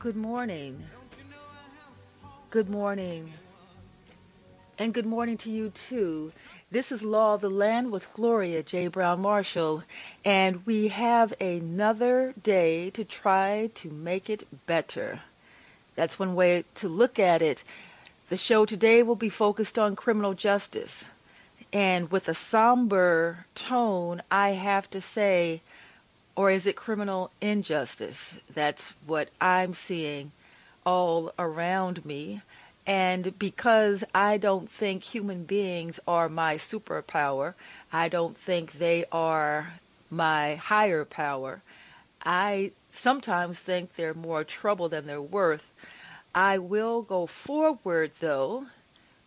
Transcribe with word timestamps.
Good 0.00 0.16
morning. 0.16 0.82
Good 2.48 2.70
morning. 2.70 3.30
And 4.78 4.94
good 4.94 5.04
morning 5.04 5.36
to 5.36 5.50
you 5.50 5.68
too. 5.68 6.32
This 6.70 6.90
is 6.90 7.02
Law 7.02 7.34
of 7.34 7.42
the 7.42 7.50
Land 7.50 7.92
with 7.92 8.10
Gloria 8.14 8.62
J. 8.62 8.86
Browne-Marshall, 8.86 9.82
and 10.24 10.64
we 10.64 10.88
have 10.88 11.34
another 11.38 12.32
day 12.42 12.88
to 12.92 13.04
try 13.04 13.68
to 13.74 13.90
make 13.90 14.30
it 14.30 14.48
better. 14.66 15.20
That's 15.96 16.18
one 16.18 16.34
way 16.34 16.64
to 16.76 16.88
look 16.88 17.18
at 17.18 17.42
it. 17.42 17.62
The 18.30 18.38
show 18.38 18.64
today 18.64 19.02
will 19.02 19.16
be 19.16 19.28
focused 19.28 19.78
on 19.78 19.96
criminal 19.96 20.32
justice. 20.32 21.04
And 21.74 22.10
with 22.10 22.26
a 22.28 22.34
somber 22.34 23.44
tone, 23.54 24.22
I 24.30 24.52
have 24.52 24.88
to 24.92 25.02
say, 25.02 25.60
or 26.36 26.50
is 26.50 26.66
it 26.66 26.76
criminal 26.76 27.30
injustice? 27.40 28.36
That's 28.54 28.92
what 29.06 29.28
I'm 29.40 29.74
seeing 29.74 30.32
all 30.86 31.32
around 31.38 32.04
me. 32.04 32.40
And 32.86 33.38
because 33.38 34.02
I 34.14 34.38
don't 34.38 34.70
think 34.70 35.02
human 35.02 35.44
beings 35.44 36.00
are 36.08 36.28
my 36.28 36.56
superpower, 36.56 37.54
I 37.92 38.08
don't 38.08 38.36
think 38.36 38.72
they 38.72 39.04
are 39.12 39.72
my 40.10 40.56
higher 40.56 41.04
power, 41.04 41.60
I 42.24 42.72
sometimes 42.90 43.58
think 43.58 43.94
they're 43.94 44.14
more 44.14 44.44
trouble 44.44 44.88
than 44.88 45.06
they're 45.06 45.22
worth. 45.22 45.64
I 46.34 46.58
will 46.58 47.02
go 47.02 47.26
forward, 47.26 48.12
though, 48.20 48.66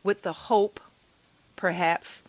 with 0.04 0.22
the 0.22 0.34
hope, 0.34 0.80
perhaps, 1.56 2.22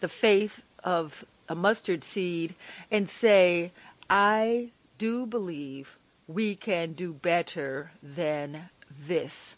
the 0.00 0.08
faith 0.08 0.62
of 0.82 1.24
a 1.48 1.54
mustard 1.54 2.04
seed, 2.04 2.54
and 2.90 3.08
say, 3.08 3.70
I 4.10 4.70
do 4.98 5.26
believe 5.26 5.96
we 6.28 6.56
can 6.56 6.92
do 6.92 7.12
better 7.12 7.90
than 8.02 8.68
this. 9.06 9.56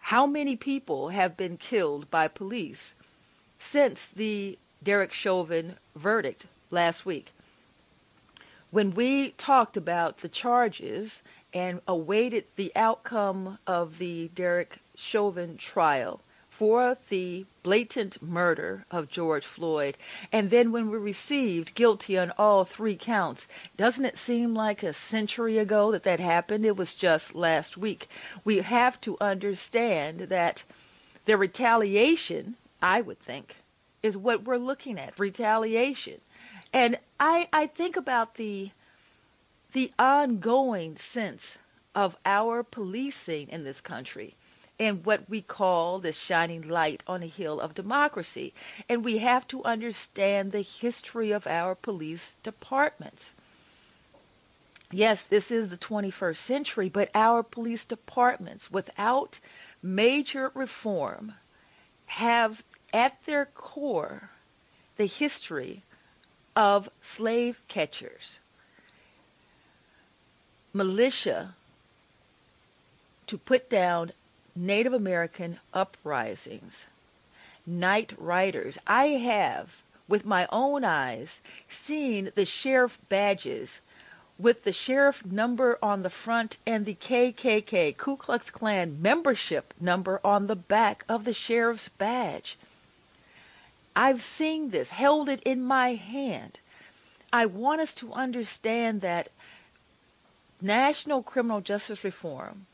How 0.00 0.26
many 0.26 0.56
people 0.56 1.08
have 1.08 1.36
been 1.36 1.56
killed 1.56 2.10
by 2.10 2.28
police 2.28 2.92
since 3.58 4.06
the 4.08 4.58
Derek 4.82 5.12
Chauvin 5.12 5.76
verdict 5.96 6.46
last 6.70 7.06
week? 7.06 7.32
When 8.70 8.94
we 8.94 9.30
talked 9.30 9.76
about 9.76 10.18
the 10.18 10.28
charges 10.28 11.22
and 11.52 11.80
awaited 11.86 12.44
the 12.56 12.72
outcome 12.74 13.58
of 13.66 13.98
the 13.98 14.28
Derek 14.28 14.78
Chauvin 14.96 15.56
trial, 15.56 16.20
for 16.58 16.96
the 17.08 17.44
blatant 17.64 18.22
murder 18.22 18.84
of 18.88 19.10
George 19.10 19.44
Floyd. 19.44 19.96
And 20.30 20.50
then 20.50 20.70
when 20.70 20.88
we 20.88 20.98
received 20.98 21.74
guilty 21.74 22.16
on 22.16 22.30
all 22.38 22.64
three 22.64 22.96
counts, 22.96 23.48
doesn't 23.76 24.04
it 24.04 24.16
seem 24.16 24.54
like 24.54 24.84
a 24.84 24.94
century 24.94 25.58
ago 25.58 25.90
that 25.90 26.04
that 26.04 26.20
happened? 26.20 26.64
It 26.64 26.76
was 26.76 26.94
just 26.94 27.34
last 27.34 27.76
week. 27.76 28.08
We 28.44 28.58
have 28.58 29.00
to 29.00 29.16
understand 29.20 30.20
that 30.20 30.62
the 31.24 31.36
retaliation, 31.36 32.54
I 32.80 33.00
would 33.00 33.18
think, 33.18 33.56
is 34.04 34.16
what 34.16 34.44
we're 34.44 34.56
looking 34.56 34.96
at 35.00 35.18
retaliation. 35.18 36.20
And 36.72 37.00
I, 37.18 37.48
I 37.52 37.66
think 37.66 37.96
about 37.96 38.36
the 38.36 38.70
the 39.72 39.90
ongoing 39.98 40.96
sense 40.98 41.58
of 41.96 42.16
our 42.24 42.62
policing 42.62 43.48
in 43.48 43.64
this 43.64 43.80
country 43.80 44.36
and 44.78 45.04
what 45.04 45.28
we 45.28 45.40
call 45.40 45.98
the 45.98 46.12
shining 46.12 46.68
light 46.68 47.02
on 47.06 47.22
a 47.22 47.26
hill 47.26 47.60
of 47.60 47.74
democracy. 47.74 48.52
And 48.88 49.04
we 49.04 49.18
have 49.18 49.46
to 49.48 49.64
understand 49.64 50.50
the 50.52 50.62
history 50.62 51.32
of 51.32 51.46
our 51.46 51.74
police 51.74 52.34
departments. 52.42 53.32
Yes, 54.90 55.24
this 55.24 55.50
is 55.50 55.68
the 55.68 55.76
21st 55.76 56.36
century, 56.36 56.88
but 56.88 57.10
our 57.14 57.42
police 57.42 57.84
departments, 57.84 58.70
without 58.70 59.38
major 59.82 60.50
reform, 60.54 61.34
have 62.06 62.62
at 62.92 63.16
their 63.24 63.46
core 63.46 64.30
the 64.96 65.06
history 65.06 65.82
of 66.54 66.88
slave 67.00 67.60
catchers, 67.66 68.38
militia 70.72 71.54
to 73.26 73.38
put 73.38 73.68
down 73.68 74.12
Native 74.56 74.92
American 74.92 75.58
uprisings, 75.72 76.86
night 77.66 78.12
riders. 78.18 78.78
I 78.86 79.06
have, 79.06 79.82
with 80.06 80.24
my 80.24 80.46
own 80.52 80.84
eyes, 80.84 81.40
seen 81.68 82.30
the 82.34 82.44
sheriff 82.44 82.98
badges 83.08 83.80
with 84.38 84.64
the 84.64 84.72
sheriff 84.72 85.24
number 85.24 85.78
on 85.82 86.02
the 86.02 86.10
front 86.10 86.56
and 86.66 86.84
the 86.84 86.94
KKK, 86.94 87.96
Ku 87.96 88.16
Klux 88.16 88.50
Klan 88.50 89.00
membership 89.00 89.72
number 89.80 90.20
on 90.24 90.46
the 90.46 90.56
back 90.56 91.04
of 91.08 91.24
the 91.24 91.34
sheriff's 91.34 91.88
badge. 91.88 92.56
I've 93.94 94.22
seen 94.22 94.70
this, 94.70 94.88
held 94.88 95.28
it 95.28 95.42
in 95.44 95.62
my 95.62 95.94
hand. 95.94 96.58
I 97.32 97.46
want 97.46 97.80
us 97.80 97.94
to 97.94 98.12
understand 98.12 99.00
that 99.02 99.28
national 100.60 101.22
criminal 101.22 101.60
justice 101.60 102.02
reform 102.02 102.66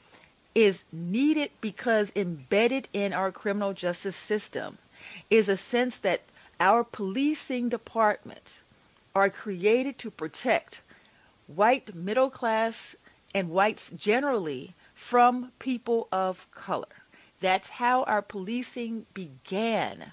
is 0.55 0.83
needed 0.91 1.51
because 1.61 2.11
embedded 2.17 2.89
in 2.93 3.13
our 3.13 3.31
criminal 3.31 3.73
justice 3.73 4.17
system 4.17 4.77
is 5.31 5.49
a 5.49 5.57
sense 5.57 5.97
that 5.99 6.21
our 6.59 6.83
policing 6.83 7.69
departments 7.69 8.61
are 9.15 9.31
created 9.31 9.97
to 9.99 10.11
protect 10.11 10.81
white 11.47 11.95
middle 11.95 12.31
class 12.31 12.97
and 13.35 13.49
whites 13.49 13.91
generally 13.97 14.75
from 14.95 15.53
people 15.59 16.09
of 16.13 16.51
color. 16.53 16.87
That's 17.41 17.69
how 17.69 18.03
our 18.05 18.23
policing 18.23 19.07
began. 19.15 20.13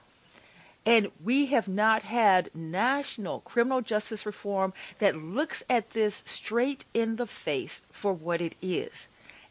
And 0.86 1.12
we 1.24 1.48
have 1.48 1.68
not 1.68 2.04
had 2.04 2.50
national 2.56 3.42
criminal 3.42 3.82
justice 3.82 4.26
reform 4.26 4.74
that 5.00 5.18
looks 5.18 5.64
at 5.70 5.90
this 5.92 6.24
straight 6.26 6.86
in 6.94 7.16
the 7.18 7.28
face 7.28 7.82
for 7.92 8.14
what 8.14 8.40
it 8.42 8.56
is 8.62 9.08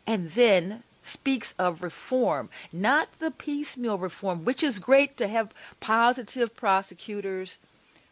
and 0.06 0.30
then 0.32 0.82
speaks 1.02 1.54
of 1.58 1.82
reform, 1.82 2.48
not 2.72 3.08
the 3.18 3.30
piecemeal 3.30 3.98
reform, 3.98 4.44
which 4.44 4.62
is 4.62 4.78
great 4.78 5.16
to 5.16 5.28
have 5.28 5.52
positive 5.80 6.54
prosecutors 6.56 7.58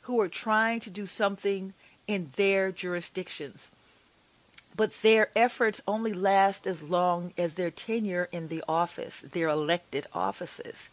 who 0.03 0.21
are 0.21 0.28
trying 0.28 0.81
to 0.81 0.91
do 0.91 1.06
something 1.06 1.72
in 2.06 2.31
their 2.37 2.71
jurisdictions. 2.71 3.71
But 4.77 4.93
their 5.03 5.31
efforts 5.37 5.81
only 5.87 6.12
last 6.12 6.66
as 6.66 6.82
long 6.82 7.32
as 7.38 7.55
their 7.55 7.71
tenure 7.71 8.28
in 8.32 8.49
the 8.49 8.62
office, 8.69 9.21
their 9.21 9.49
elected 9.49 10.06
offices. 10.12 10.88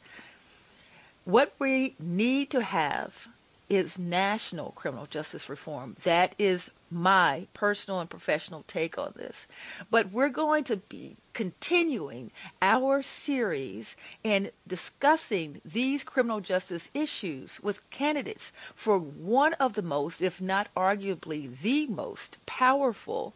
What 1.25 1.53
we 1.59 1.95
need 1.99 2.51
to 2.51 2.61
have 2.61 3.27
is 3.69 3.97
national 3.97 4.71
criminal 4.71 5.05
justice 5.07 5.49
reform. 5.49 5.95
That 6.03 6.35
is 6.37 6.69
my 6.91 7.47
personal 7.53 8.01
and 8.01 8.09
professional 8.09 8.63
take 8.67 8.97
on 8.97 9.13
this. 9.15 9.47
But 9.89 10.11
we're 10.11 10.29
going 10.29 10.65
to 10.65 10.75
be 10.77 11.15
continuing 11.33 12.31
our 12.61 13.01
series 13.01 13.95
and 14.23 14.51
discussing 14.67 15.61
these 15.63 16.03
criminal 16.03 16.41
justice 16.41 16.89
issues 16.93 17.59
with 17.61 17.89
candidates 17.89 18.51
for 18.75 18.99
one 18.99 19.53
of 19.53 19.73
the 19.73 19.81
most, 19.81 20.21
if 20.21 20.41
not 20.41 20.67
arguably 20.75 21.57
the 21.61 21.87
most 21.87 22.37
powerful 22.45 23.33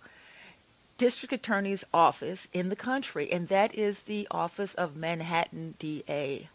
district 0.98 1.34
attorney's 1.34 1.84
office 1.94 2.48
in 2.54 2.70
the 2.70 2.76
country, 2.76 3.32
and 3.32 3.48
that 3.50 3.76
is 3.76 4.00
the 4.04 4.28
office 4.32 4.74
of 4.76 4.96
Manhattan 4.96 5.76
DA. 5.80 6.50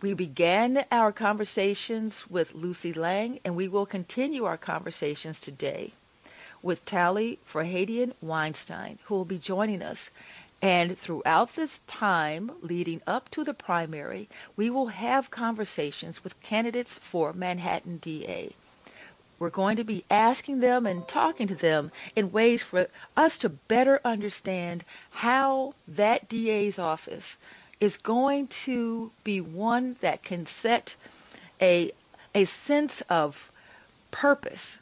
We 0.00 0.14
began 0.14 0.84
our 0.92 1.10
conversations 1.10 2.30
with 2.30 2.54
Lucy 2.54 2.92
Lang, 2.92 3.40
and 3.44 3.56
we 3.56 3.66
will 3.66 3.84
continue 3.84 4.44
our 4.44 4.56
conversations 4.56 5.40
today 5.40 5.90
with 6.62 6.84
Tali 6.84 7.40
Farhadian 7.52 8.12
Weinstein, 8.20 9.00
who 9.06 9.16
will 9.16 9.24
be 9.24 9.38
joining 9.38 9.82
us. 9.82 10.10
And 10.62 10.96
throughout 10.96 11.56
this 11.56 11.80
time 11.88 12.52
leading 12.62 13.02
up 13.08 13.28
to 13.30 13.42
the 13.42 13.54
primary, 13.54 14.28
we 14.54 14.70
will 14.70 14.86
have 14.86 15.32
conversations 15.32 16.22
with 16.22 16.40
candidates 16.42 16.96
for 17.00 17.32
Manhattan 17.32 17.96
DA. 17.96 18.54
We're 19.40 19.50
going 19.50 19.78
to 19.78 19.84
be 19.84 20.04
asking 20.08 20.60
them 20.60 20.86
and 20.86 21.08
talking 21.08 21.48
to 21.48 21.56
them 21.56 21.90
in 22.14 22.30
ways 22.30 22.62
for 22.62 22.86
us 23.16 23.36
to 23.38 23.48
better 23.48 24.00
understand 24.04 24.84
how 25.10 25.74
that 25.88 26.28
DA's 26.28 26.78
office 26.78 27.36
is 27.80 27.96
going 27.96 28.46
to 28.48 29.10
be 29.24 29.40
one 29.40 29.96
that 30.00 30.22
can 30.22 30.46
set 30.46 30.94
a, 31.60 31.92
a 32.34 32.44
sense 32.44 33.00
of 33.02 33.50
purpose 34.10 34.78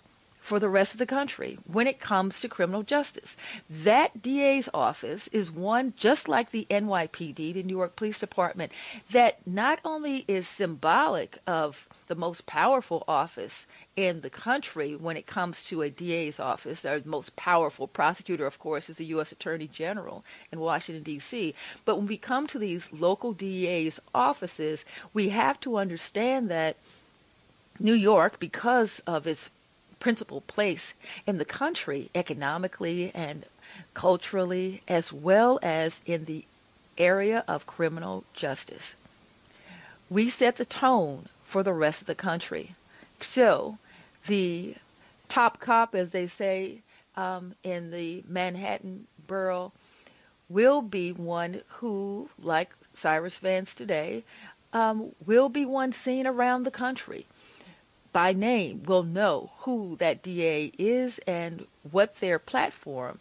for 0.46 0.60
the 0.60 0.68
rest 0.68 0.92
of 0.92 0.98
the 0.98 1.06
country 1.06 1.58
when 1.72 1.88
it 1.88 1.98
comes 1.98 2.40
to 2.40 2.48
criminal 2.48 2.84
justice. 2.84 3.36
That 3.82 4.22
DA's 4.22 4.68
office 4.72 5.26
is 5.32 5.50
one 5.50 5.92
just 5.96 6.28
like 6.28 6.52
the 6.52 6.64
NYPD, 6.70 7.52
the 7.52 7.64
New 7.64 7.76
York 7.76 7.96
Police 7.96 8.20
Department, 8.20 8.70
that 9.10 9.44
not 9.44 9.80
only 9.84 10.24
is 10.28 10.46
symbolic 10.46 11.36
of 11.48 11.84
the 12.06 12.14
most 12.14 12.46
powerful 12.46 13.02
office 13.08 13.66
in 13.96 14.20
the 14.20 14.30
country 14.30 14.94
when 14.94 15.16
it 15.16 15.26
comes 15.26 15.64
to 15.64 15.82
a 15.82 15.90
DA's 15.90 16.38
office. 16.38 16.84
Our 16.84 17.00
most 17.04 17.34
powerful 17.34 17.88
prosecutor, 17.88 18.46
of 18.46 18.60
course, 18.60 18.88
is 18.88 18.98
the 18.98 19.06
U.S. 19.16 19.32
Attorney 19.32 19.66
General 19.66 20.24
in 20.52 20.60
Washington, 20.60 21.02
D.C. 21.02 21.56
But 21.84 21.96
when 21.96 22.06
we 22.06 22.18
come 22.18 22.46
to 22.48 22.60
these 22.60 22.92
local 22.92 23.32
DA's 23.32 23.98
offices, 24.14 24.84
we 25.12 25.30
have 25.30 25.58
to 25.60 25.78
understand 25.78 26.50
that 26.50 26.76
New 27.80 27.94
York, 27.94 28.38
because 28.38 29.00
of 29.00 29.26
its 29.26 29.50
principal 30.06 30.40
place 30.42 30.94
in 31.26 31.36
the 31.36 31.44
country 31.44 32.08
economically 32.14 33.10
and 33.12 33.44
culturally, 33.92 34.80
as 34.86 35.12
well 35.12 35.58
as 35.64 36.00
in 36.06 36.24
the 36.26 36.44
area 36.96 37.42
of 37.48 37.66
criminal 37.66 38.22
justice. 38.32 38.94
We 40.08 40.30
set 40.30 40.58
the 40.58 40.64
tone 40.64 41.28
for 41.46 41.64
the 41.64 41.72
rest 41.72 42.02
of 42.02 42.06
the 42.06 42.14
country. 42.14 42.72
So, 43.20 43.78
the 44.28 44.76
top 45.28 45.58
cop, 45.58 45.96
as 45.96 46.10
they 46.10 46.28
say 46.28 46.82
um, 47.16 47.56
in 47.64 47.90
the 47.90 48.22
Manhattan 48.28 49.08
borough, 49.26 49.72
will 50.48 50.82
be 50.82 51.10
one 51.10 51.62
who, 51.80 52.30
like 52.40 52.70
Cyrus 52.94 53.38
Vance 53.38 53.74
today, 53.74 54.22
um, 54.72 55.10
will 55.26 55.48
be 55.48 55.66
one 55.66 55.92
seen 55.92 56.28
around 56.28 56.62
the 56.62 56.70
country 56.70 57.26
by 58.16 58.32
name 58.32 58.82
will 58.84 59.02
know 59.02 59.50
who 59.58 59.94
that 59.96 60.22
DA 60.22 60.72
is 60.78 61.18
and 61.26 61.66
what 61.90 62.18
their 62.18 62.38
platform 62.38 63.20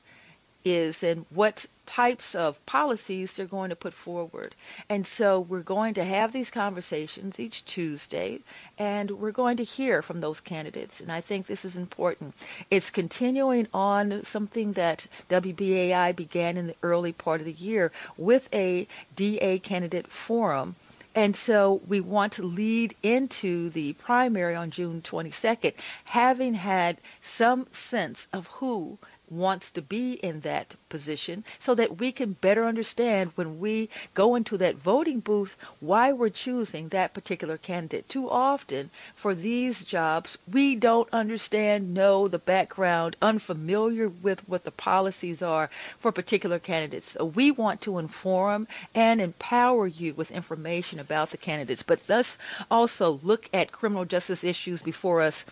is 0.63 1.03
and 1.03 1.25
what 1.31 1.65
types 1.85 2.33
of 2.33 2.65
policies 2.65 3.33
they're 3.33 3.45
going 3.45 3.71
to 3.71 3.75
put 3.75 3.93
forward. 3.93 4.55
And 4.87 5.05
so 5.05 5.41
we're 5.41 5.63
going 5.63 5.95
to 5.95 6.03
have 6.05 6.31
these 6.31 6.49
conversations 6.49 7.41
each 7.41 7.65
Tuesday 7.65 8.39
and 8.79 9.11
we're 9.11 9.31
going 9.31 9.57
to 9.57 9.63
hear 9.65 10.01
from 10.01 10.21
those 10.21 10.39
candidates. 10.39 11.01
And 11.01 11.11
I 11.11 11.19
think 11.19 11.45
this 11.45 11.65
is 11.65 11.75
important. 11.75 12.33
It's 12.71 12.89
continuing 12.89 13.67
on 13.73 14.23
something 14.23 14.71
that 14.73 15.05
WBAI 15.29 16.15
began 16.15 16.55
in 16.55 16.67
the 16.67 16.75
early 16.81 17.11
part 17.11 17.41
of 17.41 17.45
the 17.45 17.51
year 17.51 17.91
with 18.17 18.47
a 18.53 18.87
DA 19.17 19.59
candidate 19.59 20.07
forum 20.07 20.77
and 21.15 21.35
so 21.35 21.81
we 21.87 22.01
want 22.01 22.33
to 22.33 22.43
lead 22.43 22.93
into 23.01 23.69
the 23.69 23.93
primary 23.93 24.55
on 24.55 24.69
June 24.69 25.01
22nd, 25.01 25.73
having 26.03 26.53
had 26.53 26.97
some 27.23 27.65
sense 27.71 28.27
of 28.33 28.47
who 28.47 28.97
wants 29.29 29.71
to 29.71 29.81
be 29.81 30.13
in 30.13 30.39
that 30.41 30.75
position 30.89 31.43
so 31.59 31.75
that 31.75 31.97
we 31.97 32.11
can 32.11 32.33
better 32.33 32.65
understand 32.65 33.31
when 33.35 33.59
we 33.59 33.89
go 34.13 34.35
into 34.35 34.57
that 34.57 34.75
voting 34.75 35.19
booth 35.19 35.55
why 35.79 36.11
we're 36.11 36.29
choosing 36.29 36.89
that 36.89 37.13
particular 37.13 37.57
candidate. 37.57 38.07
Too 38.09 38.29
often 38.29 38.89
for 39.15 39.33
these 39.35 39.83
jobs, 39.85 40.37
we 40.51 40.75
don't 40.75 41.09
understand, 41.13 41.93
know 41.93 42.27
the 42.27 42.39
background, 42.39 43.15
unfamiliar 43.21 44.09
with 44.09 44.47
what 44.47 44.63
the 44.63 44.71
policies 44.71 45.41
are 45.41 45.69
for 45.99 46.11
particular 46.11 46.59
candidates. 46.59 47.11
So 47.11 47.25
we 47.25 47.51
want 47.51 47.81
to 47.81 47.99
inform 47.99 48.67
and 48.93 49.19
empower 49.21 49.87
you 49.87 50.13
with 50.13 50.31
information 50.31 50.99
about 50.99 51.31
the 51.31 51.37
candidates, 51.37 51.83
but 51.83 52.05
thus 52.07 52.37
also 52.69 53.19
look 53.23 53.49
at 53.53 53.71
criminal 53.71 54.05
justice 54.05 54.43
issues 54.43 54.81
before 54.81 55.21
us. 55.21 55.45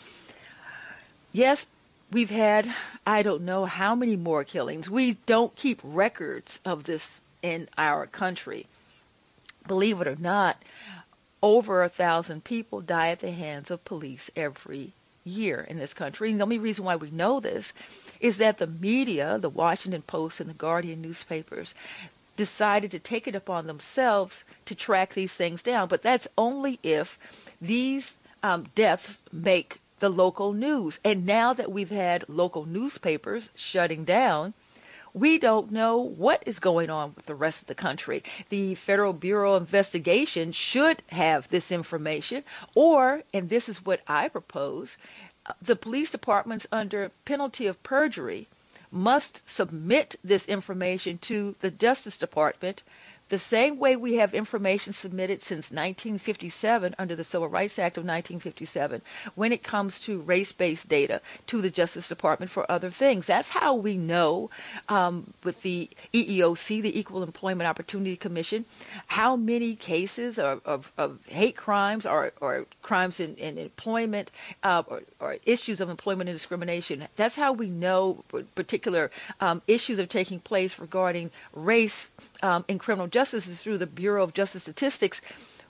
Yes, 1.31 1.65
We've 2.13 2.29
had, 2.29 2.71
I 3.07 3.23
don't 3.23 3.41
know 3.41 3.65
how 3.65 3.95
many 3.95 4.15
more 4.15 4.43
killings. 4.43 4.87
We 4.87 5.13
don't 5.25 5.55
keep 5.55 5.79
records 5.83 6.59
of 6.63 6.83
this 6.83 7.07
in 7.41 7.67
our 7.75 8.05
country. 8.05 8.67
Believe 9.67 9.99
it 9.99 10.07
or 10.07 10.15
not, 10.15 10.61
over 11.41 11.81
a 11.81 11.89
thousand 11.89 12.43
people 12.43 12.81
die 12.81 13.09
at 13.09 13.19
the 13.19 13.31
hands 13.31 13.71
of 13.71 13.83
police 13.83 14.29
every 14.35 14.91
year 15.23 15.61
in 15.67 15.79
this 15.79 15.95
country. 15.95 16.29
And 16.29 16.39
the 16.39 16.43
only 16.43 16.59
reason 16.59 16.85
why 16.85 16.97
we 16.97 17.09
know 17.09 17.39
this 17.39 17.73
is 18.19 18.37
that 18.37 18.59
the 18.59 18.67
media, 18.67 19.39
the 19.39 19.49
Washington 19.49 20.03
Post 20.03 20.39
and 20.39 20.47
the 20.47 20.53
Guardian 20.53 21.01
newspapers, 21.01 21.73
decided 22.37 22.91
to 22.91 22.99
take 22.99 23.27
it 23.27 23.35
upon 23.35 23.65
themselves 23.65 24.43
to 24.67 24.75
track 24.75 25.15
these 25.15 25.33
things 25.33 25.63
down. 25.63 25.87
But 25.87 26.03
that's 26.03 26.27
only 26.37 26.79
if 26.83 27.17
these 27.59 28.13
um, 28.43 28.67
deaths 28.75 29.17
make 29.31 29.79
the 30.03 30.09
local 30.09 30.51
news. 30.51 30.99
And 31.05 31.25
now 31.25 31.53
that 31.53 31.71
we've 31.71 31.89
had 31.89 32.27
local 32.27 32.65
newspapers 32.65 33.49
shutting 33.55 34.03
down, 34.03 34.53
we 35.13 35.39
don't 35.39 35.71
know 35.71 35.99
what 35.99 36.43
is 36.45 36.59
going 36.59 36.89
on 36.89 37.13
with 37.15 37.25
the 37.25 37.35
rest 37.35 37.61
of 37.61 37.67
the 37.67 37.75
country. 37.75 38.21
The 38.49 38.75
Federal 38.75 39.13
Bureau 39.13 39.53
of 39.53 39.61
Investigation 39.61 40.51
should 40.51 41.01
have 41.07 41.47
this 41.47 41.71
information, 41.71 42.43
or, 42.75 43.23
and 43.33 43.47
this 43.47 43.69
is 43.69 43.85
what 43.85 44.01
I 44.05 44.27
propose, 44.27 44.97
the 45.61 45.77
police 45.77 46.11
departments 46.11 46.67
under 46.69 47.09
penalty 47.23 47.67
of 47.67 47.81
perjury 47.81 48.49
must 48.91 49.49
submit 49.49 50.17
this 50.21 50.47
information 50.47 51.17
to 51.19 51.55
the 51.61 51.71
Justice 51.71 52.17
Department 52.17 52.83
the 53.33 53.39
same 53.39 53.79
way 53.79 53.95
we 53.95 54.17
have 54.17 54.35
information 54.35 54.93
submitted 54.93 55.41
since 55.41 55.71
1957 55.71 56.93
under 56.99 57.15
the 57.15 57.23
Civil 57.23 57.47
Rights 57.47 57.79
Act 57.79 57.97
of 57.97 58.03
1957 58.03 59.01
when 59.33 59.51
it 59.51 59.63
comes 59.63 59.97
to 60.01 60.19
race-based 60.21 60.87
data 60.87 61.19
to 61.47 61.59
the 61.59 61.71
Justice 61.71 62.07
Department 62.07 62.51
for 62.51 62.71
other 62.71 62.91
things. 62.91 63.25
That's 63.25 63.49
how 63.49 63.73
we 63.73 63.97
know 63.97 64.51
um, 64.87 65.33
with 65.43 65.59
the 65.63 65.89
EEOC, 66.13 66.83
the 66.83 66.99
Equal 66.99 67.23
Employment 67.23 67.67
Opportunity 67.67 68.15
Commission, 68.17 68.65
how 69.07 69.35
many 69.35 69.75
cases 69.77 70.37
of, 70.37 70.61
of, 70.63 70.91
of 70.99 71.17
hate 71.25 71.57
crimes 71.57 72.05
or, 72.05 72.33
or 72.39 72.67
crimes 72.83 73.19
in, 73.19 73.33
in 73.37 73.57
employment 73.57 74.29
uh, 74.61 74.83
or, 74.85 75.01
or, 75.19 75.37
issues 75.47 75.81
of 75.81 75.89
employment 75.89 76.29
and 76.29 76.35
discrimination. 76.37 77.07
That's 77.15 77.35
how 77.35 77.53
we 77.53 77.67
know 77.67 78.23
particular 78.53 79.09
um, 79.39 79.63
issues 79.65 79.97
are 79.97 80.05
taking 80.05 80.39
place 80.39 80.77
regarding 80.77 81.31
race 81.55 82.11
um, 82.43 82.63
in 82.67 82.77
criminal 82.77 83.07
justice 83.07 83.22
is 83.31 83.45
through 83.61 83.77
the 83.77 83.85
Bureau 83.85 84.23
of 84.23 84.33
Justice 84.33 84.63
Statistics. 84.63 85.21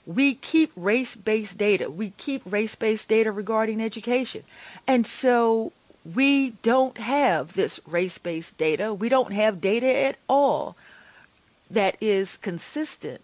We 0.06 0.34
keep 0.34 0.72
race-based 0.76 1.58
data. 1.58 1.90
We 1.90 2.10
keep 2.10 2.42
race-based 2.46 3.08
data 3.08 3.30
regarding 3.30 3.82
education. 3.82 4.42
And 4.86 5.06
so 5.06 5.72
we 6.14 6.50
don't 6.62 6.96
have 6.98 7.52
this 7.52 7.80
race-based 7.86 8.56
data. 8.56 8.92
We 8.92 9.08
don't 9.08 9.32
have 9.32 9.60
data 9.60 9.86
at 10.06 10.16
all 10.28 10.76
that 11.70 11.96
is 12.00 12.36
consistent 12.38 13.20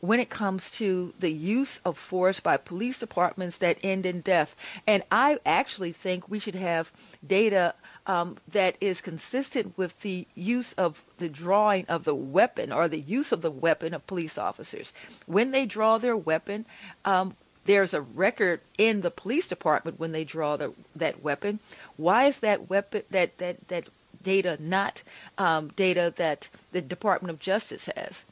when 0.00 0.20
it 0.20 0.30
comes 0.30 0.70
to 0.72 1.12
the 1.18 1.30
use 1.30 1.80
of 1.84 1.98
force 1.98 2.38
by 2.40 2.56
police 2.56 2.98
departments 3.00 3.58
that 3.58 3.78
end 3.82 4.06
in 4.06 4.20
death. 4.20 4.54
And 4.86 5.02
I 5.10 5.38
actually 5.44 5.92
think 5.92 6.28
we 6.28 6.38
should 6.38 6.54
have 6.54 6.90
data 7.26 7.74
um, 8.06 8.38
that 8.52 8.76
is 8.80 9.00
consistent 9.00 9.76
with 9.76 9.98
the 10.00 10.26
use 10.34 10.72
of 10.74 11.02
the 11.18 11.28
drawing 11.28 11.86
of 11.86 12.04
the 12.04 12.14
weapon 12.14 12.72
or 12.72 12.86
the 12.88 13.00
use 13.00 13.32
of 13.32 13.42
the 13.42 13.50
weapon 13.50 13.92
of 13.92 14.06
police 14.06 14.38
officers. 14.38 14.92
When 15.26 15.50
they 15.50 15.66
draw 15.66 15.98
their 15.98 16.16
weapon, 16.16 16.64
um, 17.04 17.34
there's 17.64 17.92
a 17.92 18.00
record 18.00 18.60
in 18.78 19.00
the 19.02 19.10
police 19.10 19.46
department 19.48 19.98
when 20.00 20.12
they 20.12 20.24
draw 20.24 20.56
the, 20.56 20.72
that 20.96 21.22
weapon. 21.22 21.58
Why 21.96 22.24
is 22.26 22.38
that 22.38 22.70
weapon 22.70 23.02
that 23.10 23.36
that 23.38 23.68
that 23.68 23.84
data 24.22 24.56
not 24.58 25.02
um, 25.36 25.68
data 25.76 26.14
that 26.16 26.48
the 26.72 26.80
Department 26.80 27.30
of 27.30 27.38
Justice 27.40 27.86
has? 27.94 28.24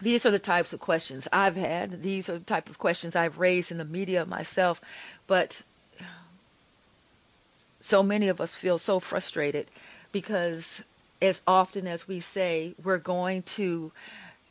These 0.00 0.26
are 0.26 0.30
the 0.30 0.38
types 0.38 0.72
of 0.72 0.80
questions 0.80 1.28
I've 1.32 1.56
had. 1.56 2.02
These 2.02 2.28
are 2.28 2.38
the 2.38 2.44
type 2.44 2.68
of 2.68 2.78
questions 2.78 3.16
I've 3.16 3.38
raised 3.38 3.70
in 3.70 3.78
the 3.78 3.84
media 3.84 4.24
myself. 4.26 4.80
But 5.26 5.60
so 7.80 8.02
many 8.02 8.28
of 8.28 8.40
us 8.40 8.52
feel 8.52 8.78
so 8.78 8.98
frustrated 9.00 9.66
because 10.12 10.82
as 11.20 11.40
often 11.46 11.86
as 11.86 12.06
we 12.08 12.20
say 12.20 12.74
we're 12.82 12.98
going 12.98 13.42
to 13.42 13.92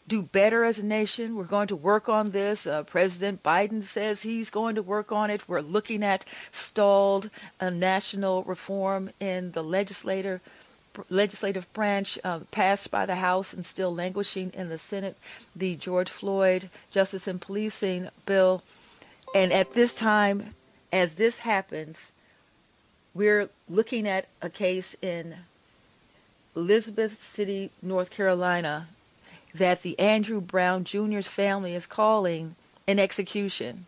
do 0.07 0.21
better 0.21 0.63
as 0.65 0.79
a 0.79 0.85
nation, 0.85 1.35
we're 1.35 1.45
going 1.45 1.67
to 1.69 1.75
work 1.75 2.09
on 2.09 2.31
this. 2.31 2.67
Uh, 2.67 2.83
President 2.83 3.41
Biden 3.41 3.83
says 3.83 4.21
he's 4.21 4.49
going 4.49 4.75
to 4.75 4.81
work 4.81 5.11
on 5.11 5.29
it. 5.29 5.47
We're 5.47 5.61
looking 5.61 6.03
at 6.03 6.25
stalled 6.51 7.29
uh, 7.59 7.69
national 7.69 8.43
reform 8.43 9.09
in 9.19 9.51
the 9.51 9.63
legislature 9.63 10.41
legislative 11.09 11.71
branch 11.73 12.19
uh, 12.23 12.39
passed 12.51 12.91
by 12.91 13.05
the 13.05 13.15
House 13.15 13.53
and 13.53 13.65
still 13.65 13.93
languishing 13.93 14.51
in 14.53 14.69
the 14.69 14.77
Senate, 14.77 15.15
the 15.55 15.75
George 15.75 16.09
Floyd 16.09 16.69
Justice 16.91 17.27
and 17.27 17.41
Policing 17.41 18.09
bill. 18.25 18.61
And 19.35 19.51
at 19.51 19.73
this 19.73 19.93
time, 19.93 20.49
as 20.91 21.15
this 21.15 21.37
happens, 21.37 22.11
we're 23.13 23.49
looking 23.69 24.07
at 24.07 24.27
a 24.41 24.49
case 24.49 24.95
in 25.01 25.35
Elizabeth 26.55 27.21
City, 27.35 27.71
North 27.81 28.11
Carolina, 28.11 28.87
that 29.55 29.81
the 29.81 29.97
Andrew 29.99 30.41
Brown 30.41 30.83
Jr.'s 30.83 31.27
family 31.27 31.73
is 31.73 31.85
calling 31.85 32.55
an 32.87 32.99
execution. 32.99 33.85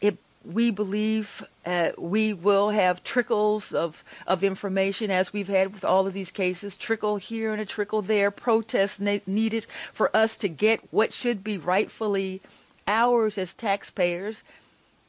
It 0.00 0.16
we 0.44 0.70
believe 0.70 1.44
uh, 1.64 1.90
we 1.98 2.32
will 2.32 2.70
have 2.70 3.02
trickles 3.02 3.72
of, 3.72 4.02
of 4.26 4.44
information 4.44 5.10
as 5.10 5.32
we've 5.32 5.48
had 5.48 5.72
with 5.72 5.84
all 5.84 6.06
of 6.06 6.12
these 6.12 6.30
cases, 6.30 6.76
trickle 6.76 7.16
here 7.16 7.52
and 7.52 7.60
a 7.60 7.66
trickle 7.66 8.02
there, 8.02 8.30
protests 8.30 9.00
ne- 9.00 9.22
needed 9.26 9.66
for 9.92 10.14
us 10.16 10.36
to 10.38 10.48
get 10.48 10.80
what 10.92 11.12
should 11.12 11.42
be 11.42 11.58
rightfully 11.58 12.40
ours 12.86 13.38
as 13.38 13.54
taxpayers. 13.54 14.42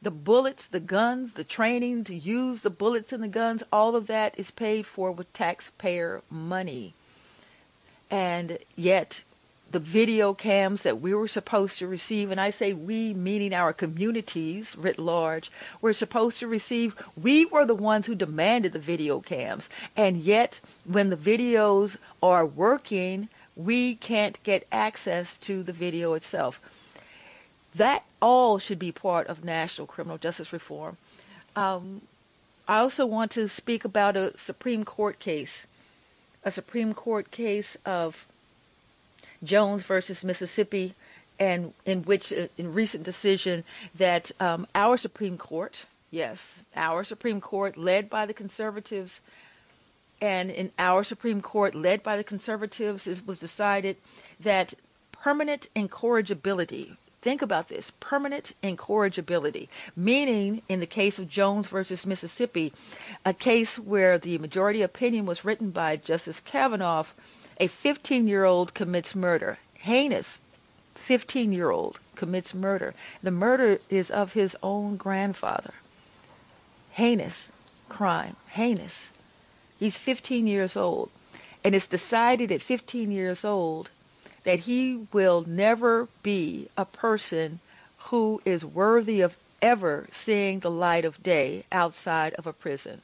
The 0.01 0.11
bullets, 0.11 0.67
the 0.67 0.79
guns, 0.79 1.33
the 1.33 1.43
training 1.43 2.05
to 2.05 2.15
use 2.15 2.61
the 2.61 2.69
bullets 2.69 3.13
and 3.13 3.21
the 3.23 3.27
guns, 3.27 3.63
all 3.71 3.95
of 3.95 4.07
that 4.07 4.39
is 4.39 4.51
paid 4.51 4.85
for 4.85 5.11
with 5.11 5.31
taxpayer 5.33 6.21
money. 6.29 6.93
And 8.09 8.57
yet 8.75 9.21
the 9.71 9.79
video 9.79 10.33
cams 10.33 10.83
that 10.83 11.01
we 11.01 11.13
were 11.13 11.27
supposed 11.27 11.79
to 11.79 11.87
receive, 11.87 12.31
and 12.31 12.39
I 12.39 12.51
say 12.51 12.73
we, 12.73 13.13
meaning 13.13 13.53
our 13.53 13.73
communities 13.73 14.75
writ 14.77 14.97
large, 14.97 15.51
were 15.81 15.93
supposed 15.93 16.39
to 16.39 16.47
receive, 16.47 16.95
we 17.21 17.45
were 17.45 17.65
the 17.65 17.75
ones 17.75 18.05
who 18.05 18.15
demanded 18.15 18.71
the 18.71 18.79
video 18.79 19.19
cams. 19.19 19.67
And 19.95 20.17
yet, 20.17 20.59
when 20.85 21.09
the 21.09 21.17
videos 21.17 21.97
are 22.23 22.45
working, 22.45 23.27
we 23.55 23.95
can't 23.95 24.41
get 24.43 24.67
access 24.71 25.35
to 25.39 25.63
the 25.63 25.73
video 25.73 26.13
itself. 26.13 26.61
That 27.75 28.03
all 28.21 28.59
should 28.59 28.79
be 28.79 28.91
part 28.91 29.27
of 29.27 29.43
national 29.43 29.87
criminal 29.87 30.17
justice 30.17 30.53
reform. 30.53 30.97
Um, 31.55 32.01
I 32.67 32.79
also 32.79 33.05
want 33.05 33.31
to 33.31 33.49
speak 33.49 33.85
about 33.85 34.15
a 34.15 34.37
Supreme 34.37 34.85
Court 34.85 35.19
case, 35.19 35.65
a 36.43 36.51
Supreme 36.51 36.93
Court 36.93 37.29
case 37.31 37.77
of 37.85 38.25
Jones 39.43 39.83
versus 39.83 40.23
Mississippi, 40.23 40.93
and 41.39 41.73
in 41.85 42.03
which, 42.03 42.33
uh, 42.33 42.47
in 42.57 42.73
recent 42.73 43.03
decision, 43.03 43.63
that 43.95 44.31
um, 44.39 44.67
our 44.73 44.97
Supreme 44.97 45.37
Court, 45.37 45.85
yes, 46.11 46.59
our 46.75 47.03
Supreme 47.03 47.41
Court, 47.41 47.77
led 47.77 48.09
by 48.09 48.25
the 48.25 48.33
conservatives, 48.33 49.19
and 50.21 50.49
in 50.49 50.71
our 50.79 51.03
Supreme 51.03 51.41
Court, 51.41 51.75
led 51.75 52.01
by 52.01 52.17
the 52.17 52.23
conservatives, 52.23 53.05
it 53.05 53.25
was 53.27 53.39
decided 53.39 53.97
that 54.39 54.73
permanent 55.11 55.67
incorrigibility. 55.75 56.95
Think 57.21 57.41
about 57.41 57.67
this 57.67 57.91
permanent 57.99 58.53
incorrigibility, 58.63 59.69
meaning 59.95 60.61
in 60.69 60.79
the 60.79 60.85
case 60.85 61.19
of 61.19 61.27
Jones 61.29 61.67
versus 61.67 62.05
Mississippi, 62.05 62.73
a 63.25 63.33
case 63.33 63.77
where 63.77 64.17
the 64.17 64.37
majority 64.37 64.81
opinion 64.83 65.25
was 65.25 65.43
written 65.43 65.71
by 65.71 65.97
Justice 65.97 66.39
Kavanaugh 66.39 67.03
a 67.59 67.67
15 67.67 68.27
year 68.27 68.43
old 68.43 68.73
commits 68.73 69.15
murder. 69.15 69.57
Heinous 69.79 70.39
15 70.95 71.51
year 71.51 71.71
old 71.71 71.99
commits 72.15 72.53
murder. 72.53 72.93
The 73.23 73.31
murder 73.31 73.79
is 73.89 74.11
of 74.11 74.33
his 74.33 74.55
own 74.61 74.97
grandfather. 74.97 75.73
Heinous 76.91 77.51
crime. 77.89 78.35
Heinous. 78.49 79.07
He's 79.79 79.97
15 79.97 80.45
years 80.45 80.77
old. 80.77 81.09
And 81.63 81.73
it's 81.73 81.87
decided 81.87 82.51
at 82.51 82.61
15 82.61 83.11
years 83.11 83.43
old 83.43 83.89
that 84.43 84.59
he 84.59 85.07
will 85.11 85.43
never 85.47 86.07
be 86.23 86.69
a 86.77 86.85
person 86.85 87.59
who 87.97 88.41
is 88.45 88.63
worthy 88.63 89.21
of 89.21 89.35
ever 89.61 90.07
seeing 90.11 90.59
the 90.59 90.71
light 90.71 91.05
of 91.05 91.23
day 91.23 91.65
outside 91.71 92.33
of 92.35 92.45
a 92.45 92.53
prison. 92.53 93.01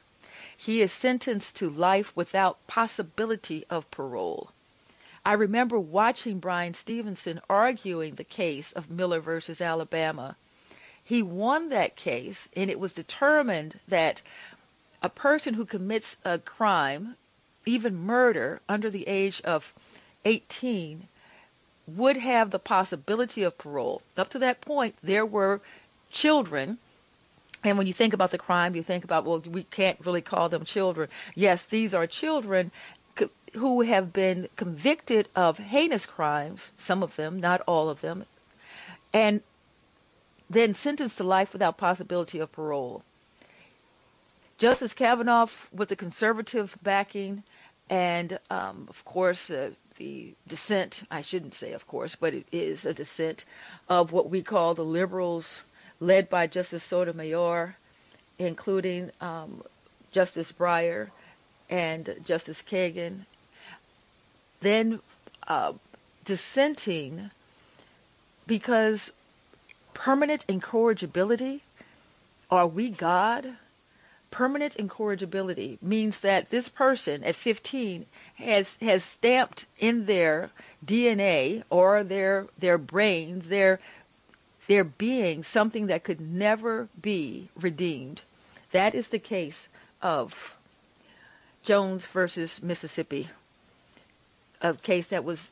He 0.56 0.82
is 0.82 0.92
sentenced 0.92 1.56
to 1.56 1.68
life 1.68 2.14
without 2.14 2.66
possibility 2.66 3.64
of 3.68 3.90
parole. 3.90 4.50
I 5.26 5.32
remember 5.32 5.80
watching 5.80 6.38
Bryan 6.38 6.74
Stevenson 6.74 7.40
arguing 7.50 8.14
the 8.14 8.24
case 8.24 8.70
of 8.72 8.90
Miller 8.90 9.20
versus 9.20 9.60
Alabama. 9.60 10.36
He 11.02 11.22
won 11.22 11.70
that 11.70 11.96
case, 11.96 12.48
and 12.54 12.70
it 12.70 12.78
was 12.78 12.92
determined 12.92 13.80
that 13.88 14.22
a 15.02 15.08
person 15.08 15.54
who 15.54 15.64
commits 15.64 16.16
a 16.24 16.38
crime, 16.38 17.16
even 17.66 17.96
murder, 17.96 18.60
under 18.68 18.90
the 18.90 19.08
age 19.08 19.40
of 19.42 19.72
18 20.24 21.08
would 21.86 22.16
have 22.16 22.50
the 22.50 22.58
possibility 22.58 23.42
of 23.42 23.58
parole. 23.58 24.02
Up 24.16 24.28
to 24.30 24.38
that 24.38 24.60
point, 24.60 24.94
there 25.02 25.26
were 25.26 25.60
children 26.10 26.78
and 27.64 27.78
when 27.78 27.86
you 27.86 27.92
think 27.92 28.12
about 28.12 28.30
the 28.30 28.38
crime, 28.38 28.74
you 28.74 28.82
think 28.82 29.04
about, 29.04 29.24
well, 29.24 29.40
we 29.40 29.64
can't 29.64 29.98
really 30.04 30.20
call 30.20 30.48
them 30.48 30.64
children. 30.64 31.08
Yes, 31.34 31.62
these 31.64 31.94
are 31.94 32.06
children 32.06 32.70
who 33.54 33.82
have 33.82 34.12
been 34.12 34.48
convicted 34.56 35.28
of 35.36 35.58
heinous 35.58 36.06
crimes, 36.06 36.72
some 36.76 37.02
of 37.02 37.14
them, 37.16 37.40
not 37.40 37.60
all 37.62 37.88
of 37.88 38.00
them, 38.00 38.24
and 39.12 39.42
then 40.50 40.74
sentenced 40.74 41.18
to 41.18 41.24
life 41.24 41.52
without 41.52 41.78
possibility 41.78 42.40
of 42.40 42.50
parole. 42.50 43.02
Justice 44.58 44.92
Kavanaugh, 44.92 45.48
with 45.72 45.88
the 45.88 45.96
conservative 45.96 46.76
backing, 46.82 47.42
and 47.88 48.38
um, 48.50 48.86
of 48.88 49.04
course, 49.04 49.50
uh, 49.50 49.70
the 49.96 50.34
dissent, 50.48 51.04
I 51.10 51.20
shouldn't 51.20 51.54
say 51.54 51.72
of 51.72 51.86
course, 51.86 52.16
but 52.16 52.34
it 52.34 52.46
is 52.50 52.84
a 52.84 52.94
dissent 52.94 53.44
of 53.88 54.10
what 54.10 54.30
we 54.30 54.42
call 54.42 54.74
the 54.74 54.84
liberals 54.84 55.62
led 56.04 56.28
by 56.28 56.46
Justice 56.46 56.82
Sotomayor, 56.82 57.76
including 58.38 59.10
um, 59.20 59.62
Justice 60.12 60.52
Breyer 60.52 61.08
and 61.70 62.14
Justice 62.24 62.62
Kagan, 62.62 63.24
then 64.60 65.00
uh, 65.48 65.72
dissenting 66.24 67.30
because 68.46 69.10
permanent 69.94 70.44
incorrigibility, 70.48 71.62
are 72.50 72.66
we 72.66 72.90
God? 72.90 73.56
Permanent 74.30 74.76
incorrigibility 74.76 75.78
means 75.80 76.20
that 76.20 76.50
this 76.50 76.68
person 76.68 77.22
at 77.24 77.36
15 77.36 78.04
has 78.34 78.76
has 78.80 79.04
stamped 79.04 79.66
in 79.78 80.06
their 80.06 80.50
DNA 80.84 81.62
or 81.70 82.02
their 82.02 82.46
their 82.58 82.76
brains, 82.76 83.48
their 83.48 83.78
there 84.66 84.84
being 84.84 85.42
something 85.42 85.86
that 85.88 86.04
could 86.04 86.20
never 86.20 86.88
be 87.00 87.48
redeemed. 87.56 88.20
That 88.72 88.94
is 88.94 89.08
the 89.08 89.18
case 89.18 89.68
of 90.02 90.56
Jones 91.64 92.06
versus 92.06 92.62
Mississippi, 92.62 93.28
a 94.60 94.74
case 94.74 95.06
that 95.08 95.24
was 95.24 95.50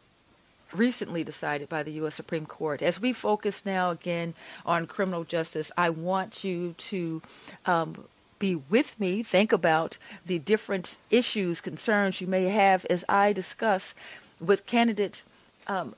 recently 0.73 1.25
decided 1.25 1.69
by 1.69 1.83
the 1.83 1.93
U.S. 1.93 2.15
Supreme 2.15 2.47
Court. 2.47 2.83
As 2.83 3.01
we 3.01 3.13
focus 3.13 3.65
now 3.67 3.91
again 3.91 4.35
on 4.65 4.87
criminal 4.87 5.25
justice, 5.25 5.71
I 5.77 5.91
want 5.91 6.45
you 6.45 6.75
to 6.79 7.23
um, 7.67 8.05
be 8.39 8.57
with 8.57 8.99
me, 8.99 9.23
think 9.23 9.53
about 9.53 9.99
the 10.27 10.39
different 10.39 10.97
issues, 11.11 11.61
concerns 11.61 12.21
you 12.21 12.27
may 12.27 12.45
have 12.47 12.85
as 12.87 13.05
I 13.09 13.33
discuss 13.33 13.95
with 14.41 14.67
candidate 14.67 15.23
um, 15.69 15.95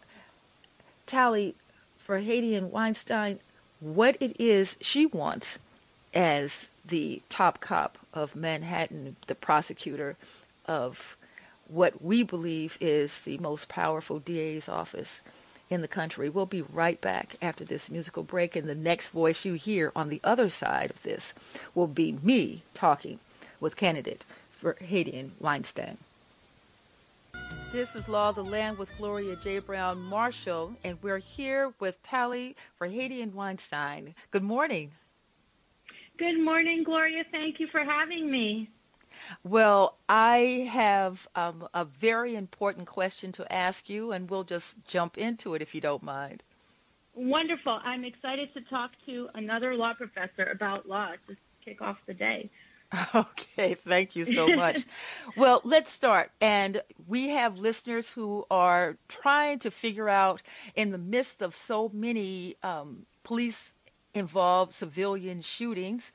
Tali 2.07 2.23
Farhadian 2.23 2.71
Weinstein 2.71 3.41
what 3.81 4.17
it 4.21 4.41
is 4.41 4.77
she 4.81 5.07
wants 5.07 5.59
as 6.13 6.69
the 6.85 7.23
top 7.29 7.61
cop 7.61 7.99
of 8.13 8.37
Manhattan, 8.37 9.17
the 9.27 9.35
prosecutor 9.35 10.17
of 10.67 11.17
what 11.69 12.03
we 12.03 12.23
believe 12.23 12.77
is 12.81 13.21
the 13.21 13.39
most 13.39 13.69
powerful 13.69 14.19
DA's 14.19 14.69
office 14.69 15.23
in 15.71 15.81
the 15.81 15.89
country. 15.89 16.29
We'll 16.29 16.47
be 16.47 16.63
right 16.63 17.01
back 17.01 17.37
after 17.43 17.65
this 17.65 17.91
musical 17.91 18.23
break, 18.23 18.55
and 18.55 18.69
the 18.69 18.75
next 18.75 19.09
voice 19.09 19.45
you 19.45 19.55
hear 19.55 19.91
on 19.97 20.09
the 20.09 20.21
other 20.23 20.51
side 20.51 20.91
of 20.91 21.03
this 21.03 21.33
will 21.75 21.89
be 21.89 22.13
me 22.13 22.63
talking 22.75 23.19
with 23.61 23.77
candidate 23.77 24.25
Farhadian 24.63 25.31
Weinstein. 25.41 25.99
This 27.73 27.95
is 27.97 28.09
Law 28.09 28.29
of 28.29 28.37
the 28.37 28.45
Land 28.45 28.79
with 28.79 28.97
Gloria 28.97 29.37
J. 29.37 29.59
Browne-Marshall, 29.59 30.77
and 30.85 30.97
we're 31.03 31.19
here 31.19 31.75
with 31.81 32.01
Tali 32.03 32.55
Farhadian 32.81 33.33
Weinstein. 33.33 34.15
Good 34.31 34.45
morning. 34.45 34.93
Good 36.17 36.41
morning, 36.41 36.85
Gloria. 36.85 37.25
Thank 37.33 37.59
you 37.59 37.67
for 37.67 37.81
having 37.81 38.31
me. 38.31 38.71
Well, 39.43 39.99
I 40.09 40.69
have 40.71 41.27
um, 41.35 41.67
a 41.75 41.85
very 41.85 42.37
important 42.37 42.87
question 42.87 43.33
to 43.33 43.53
ask 43.53 43.89
you, 43.89 44.13
and 44.13 44.31
we'll 44.31 44.45
just 44.45 44.77
jump 44.87 45.19
into 45.19 45.55
it 45.55 45.63
if 45.63 45.75
you 45.75 45.81
don't 45.81 46.03
mind. 46.03 46.43
Wonderful. 47.15 47.81
I'm 47.85 48.05
excited 48.05 48.53
to 48.55 48.61
talk 48.63 48.93
to 49.07 49.29
another 49.35 49.75
law 49.75 49.95
professor 49.95 50.45
about 50.53 50.89
law 50.89 51.13
to 51.29 51.37
kick 51.65 51.81
off 51.81 51.97
the 52.07 52.15
day. 52.15 52.51
Okay, 53.15 53.75
thank 53.75 54.17
you 54.17 54.25
so 54.27 54.51
much. 54.51 54.87
well, 55.35 55.61
let's 55.65 55.91
start. 55.91 56.31
And 56.41 56.83
we 57.07 57.29
have 57.31 57.59
listeners 57.59 58.11
who 58.13 58.45
are 58.51 58.97
trying 59.09 59.59
to 59.61 59.71
figure 59.71 60.09
out, 60.09 60.43
in 60.75 60.91
the 60.91 60.99
midst 60.99 61.43
of 61.43 61.55
so 61.55 61.91
many 61.93 62.57
um, 62.63 63.07
police 63.25 63.75
involved 64.15 64.73
civilian 64.73 65.41
shootings, 65.43 66.13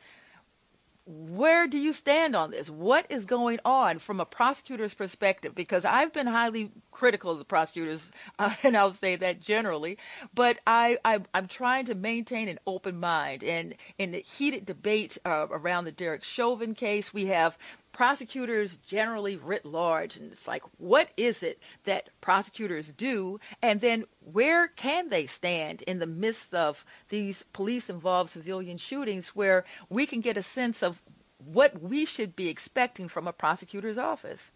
where 1.10 1.66
do 1.66 1.80
you 1.80 1.92
stand 1.92 2.36
on 2.36 2.52
this? 2.52 2.70
What 2.70 3.08
is 3.10 3.26
going 3.26 3.60
on 3.66 3.98
from 3.98 4.20
a 4.20 4.26
prosecutor's 4.26 4.94
perspective? 4.94 5.56
Because 5.56 5.84
I've 5.84 6.14
been 6.14 6.28
highly 6.28 6.72
critical 6.92 7.32
of 7.32 7.40
the 7.40 7.46
prosecutors, 7.46 8.04
uh, 8.40 8.54
and 8.62 8.78
I'll 8.78 8.94
say 8.94 9.16
that 9.16 9.42
generally, 9.42 9.98
but 10.36 10.60
I, 10.68 11.00
I 11.04 11.22
am 11.34 11.48
trying 11.48 11.86
to 11.86 11.96
maintain 11.96 12.48
an 12.48 12.60
open 12.68 13.00
mind. 13.00 13.44
And 13.44 13.74
in 13.98 14.12
the 14.12 14.20
heated 14.20 14.68
debate 14.68 15.18
uh, 15.26 15.48
around 15.50 15.86
the 15.86 15.92
Derek 15.92 16.24
Chauvin 16.24 16.76
case, 16.76 17.12
we 17.12 17.26
have 17.26 17.58
prosecutors 18.00 18.78
generally 18.88 19.36
writ 19.36 19.66
large 19.66 20.16
and 20.16 20.32
it's 20.32 20.48
like 20.48 20.64
what 20.78 21.10
is 21.18 21.44
it 21.44 21.62
that 21.84 22.08
prosecutors 22.22 22.90
do? 22.96 23.38
And 23.62 23.82
then 23.82 24.06
where 24.32 24.70
can 24.70 25.10
they 25.10 25.26
stand 25.26 25.82
in 25.82 26.00
the 26.00 26.06
midst 26.06 26.56
of 26.56 26.86
these 27.10 27.44
police 27.52 27.90
involved 27.90 28.30
civilian 28.30 28.78
shootings 28.78 29.36
where 29.36 29.66
we 29.90 30.06
can 30.06 30.22
get 30.22 30.38
a 30.38 30.42
sense 30.42 30.82
of 30.82 30.98
what 31.44 31.82
we 31.82 32.06
should 32.06 32.38
be 32.38 32.48
expecting 32.48 33.10
from 33.10 33.28
a 33.28 33.34
prosecutor's 33.34 33.98
office? 33.98 34.50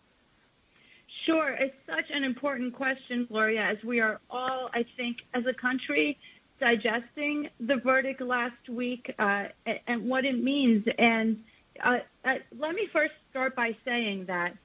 Sure, 1.25 1.49
it's 1.49 1.75
such 1.85 2.11
an 2.13 2.23
important 2.23 2.73
question, 2.73 3.25
Gloria, 3.25 3.63
as 3.63 3.83
we 3.83 3.99
are 3.99 4.21
all, 4.29 4.69
I 4.73 4.85
think, 4.95 5.17
as 5.33 5.45
a 5.45 5.53
country, 5.53 6.17
digesting 6.61 7.49
the 7.59 7.75
verdict 7.75 8.21
last 8.21 8.69
week 8.69 9.13
uh, 9.19 9.47
and 9.85 10.07
what 10.07 10.23
it 10.23 10.41
means. 10.41 10.87
And 10.97 11.43
uh, 11.81 11.99
uh, 12.25 12.35
let 12.57 12.75
me 12.75 12.87
first 12.91 13.13
start 13.29 13.55
by 13.55 13.75
saying 13.85 14.25
that 14.25 14.55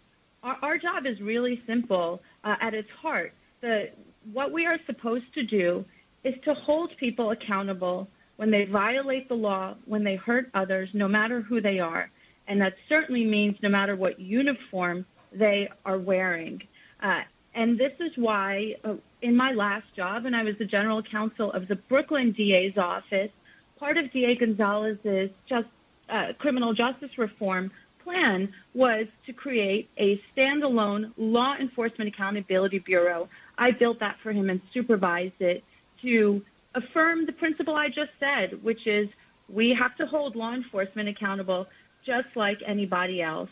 our, 0.43 0.57
our 0.63 0.79
job 0.79 1.07
is 1.07 1.21
really 1.21 1.63
simple 1.67 2.23
uh, 2.45 2.57
at 2.61 2.75
its 2.75 2.91
heart. 2.91 3.33
The, 3.61 3.91
what 4.33 4.53
we 4.53 4.67
are 4.67 4.79
supposed 4.87 5.33
to 5.35 5.43
do 5.43 5.85
is 6.25 6.35
to 6.45 6.55
hold 6.55 6.97
people 6.97 7.31
accountable 7.31 8.09
when 8.37 8.51
they 8.51 8.65
violate 8.65 9.29
the 9.29 9.35
law, 9.35 9.75
when 9.87 10.05
they 10.05 10.17
hurt 10.17 10.51
others, 10.55 10.91
no 10.93 11.09
matter 11.09 11.41
who 11.41 11.61
they 11.61 11.81
are. 11.81 12.11
And 12.47 12.61
that 12.61 12.77
certainly 12.89 13.25
means 13.25 13.57
no 13.63 13.69
matter 13.69 13.97
what 13.97 14.21
uniform 14.21 15.05
they 15.33 15.69
are 15.85 15.99
wearing. 15.99 16.63
Uh, 17.03 17.23
and 17.55 17.79
this 17.79 17.93
is 17.99 18.13
why, 18.17 18.77
uh, 18.85 18.95
in 19.21 19.37
my 19.37 19.53
last 19.53 19.93
job, 19.97 20.25
and 20.25 20.37
I 20.37 20.45
was 20.45 20.57
the 20.59 20.65
general 20.65 21.03
counsel 21.03 21.53
of 21.53 21.67
the 21.67 21.77
Brooklyn 21.77 22.33
DA's 22.33 22.79
office, 22.79 23.31
part 23.79 23.97
of 23.97 24.13
DA 24.13 24.37
Gonzalez's 24.37 25.31
just 25.49 25.69
uh, 26.09 26.33
criminal 26.39 26.75
justice 26.75 27.17
reform 27.19 27.71
plan 28.05 28.53
was 28.75 29.07
to 29.27 29.33
create 29.33 29.89
a 29.99 30.21
standalone 30.35 31.13
law 31.17 31.55
enforcement 31.57 32.09
accountability 32.09 32.79
bureau. 32.79 33.29
I 33.57 33.73
built 33.73 34.01
that 34.01 34.19
for 34.23 34.33
him 34.33 34.49
and 34.49 34.61
supervised 34.73 35.41
it 35.41 35.63
to 36.03 36.43
affirm 36.75 37.27
the 37.27 37.33
principle 37.33 37.75
I 37.75 37.89
just 37.89 38.13
said, 38.19 38.63
which 38.63 38.87
is 38.87 39.09
we 39.49 39.75
have 39.75 39.97
to 39.97 40.07
hold 40.07 40.37
law 40.37 40.55
enforcement 40.55 41.09
accountable 41.09 41.67
just 42.05 42.29
like 42.35 42.63
anybody 42.65 43.21
else. 43.21 43.51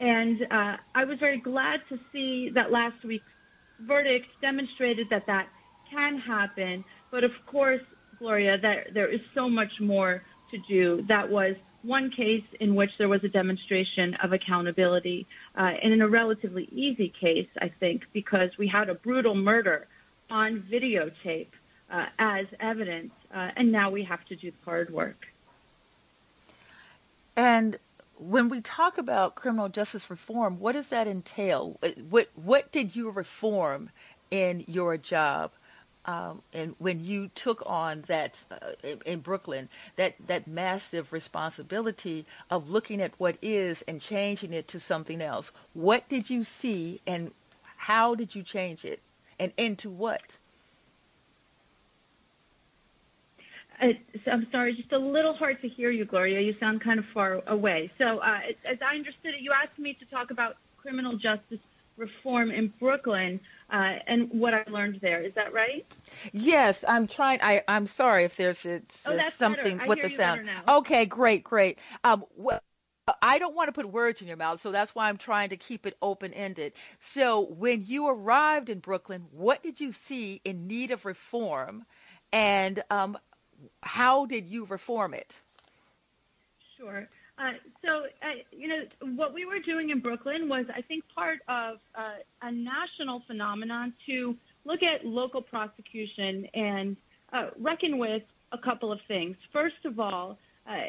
And 0.00 0.46
uh, 0.50 0.76
I 0.94 1.04
was 1.04 1.18
very 1.18 1.38
glad 1.38 1.80
to 1.88 1.98
see 2.12 2.50
that 2.50 2.70
last 2.70 3.02
week's 3.04 3.24
verdict 3.80 4.26
demonstrated 4.42 5.08
that 5.10 5.26
that 5.26 5.48
can 5.90 6.18
happen. 6.18 6.84
But 7.10 7.24
of 7.24 7.32
course, 7.46 7.82
Gloria, 8.18 8.58
that 8.58 8.94
there 8.94 9.08
is 9.08 9.20
so 9.34 9.48
much 9.48 9.80
more 9.80 10.22
to 10.54 10.58
do. 10.58 11.02
That 11.02 11.30
was 11.30 11.56
one 11.82 12.10
case 12.10 12.46
in 12.60 12.74
which 12.74 12.96
there 12.98 13.08
was 13.08 13.22
a 13.24 13.28
demonstration 13.28 14.14
of 14.14 14.32
accountability, 14.32 15.26
uh, 15.56 15.72
and 15.82 15.92
in 15.92 16.00
a 16.00 16.08
relatively 16.08 16.68
easy 16.72 17.08
case, 17.08 17.48
I 17.60 17.68
think, 17.68 18.06
because 18.12 18.56
we 18.56 18.68
had 18.68 18.88
a 18.88 18.94
brutal 18.94 19.34
murder 19.34 19.86
on 20.30 20.60
videotape 20.60 21.48
uh, 21.90 22.06
as 22.18 22.46
evidence, 22.60 23.12
uh, 23.32 23.50
and 23.56 23.70
now 23.70 23.90
we 23.90 24.04
have 24.04 24.24
to 24.26 24.36
do 24.36 24.50
the 24.50 24.56
hard 24.64 24.90
work. 24.90 25.26
And 27.36 27.76
when 28.16 28.48
we 28.48 28.60
talk 28.60 28.98
about 28.98 29.34
criminal 29.34 29.68
justice 29.68 30.08
reform, 30.08 30.58
what 30.60 30.72
does 30.72 30.88
that 30.88 31.06
entail? 31.06 31.78
What 32.08 32.28
what 32.36 32.70
did 32.72 32.94
you 32.94 33.10
reform 33.10 33.90
in 34.30 34.64
your 34.68 34.96
job? 34.96 35.50
Um, 36.06 36.42
and 36.52 36.74
when 36.78 37.02
you 37.04 37.28
took 37.34 37.62
on 37.66 38.04
that 38.08 38.42
uh, 38.50 38.72
in, 38.82 39.00
in 39.06 39.20
Brooklyn, 39.20 39.68
that 39.96 40.14
that 40.26 40.46
massive 40.46 41.12
responsibility 41.12 42.26
of 42.50 42.68
looking 42.68 43.00
at 43.00 43.12
what 43.18 43.36
is 43.40 43.82
and 43.82 44.00
changing 44.00 44.52
it 44.52 44.68
to 44.68 44.80
something 44.80 45.22
else, 45.22 45.50
what 45.72 46.08
did 46.08 46.28
you 46.28 46.44
see, 46.44 47.00
and 47.06 47.30
how 47.76 48.14
did 48.14 48.34
you 48.34 48.42
change 48.42 48.84
it, 48.84 49.00
and 49.38 49.52
into 49.56 49.88
what? 49.88 50.36
Uh, 53.80 53.88
I'm 54.30 54.46
sorry, 54.52 54.74
just 54.74 54.92
a 54.92 54.98
little 54.98 55.34
hard 55.34 55.60
to 55.62 55.68
hear 55.68 55.90
you, 55.90 56.04
Gloria. 56.04 56.40
You 56.40 56.52
sound 56.52 56.80
kind 56.80 56.98
of 56.98 57.06
far 57.06 57.42
away. 57.46 57.90
So, 57.98 58.18
uh, 58.18 58.40
as 58.64 58.78
I 58.80 58.94
understood 58.94 59.34
it, 59.34 59.40
you 59.40 59.52
asked 59.52 59.78
me 59.78 59.94
to 59.94 60.04
talk 60.06 60.30
about 60.30 60.56
criminal 60.76 61.16
justice 61.16 61.60
reform 61.96 62.50
in 62.50 62.72
Brooklyn 62.80 63.40
uh, 63.70 63.98
and 64.06 64.30
what 64.30 64.54
I 64.54 64.64
learned 64.68 65.00
there. 65.00 65.22
Is 65.22 65.34
that 65.34 65.52
right? 65.52 65.86
Yes, 66.32 66.84
I'm 66.86 67.06
trying. 67.06 67.40
I 67.42 67.62
I'm 67.68 67.86
sorry 67.86 68.24
if 68.24 68.36
there's 68.36 68.64
it's, 68.66 69.02
oh, 69.06 69.18
something 69.30 69.80
with 69.86 70.00
the 70.00 70.08
sound. 70.08 70.48
Okay, 70.68 71.06
great, 71.06 71.44
great. 71.44 71.78
Um, 72.02 72.24
well, 72.36 72.60
I 73.20 73.38
don't 73.38 73.54
want 73.54 73.68
to 73.68 73.72
put 73.72 73.90
words 73.90 74.22
in 74.22 74.28
your 74.28 74.36
mouth, 74.36 74.60
so 74.60 74.72
that's 74.72 74.94
why 74.94 75.08
I'm 75.08 75.18
trying 75.18 75.50
to 75.50 75.56
keep 75.56 75.86
it 75.86 75.96
open 76.00 76.32
ended. 76.32 76.72
So, 77.00 77.40
when 77.40 77.84
you 77.84 78.08
arrived 78.08 78.70
in 78.70 78.78
Brooklyn, 78.78 79.26
what 79.30 79.62
did 79.62 79.80
you 79.80 79.92
see 79.92 80.40
in 80.44 80.66
need 80.66 80.90
of 80.90 81.04
reform, 81.04 81.84
and 82.32 82.82
um, 82.90 83.18
how 83.82 84.26
did 84.26 84.46
you 84.46 84.64
reform 84.64 85.14
it? 85.14 85.38
Sure. 86.78 87.08
Uh, 87.36 87.52
so, 87.84 88.04
uh, 88.22 88.26
you 88.52 88.68
know, 88.68 88.84
what 89.16 89.34
we 89.34 89.44
were 89.44 89.58
doing 89.58 89.90
in 89.90 89.98
Brooklyn 89.98 90.48
was, 90.48 90.66
I 90.74 90.82
think, 90.82 91.04
part 91.14 91.40
of 91.48 91.78
uh, 91.94 92.12
a 92.42 92.52
national 92.52 93.20
phenomenon 93.26 93.92
to 94.06 94.36
look 94.64 94.82
at 94.82 95.04
local 95.04 95.42
prosecution 95.42 96.46
and 96.54 96.96
uh, 97.32 97.50
reckon 97.58 97.98
with 97.98 98.22
a 98.52 98.58
couple 98.58 98.92
of 98.92 99.00
things. 99.08 99.36
First 99.52 99.84
of 99.84 99.98
all, 99.98 100.38
uh, 100.68 100.84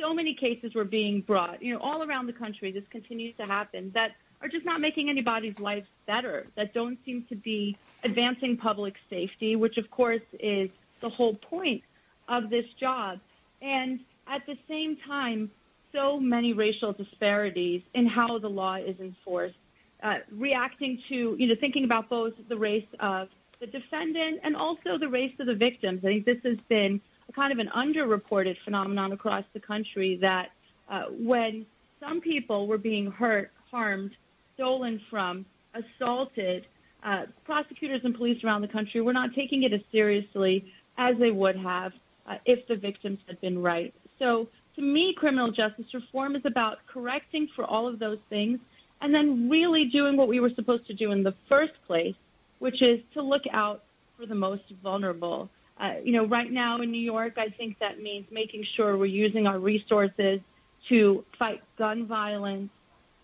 so 0.00 0.14
many 0.14 0.34
cases 0.34 0.74
were 0.74 0.84
being 0.84 1.20
brought, 1.20 1.62
you 1.62 1.74
know, 1.74 1.80
all 1.80 2.04
around 2.04 2.26
the 2.26 2.32
country. 2.32 2.70
This 2.70 2.86
continues 2.90 3.34
to 3.36 3.46
happen 3.46 3.90
that 3.94 4.12
are 4.40 4.48
just 4.48 4.64
not 4.64 4.80
making 4.80 5.10
anybody's 5.10 5.58
lives 5.58 5.88
better. 6.06 6.44
That 6.54 6.72
don't 6.72 6.98
seem 7.04 7.24
to 7.24 7.34
be 7.34 7.76
advancing 8.04 8.56
public 8.56 8.96
safety, 9.10 9.56
which 9.56 9.78
of 9.78 9.90
course 9.90 10.22
is 10.38 10.70
the 11.00 11.08
whole 11.08 11.34
point 11.34 11.82
of 12.28 12.50
this 12.50 12.66
job. 12.74 13.18
And 13.60 13.98
at 14.28 14.46
the 14.46 14.56
same 14.68 14.96
time, 14.96 15.50
so 15.92 16.18
many 16.18 16.52
racial 16.52 16.92
disparities 16.92 17.82
in 17.94 18.06
how 18.06 18.38
the 18.38 18.48
law 18.48 18.76
is 18.76 18.98
enforced, 19.00 19.56
uh, 20.02 20.18
reacting 20.30 21.02
to, 21.08 21.36
you 21.38 21.46
know, 21.46 21.54
thinking 21.54 21.84
about 21.84 22.08
both 22.08 22.34
the 22.48 22.56
race 22.56 22.86
of 23.00 23.28
the 23.60 23.66
defendant 23.66 24.40
and 24.42 24.54
also 24.56 24.98
the 24.98 25.08
race 25.08 25.34
of 25.38 25.46
the 25.46 25.54
victims. 25.54 26.04
I 26.04 26.08
think 26.08 26.24
this 26.24 26.42
has 26.44 26.60
been 26.68 27.00
a 27.28 27.32
kind 27.32 27.52
of 27.52 27.58
an 27.58 27.68
underreported 27.68 28.56
phenomenon 28.64 29.12
across 29.12 29.44
the 29.52 29.60
country 29.60 30.16
that 30.16 30.50
uh, 30.88 31.04
when 31.10 31.66
some 32.00 32.20
people 32.20 32.66
were 32.66 32.78
being 32.78 33.10
hurt, 33.10 33.50
harmed, 33.70 34.12
stolen 34.54 35.00
from, 35.10 35.44
assaulted, 35.74 36.66
uh, 37.02 37.26
prosecutors 37.44 38.00
and 38.04 38.14
police 38.14 38.42
around 38.42 38.62
the 38.62 38.68
country 38.68 39.00
were 39.00 39.12
not 39.12 39.34
taking 39.34 39.62
it 39.62 39.72
as 39.72 39.80
seriously 39.92 40.72
as 40.96 41.16
they 41.18 41.30
would 41.30 41.56
have 41.56 41.92
uh, 42.26 42.36
if 42.44 42.66
the 42.66 42.76
victims 42.76 43.18
had 43.26 43.40
been 43.40 43.60
right. 43.60 43.94
So 44.18 44.48
to 44.78 44.84
me, 44.84 45.12
criminal 45.12 45.50
justice 45.50 45.92
reform 45.92 46.36
is 46.36 46.46
about 46.46 46.78
correcting 46.86 47.48
for 47.48 47.64
all 47.64 47.88
of 47.88 47.98
those 47.98 48.20
things 48.28 48.60
and 49.00 49.12
then 49.12 49.48
really 49.50 49.86
doing 49.86 50.16
what 50.16 50.28
we 50.28 50.38
were 50.38 50.50
supposed 50.50 50.86
to 50.86 50.94
do 50.94 51.10
in 51.10 51.24
the 51.24 51.34
first 51.48 51.72
place, 51.88 52.14
which 52.60 52.80
is 52.80 53.00
to 53.14 53.22
look 53.22 53.42
out 53.50 53.82
for 54.16 54.24
the 54.24 54.36
most 54.36 54.62
vulnerable. 54.80 55.50
Uh, 55.80 55.94
you 56.04 56.12
know, 56.12 56.24
right 56.24 56.50
now 56.50 56.80
in 56.80 56.92
New 56.92 57.00
York, 57.00 57.38
I 57.38 57.48
think 57.48 57.80
that 57.80 58.00
means 58.00 58.26
making 58.30 58.64
sure 58.76 58.96
we're 58.96 59.06
using 59.06 59.48
our 59.48 59.58
resources 59.58 60.40
to 60.88 61.24
fight 61.36 61.60
gun 61.76 62.06
violence 62.06 62.70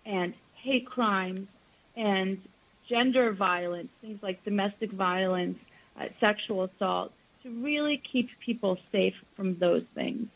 and 0.04 0.34
hate 0.54 0.86
crimes 0.86 1.46
and 1.96 2.42
gender 2.88 3.32
violence, 3.32 3.90
things 4.00 4.20
like 4.24 4.42
domestic 4.44 4.90
violence, 4.90 5.58
uh, 6.00 6.06
sexual 6.18 6.64
assault, 6.64 7.12
to 7.44 7.50
really 7.62 7.96
keep 7.96 8.28
people 8.40 8.76
safe 8.90 9.14
from 9.36 9.56
those 9.58 9.84
things. 9.94 10.28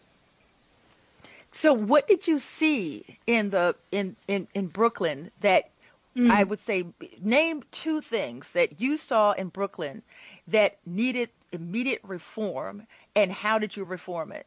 So 1.60 1.74
what 1.74 2.06
did 2.06 2.28
you 2.28 2.38
see 2.38 3.18
in 3.26 3.50
the 3.50 3.74
in 3.90 4.14
in, 4.28 4.46
in 4.54 4.68
Brooklyn 4.68 5.32
that 5.40 5.70
mm. 6.16 6.30
I 6.30 6.44
would 6.44 6.60
say 6.60 6.86
name 7.20 7.64
two 7.72 8.00
things 8.00 8.48
that 8.52 8.80
you 8.80 8.96
saw 8.96 9.32
in 9.32 9.48
Brooklyn 9.48 10.02
that 10.46 10.78
needed 10.86 11.30
immediate 11.50 12.00
reform 12.04 12.86
and 13.16 13.32
how 13.32 13.58
did 13.58 13.76
you 13.76 13.82
reform 13.82 14.30
it? 14.30 14.46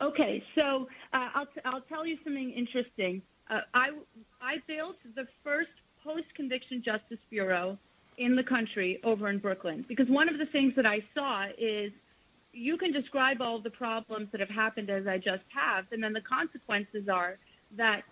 Okay, 0.00 0.44
so 0.54 0.86
uh, 1.12 1.30
I'll, 1.34 1.46
t- 1.46 1.60
I'll 1.64 1.80
tell 1.80 2.06
you 2.06 2.16
something 2.22 2.52
interesting. 2.52 3.20
Uh, 3.50 3.62
I, 3.74 3.90
I 4.40 4.58
built 4.68 4.98
the 5.16 5.26
first 5.42 5.70
post 6.04 6.32
conviction 6.36 6.80
justice 6.80 7.18
bureau 7.28 7.76
in 8.18 8.36
the 8.36 8.44
country 8.44 9.00
over 9.02 9.28
in 9.28 9.38
Brooklyn 9.38 9.84
because 9.88 10.08
one 10.08 10.28
of 10.28 10.38
the 10.38 10.46
things 10.46 10.76
that 10.76 10.86
I 10.86 11.02
saw 11.12 11.46
is 11.58 11.90
you 12.52 12.76
can 12.76 12.92
describe 12.92 13.40
all 13.40 13.60
the 13.60 13.70
problems 13.70 14.28
that 14.32 14.40
have 14.40 14.48
happened 14.48 14.90
as 14.90 15.06
I 15.06 15.18
just 15.18 15.44
have, 15.48 15.86
and 15.92 16.02
then 16.02 16.12
the 16.12 16.20
consequences 16.20 17.08
are 17.08 17.38
that 17.76 18.02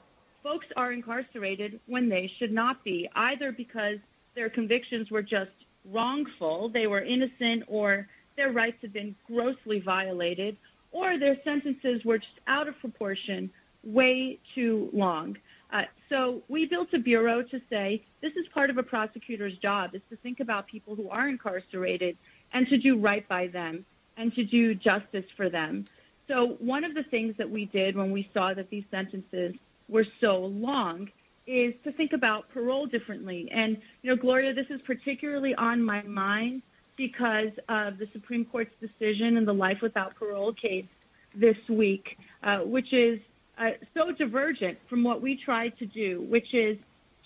folks 0.42 0.66
are 0.76 0.92
incarcerated 0.92 1.80
when 1.86 2.08
they 2.08 2.30
should 2.38 2.52
not 2.52 2.84
be, 2.84 3.08
either 3.16 3.50
because 3.50 3.98
their 4.34 4.48
convictions 4.48 5.10
were 5.10 5.22
just 5.22 5.50
wrongful, 5.90 6.68
they 6.68 6.86
were 6.86 7.00
innocent, 7.00 7.64
or 7.66 8.08
their 8.36 8.52
rights 8.52 8.76
have 8.82 8.92
been 8.92 9.14
grossly 9.26 9.80
violated, 9.80 10.56
or 10.92 11.18
their 11.18 11.36
sentences 11.42 12.04
were 12.04 12.18
just 12.18 12.38
out 12.46 12.68
of 12.68 12.78
proportion, 12.78 13.50
way 13.82 14.38
too 14.54 14.90
long. 14.92 15.36
Uh, 15.72 15.82
so 16.08 16.42
we 16.48 16.64
built 16.64 16.92
a 16.94 16.98
bureau 16.98 17.42
to 17.42 17.60
say 17.68 18.04
this 18.20 18.32
is 18.36 18.46
part 18.54 18.70
of 18.70 18.78
a 18.78 18.82
prosecutor's 18.82 19.56
job 19.58 19.94
is 19.94 20.02
to 20.10 20.16
think 20.16 20.38
about 20.38 20.68
people 20.68 20.94
who 20.94 21.08
are 21.10 21.28
incarcerated 21.28 22.16
and 22.52 22.68
to 22.68 22.78
do 22.78 22.96
right 22.96 23.26
by 23.26 23.48
them 23.48 23.84
and 24.16 24.34
to 24.34 24.44
do 24.44 24.74
justice 24.74 25.24
for 25.36 25.48
them. 25.48 25.86
So 26.28 26.56
one 26.58 26.84
of 26.84 26.94
the 26.94 27.04
things 27.04 27.36
that 27.36 27.50
we 27.50 27.66
did 27.66 27.96
when 27.96 28.10
we 28.10 28.28
saw 28.34 28.52
that 28.54 28.70
these 28.70 28.84
sentences 28.90 29.54
were 29.88 30.06
so 30.20 30.38
long 30.46 31.10
is 31.46 31.74
to 31.84 31.92
think 31.92 32.12
about 32.12 32.48
parole 32.50 32.86
differently. 32.86 33.48
And, 33.52 33.80
you 34.02 34.10
know, 34.10 34.16
Gloria, 34.16 34.52
this 34.52 34.66
is 34.68 34.80
particularly 34.82 35.54
on 35.54 35.82
my 35.82 36.02
mind 36.02 36.62
because 36.96 37.52
of 37.68 37.98
the 37.98 38.08
Supreme 38.12 38.44
Court's 38.44 38.74
decision 38.80 39.36
in 39.36 39.44
the 39.44 39.54
life 39.54 39.80
without 39.82 40.16
parole 40.16 40.52
case 40.52 40.86
this 41.34 41.56
week, 41.68 42.18
uh, 42.42 42.60
which 42.60 42.92
is 42.92 43.20
uh, 43.58 43.70
so 43.94 44.10
divergent 44.10 44.78
from 44.88 45.04
what 45.04 45.22
we 45.22 45.36
tried 45.36 45.78
to 45.78 45.86
do, 45.86 46.22
which 46.22 46.52
is 46.54 46.78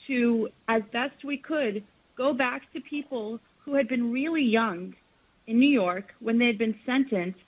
to, 0.07 0.49
as 0.69 0.83
best 0.93 1.25
we 1.25 1.39
could, 1.39 1.85
go 2.17 2.35
back 2.35 2.71
to 2.73 2.81
people 2.81 3.41
who 3.61 3.75
had 3.75 3.89
been 3.89 4.13
really 4.13 4.43
young 4.43 4.95
in 5.47 5.59
New 5.59 5.69
York 5.69 6.15
when 6.21 6.39
they 6.39 6.47
had 6.47 6.59
been 6.59 6.79
sentenced 6.87 7.41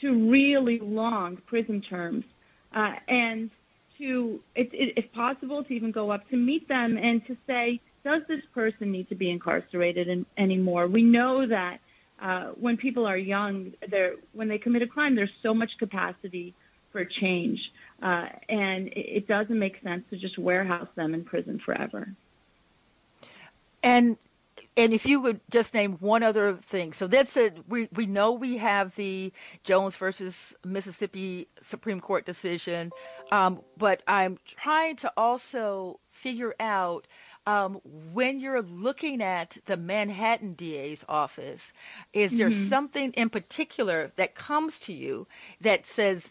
to 0.00 0.30
really 0.30 0.78
long 0.78 1.36
prison 1.46 1.80
terms, 1.80 2.24
uh, 2.72 2.94
and 3.08 3.50
to, 3.98 4.40
it, 4.54 4.72
it, 4.72 4.94
if 4.96 5.12
possible, 5.12 5.64
to 5.64 5.74
even 5.74 5.90
go 5.90 6.10
up 6.10 6.28
to 6.30 6.36
meet 6.36 6.68
them 6.68 6.96
and 6.96 7.26
to 7.26 7.36
say, 7.46 7.80
does 8.04 8.22
this 8.28 8.42
person 8.54 8.92
need 8.92 9.08
to 9.08 9.16
be 9.16 9.28
incarcerated 9.28 10.06
in, 10.08 10.24
anymore? 10.36 10.86
We 10.86 11.02
know 11.02 11.46
that 11.46 11.80
uh, 12.20 12.46
when 12.60 12.76
people 12.76 13.06
are 13.06 13.16
young, 13.16 13.72
they're, 13.88 14.14
when 14.32 14.48
they 14.48 14.58
commit 14.58 14.82
a 14.82 14.86
crime, 14.86 15.16
there's 15.16 15.30
so 15.42 15.52
much 15.52 15.70
capacity 15.78 16.54
for 16.92 17.04
change, 17.04 17.60
uh, 18.02 18.28
and 18.48 18.88
it, 18.88 19.16
it 19.16 19.28
doesn't 19.28 19.58
make 19.58 19.82
sense 19.82 20.04
to 20.10 20.16
just 20.16 20.38
warehouse 20.38 20.88
them 20.94 21.12
in 21.12 21.24
prison 21.24 21.58
forever. 21.58 22.08
And 23.82 24.16
and 24.76 24.92
if 24.92 25.06
you 25.06 25.20
would 25.20 25.40
just 25.50 25.74
name 25.74 25.96
one 26.00 26.22
other 26.22 26.54
thing, 26.68 26.92
so 26.92 27.06
that's 27.06 27.36
it. 27.36 27.56
We 27.68 27.88
we 27.92 28.06
know 28.06 28.32
we 28.32 28.58
have 28.58 28.94
the 28.94 29.32
Jones 29.64 29.96
versus 29.96 30.54
Mississippi 30.64 31.48
Supreme 31.60 32.00
Court 32.00 32.24
decision, 32.24 32.92
um, 33.32 33.60
but 33.76 34.02
I'm 34.06 34.38
trying 34.46 34.96
to 34.96 35.12
also 35.16 36.00
figure 36.10 36.54
out 36.60 37.06
um, 37.48 37.80
when 38.12 38.40
you're 38.40 38.60
looking 38.60 39.22
at 39.22 39.56
the 39.64 39.78
Manhattan 39.78 40.52
DA's 40.52 41.02
office, 41.08 41.72
is 42.12 42.30
there 42.36 42.50
mm-hmm. 42.50 42.68
something 42.68 43.12
in 43.12 43.30
particular 43.30 44.12
that 44.16 44.34
comes 44.34 44.78
to 44.80 44.92
you 44.92 45.26
that 45.62 45.86
says 45.86 46.28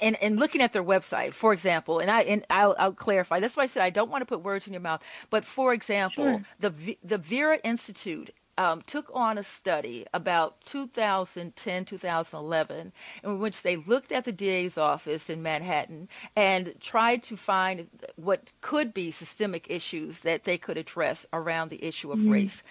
and, 0.00 0.16
and 0.22 0.38
looking 0.38 0.60
at 0.60 0.72
their 0.72 0.84
website, 0.84 1.34
for 1.34 1.52
example, 1.52 1.98
and 2.00 2.10
I 2.10 2.22
and 2.22 2.44
I'll, 2.50 2.74
I'll, 2.78 2.92
clarify. 2.92 3.40
That's 3.40 3.56
why 3.56 3.64
I 3.64 3.66
said 3.66 3.82
I 3.82 3.90
don't 3.90 4.10
want 4.10 4.22
to 4.22 4.26
put 4.26 4.42
words 4.42 4.66
in 4.66 4.72
your 4.72 4.82
mouth. 4.82 5.02
But 5.30 5.44
for 5.44 5.72
example, 5.72 6.24
sure. 6.24 6.42
the 6.60 6.98
the 7.04 7.18
Vera 7.18 7.58
Institute 7.64 8.30
um, 8.58 8.82
took 8.86 9.10
on 9.14 9.38
a 9.38 9.42
study 9.42 10.06
about 10.14 10.60
2010, 10.66 11.84
2011, 11.84 12.92
in 13.24 13.38
which 13.38 13.62
they 13.62 13.76
looked 13.76 14.12
at 14.12 14.24
the 14.24 14.32
DA's 14.32 14.78
office 14.78 15.28
in 15.28 15.42
Manhattan 15.42 16.08
and 16.34 16.74
tried 16.80 17.22
to 17.24 17.36
find 17.36 17.88
what 18.16 18.52
could 18.60 18.94
be 18.94 19.10
systemic 19.10 19.70
issues 19.70 20.20
that 20.20 20.44
they 20.44 20.58
could 20.58 20.76
address 20.76 21.26
around 21.32 21.70
the 21.70 21.84
issue 21.84 22.12
of 22.12 22.18
mm-hmm. 22.18 22.30
race. 22.30 22.62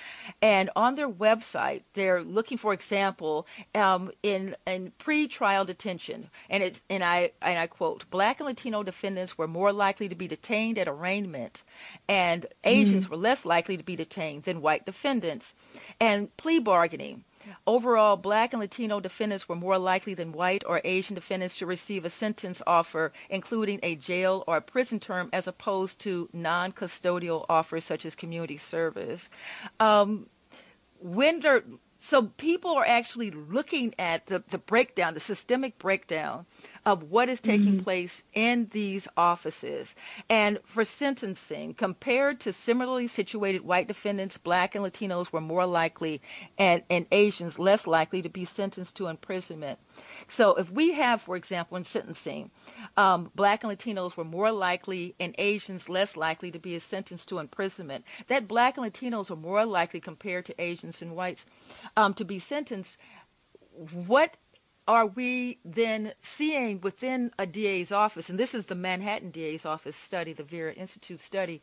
And 0.41 0.69
on 0.76 0.95
their 0.95 1.10
website, 1.10 1.84
they're 1.93 2.24
looking, 2.24 2.58
for 2.58 2.74
example, 2.74 3.48
um, 3.74 4.12
in 4.24 4.56
in 4.65 4.91
pre-trial 4.98 5.65
detention, 5.65 6.30
and 6.50 6.63
it's 6.63 6.82
and 6.89 7.04
I 7.04 7.32
and 7.41 7.60
I 7.60 7.67
quote: 7.67 8.10
Black 8.10 8.39
and 8.39 8.48
Latino 8.48 8.84
defendants 8.84 9.38
were 9.38 9.48
more 9.48 9.71
likely 9.71 10.10
to 10.10 10.15
be 10.15 10.28
detained 10.28 10.78
at 10.80 10.88
arraignment, 10.88 11.63
and 12.08 12.45
Asians 12.63 13.04
mm-hmm. 13.04 13.12
were 13.12 13.17
less 13.19 13.45
likely 13.45 13.78
to 13.78 13.84
be 13.84 13.95
detained 13.95 14.43
than 14.43 14.62
white 14.62 14.86
defendants. 14.86 15.54
And 16.00 16.36
plea 16.38 16.60
bargaining. 16.60 17.24
Overall, 17.68 18.18
black 18.18 18.54
and 18.54 18.60
Latino 18.60 19.00
defendants 19.00 19.48
were 19.48 19.56
more 19.56 19.78
likely 19.78 20.16
than 20.16 20.32
white 20.32 20.64
or 20.66 20.82
Asian 20.84 21.14
defendants 21.14 21.60
to 21.60 21.68
receive 21.68 22.04
a 22.04 22.10
sentence 22.10 22.62
offer, 22.66 23.12
including 23.30 23.80
a 23.84 23.96
jail 23.96 24.44
or 24.48 24.58
a 24.58 24.62
prison 24.62 25.00
term, 25.00 25.30
as 25.32 25.48
opposed 25.48 26.00
to 26.00 26.28
non 26.34 26.72
custodial 26.72 27.46
offers 27.48 27.86
such 27.86 28.06
as 28.06 28.16
community 28.16 28.58
service. 28.58 29.30
Um, 29.80 30.28
when 31.00 31.40
so 32.08 32.24
people 32.24 32.76
are 32.76 32.86
actually 32.86 33.32
looking 33.32 33.96
at 33.98 34.28
the, 34.28 34.44
the 34.52 34.60
breakdown, 34.60 35.15
the 35.15 35.20
systemic 35.20 35.78
breakdown 35.80 36.46
of 36.86 37.04
what 37.04 37.30
is 37.30 37.41
taking 37.41 37.74
mm-hmm. 37.74 37.84
place 37.84 38.22
in 38.34 38.68
these 38.72 39.08
offices. 39.18 39.96
And 40.30 40.60
for 40.65 40.86
sentencing, 40.86 41.74
compared 41.74 42.41
to 42.41 42.54
similarly 42.54 43.08
situated 43.08 43.62
white 43.62 43.88
defendants, 43.88 44.38
black 44.38 44.76
and 44.76 44.86
Latinos 44.86 45.32
were 45.32 45.41
more 45.41 45.65
likely 45.65 46.22
and, 46.60 46.84
and 46.91 47.08
Asians 47.12 47.58
less 47.58 47.88
likely 47.88 48.22
to 48.22 48.30
be 48.30 48.46
sentenced 48.46 48.98
to 48.98 49.08
imprisonment. 49.08 49.80
So 50.28 50.56
if 50.56 50.72
we 50.72 50.94
have, 50.94 51.22
for 51.22 51.36
example, 51.36 51.78
in 51.78 51.84
sentencing, 51.84 52.50
um, 52.98 53.32
black 53.36 53.64
and 53.64 53.72
Latinos 53.72 54.18
were 54.18 54.24
more 54.24 54.52
likely 54.52 55.16
and 55.20 55.36
Asians 55.38 55.88
less 55.88 56.18
likely 56.18 56.52
to 56.52 56.60
be 56.60 56.78
sentenced 56.80 57.30
to 57.30 57.40
imprisonment, 57.40 58.06
that 58.28 58.48
black 58.48 58.78
and 58.78 58.86
Latinos 58.86 59.30
are 59.30 59.36
more 59.36 59.66
likely 59.66 60.00
compared 60.00 60.46
to 60.46 60.62
Asians 60.62 61.02
and 61.02 61.16
whites 61.16 61.46
um, 61.96 62.14
to 62.16 62.26
be 62.26 62.40
sentenced, 62.40 62.98
what 64.08 64.36
are 64.88 65.06
we 65.06 65.60
then 65.64 66.14
seeing 66.22 66.82
within 66.82 67.32
a 67.38 67.46
DA's 67.46 67.92
office, 67.92 68.30
and 68.30 68.40
this 68.40 68.54
is 68.54 68.66
the 68.66 68.76
Manhattan 68.76 69.32
DA's 69.32 69.66
office 69.66 69.96
study, 69.96 70.34
the 70.34 70.44
Vera 70.44 70.74
Institute 70.74 71.20
study, 71.20 71.62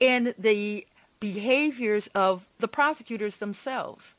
in 0.00 0.34
the 0.38 0.86
behaviors 1.20 2.08
of 2.14 2.44
the 2.58 2.68
prosecutors 2.68 3.36
themselves? 3.36 4.14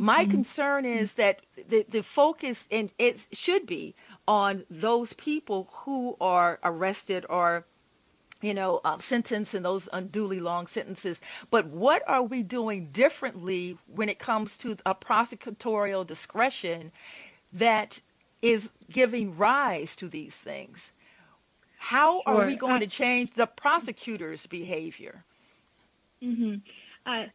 My 0.00 0.22
mm-hmm. 0.22 0.30
concern 0.30 0.86
is 0.86 1.12
that 1.14 1.40
the, 1.68 1.84
the 1.86 2.02
focus, 2.02 2.64
and 2.70 2.90
it 2.98 3.20
should 3.32 3.66
be, 3.66 3.94
on 4.26 4.64
those 4.70 5.12
people 5.12 5.68
who 5.70 6.16
are 6.22 6.58
arrested 6.64 7.26
or 7.28 7.66
you 8.40 8.54
know, 8.54 8.80
um, 8.82 8.98
sentence 9.00 9.52
and 9.52 9.62
those 9.62 9.86
unduly 9.92 10.40
long 10.40 10.66
sentences. 10.66 11.20
But 11.50 11.66
what 11.66 12.02
are 12.08 12.22
we 12.22 12.42
doing 12.42 12.86
differently 12.92 13.76
when 13.88 14.08
it 14.08 14.18
comes 14.18 14.56
to 14.58 14.78
a 14.86 14.94
prosecutorial 14.94 16.06
discretion 16.06 16.92
that 17.52 18.00
is 18.40 18.70
giving 18.90 19.36
rise 19.36 19.94
to 19.96 20.08
these 20.08 20.34
things? 20.34 20.90
How 21.76 22.22
sure. 22.22 22.42
are 22.42 22.46
we 22.46 22.56
going 22.56 22.76
uh, 22.76 22.78
to 22.78 22.86
change 22.86 23.34
the 23.34 23.46
prosecutor's 23.46 24.46
behavior? 24.46 25.22
Mm-hmm. 26.22 26.54
Uh, 27.04 27.26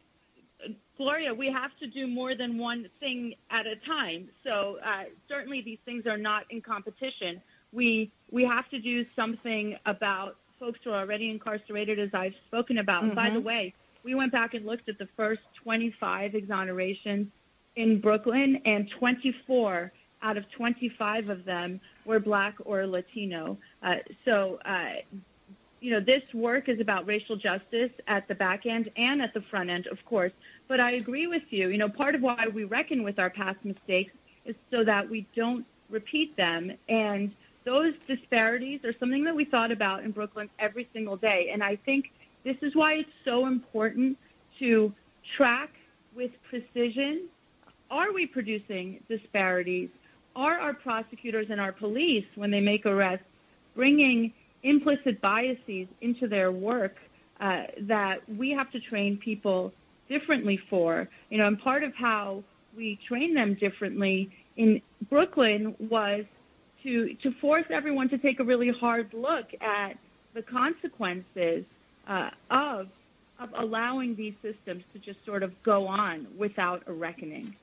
Gloria, 0.96 1.34
we 1.34 1.50
have 1.50 1.76
to 1.78 1.86
do 1.86 2.06
more 2.06 2.34
than 2.34 2.58
one 2.58 2.88
thing 3.00 3.34
at 3.50 3.66
a 3.66 3.76
time. 3.76 4.28
So 4.44 4.78
uh, 4.84 5.04
certainly 5.28 5.60
these 5.60 5.78
things 5.84 6.06
are 6.06 6.16
not 6.16 6.44
in 6.50 6.62
competition. 6.62 7.42
We 7.72 8.10
we 8.30 8.44
have 8.44 8.68
to 8.70 8.78
do 8.78 9.04
something 9.04 9.76
about 9.84 10.36
folks 10.58 10.80
who 10.82 10.90
are 10.90 11.00
already 11.00 11.30
incarcerated, 11.30 11.98
as 11.98 12.14
I've 12.14 12.34
spoken 12.46 12.78
about. 12.78 13.04
Mm-hmm. 13.04 13.14
By 13.14 13.30
the 13.30 13.38
mm-hmm. 13.38 13.46
way, 13.46 13.74
we 14.04 14.14
went 14.14 14.32
back 14.32 14.54
and 14.54 14.64
looked 14.64 14.88
at 14.88 14.98
the 14.98 15.08
first 15.16 15.42
25 15.62 16.32
exonerations 16.32 17.28
in 17.74 18.00
Brooklyn, 18.00 18.62
and 18.64 18.90
24 18.90 19.92
out 20.22 20.36
of 20.36 20.50
25 20.50 21.28
of 21.28 21.44
them 21.44 21.80
were 22.04 22.18
black 22.18 22.54
or 22.64 22.86
Latino. 22.86 23.58
Uh, 23.82 23.96
so, 24.24 24.58
uh, 24.64 24.94
you 25.80 25.90
know, 25.90 26.00
this 26.00 26.22
work 26.32 26.68
is 26.68 26.80
about 26.80 27.06
racial 27.06 27.36
justice 27.36 27.90
at 28.08 28.26
the 28.28 28.34
back 28.34 28.64
end 28.64 28.90
and 28.96 29.20
at 29.20 29.34
the 29.34 29.42
front 29.42 29.70
end, 29.70 29.86
of 29.88 30.02
course. 30.06 30.32
But 30.68 30.80
I 30.80 30.92
agree 30.92 31.26
with 31.26 31.44
you. 31.50 31.68
You 31.68 31.78
know, 31.78 31.88
part 31.88 32.14
of 32.14 32.22
why 32.22 32.48
we 32.52 32.64
reckon 32.64 33.02
with 33.02 33.18
our 33.18 33.30
past 33.30 33.58
mistakes 33.64 34.12
is 34.44 34.56
so 34.70 34.84
that 34.84 35.08
we 35.08 35.26
don't 35.34 35.64
repeat 35.90 36.36
them. 36.36 36.72
And 36.88 37.32
those 37.64 37.94
disparities 38.06 38.84
are 38.84 38.94
something 38.98 39.24
that 39.24 39.34
we 39.34 39.44
thought 39.44 39.72
about 39.72 40.04
in 40.04 40.10
Brooklyn 40.10 40.48
every 40.58 40.88
single 40.92 41.16
day. 41.16 41.50
And 41.52 41.62
I 41.62 41.76
think 41.76 42.12
this 42.44 42.56
is 42.62 42.74
why 42.74 42.94
it's 42.94 43.10
so 43.24 43.46
important 43.46 44.18
to 44.58 44.92
track 45.36 45.70
with 46.14 46.30
precision 46.48 47.28
are 47.90 48.12
we 48.12 48.26
producing 48.26 49.00
disparities? 49.08 49.90
Are 50.34 50.58
our 50.58 50.74
prosecutors 50.74 51.46
and 51.50 51.60
our 51.60 51.72
police, 51.72 52.26
when 52.34 52.50
they 52.50 52.60
make 52.60 52.84
arrests, 52.84 53.26
bringing 53.74 54.32
implicit 54.62 55.20
biases 55.20 55.86
into 56.00 56.26
their 56.26 56.50
work 56.50 56.96
uh, 57.40 57.64
that 57.80 58.28
we 58.28 58.50
have 58.50 58.70
to 58.72 58.80
train 58.80 59.16
people 59.18 59.72
differently 60.08 60.56
for? 60.56 61.08
You 61.30 61.38
know, 61.38 61.46
and 61.46 61.58
part 61.58 61.82
of 61.84 61.94
how 61.94 62.42
we 62.76 62.98
train 63.06 63.34
them 63.34 63.54
differently 63.54 64.30
in 64.56 64.82
Brooklyn 65.08 65.74
was 65.78 66.24
to 66.82 67.14
to 67.14 67.32
force 67.32 67.66
everyone 67.70 68.08
to 68.10 68.18
take 68.18 68.40
a 68.40 68.44
really 68.44 68.70
hard 68.70 69.12
look 69.12 69.46
at 69.60 69.98
the 70.34 70.42
consequences 70.42 71.64
uh, 72.06 72.30
of 72.50 72.88
of 73.38 73.50
allowing 73.54 74.16
these 74.16 74.34
systems 74.40 74.84
to 74.92 74.98
just 74.98 75.24
sort 75.24 75.42
of 75.42 75.62
go 75.62 75.86
on 75.86 76.26
without 76.36 76.82
a 76.86 76.92
reckoning. 76.92 77.54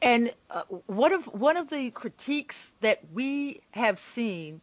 And 0.00 0.32
uh, 0.50 0.62
one 0.86 1.12
of 1.12 1.24
one 1.26 1.56
of 1.56 1.68
the 1.70 1.90
critiques 1.90 2.72
that 2.80 3.00
we 3.12 3.60
have 3.72 3.98
seen 3.98 4.60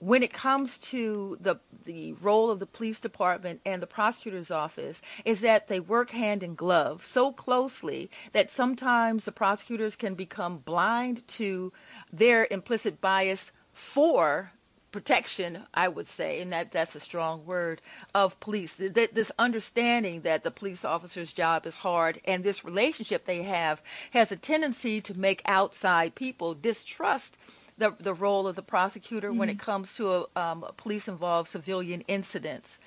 when 0.00 0.22
it 0.22 0.32
comes 0.32 0.78
to 0.78 1.36
the 1.40 1.56
the 1.84 2.12
role 2.14 2.50
of 2.50 2.60
the 2.60 2.66
police 2.66 3.00
department 3.00 3.60
and 3.66 3.82
the 3.82 3.86
prosecutor's 3.86 4.50
office 4.50 5.00
is 5.24 5.40
that 5.40 5.66
they 5.66 5.80
work 5.80 6.10
hand 6.10 6.42
in 6.42 6.54
glove 6.54 7.04
so 7.04 7.32
closely 7.32 8.10
that 8.32 8.50
sometimes 8.50 9.24
the 9.24 9.32
prosecutors 9.32 9.96
can 9.96 10.14
become 10.14 10.58
blind 10.58 11.26
to 11.26 11.72
their 12.12 12.46
implicit 12.50 13.00
bias 13.00 13.50
for 13.72 14.52
protection, 14.92 15.62
I 15.74 15.88
would 15.88 16.06
say, 16.06 16.40
and 16.40 16.52
that 16.52 16.72
that's 16.72 16.94
a 16.94 17.00
strong 17.00 17.44
word 17.44 17.80
of 18.14 18.38
police. 18.40 18.76
This 18.76 19.30
understanding 19.38 20.22
that 20.22 20.42
the 20.44 20.50
police 20.50 20.84
officer's 20.84 21.32
job 21.32 21.66
is 21.66 21.76
hard 21.76 22.20
and 22.24 22.42
this 22.42 22.64
relationship 22.64 23.24
they 23.26 23.42
have 23.42 23.82
has 24.12 24.32
a 24.32 24.36
tendency 24.36 25.00
to 25.02 25.18
make 25.18 25.42
outside 25.44 26.14
people 26.14 26.54
distrust 26.54 27.36
the, 27.78 27.94
the 28.00 28.14
role 28.14 28.46
of 28.46 28.56
the 28.56 28.62
prosecutor 28.62 29.30
mm-hmm. 29.30 29.38
when 29.38 29.48
it 29.48 29.58
mm-hmm. 29.58 29.70
comes 29.70 29.94
to 29.94 30.10
a, 30.12 30.26
um, 30.36 30.64
police 30.76 31.08
involved 31.08 31.50
civilian 31.50 32.02
incidents. 32.02 32.78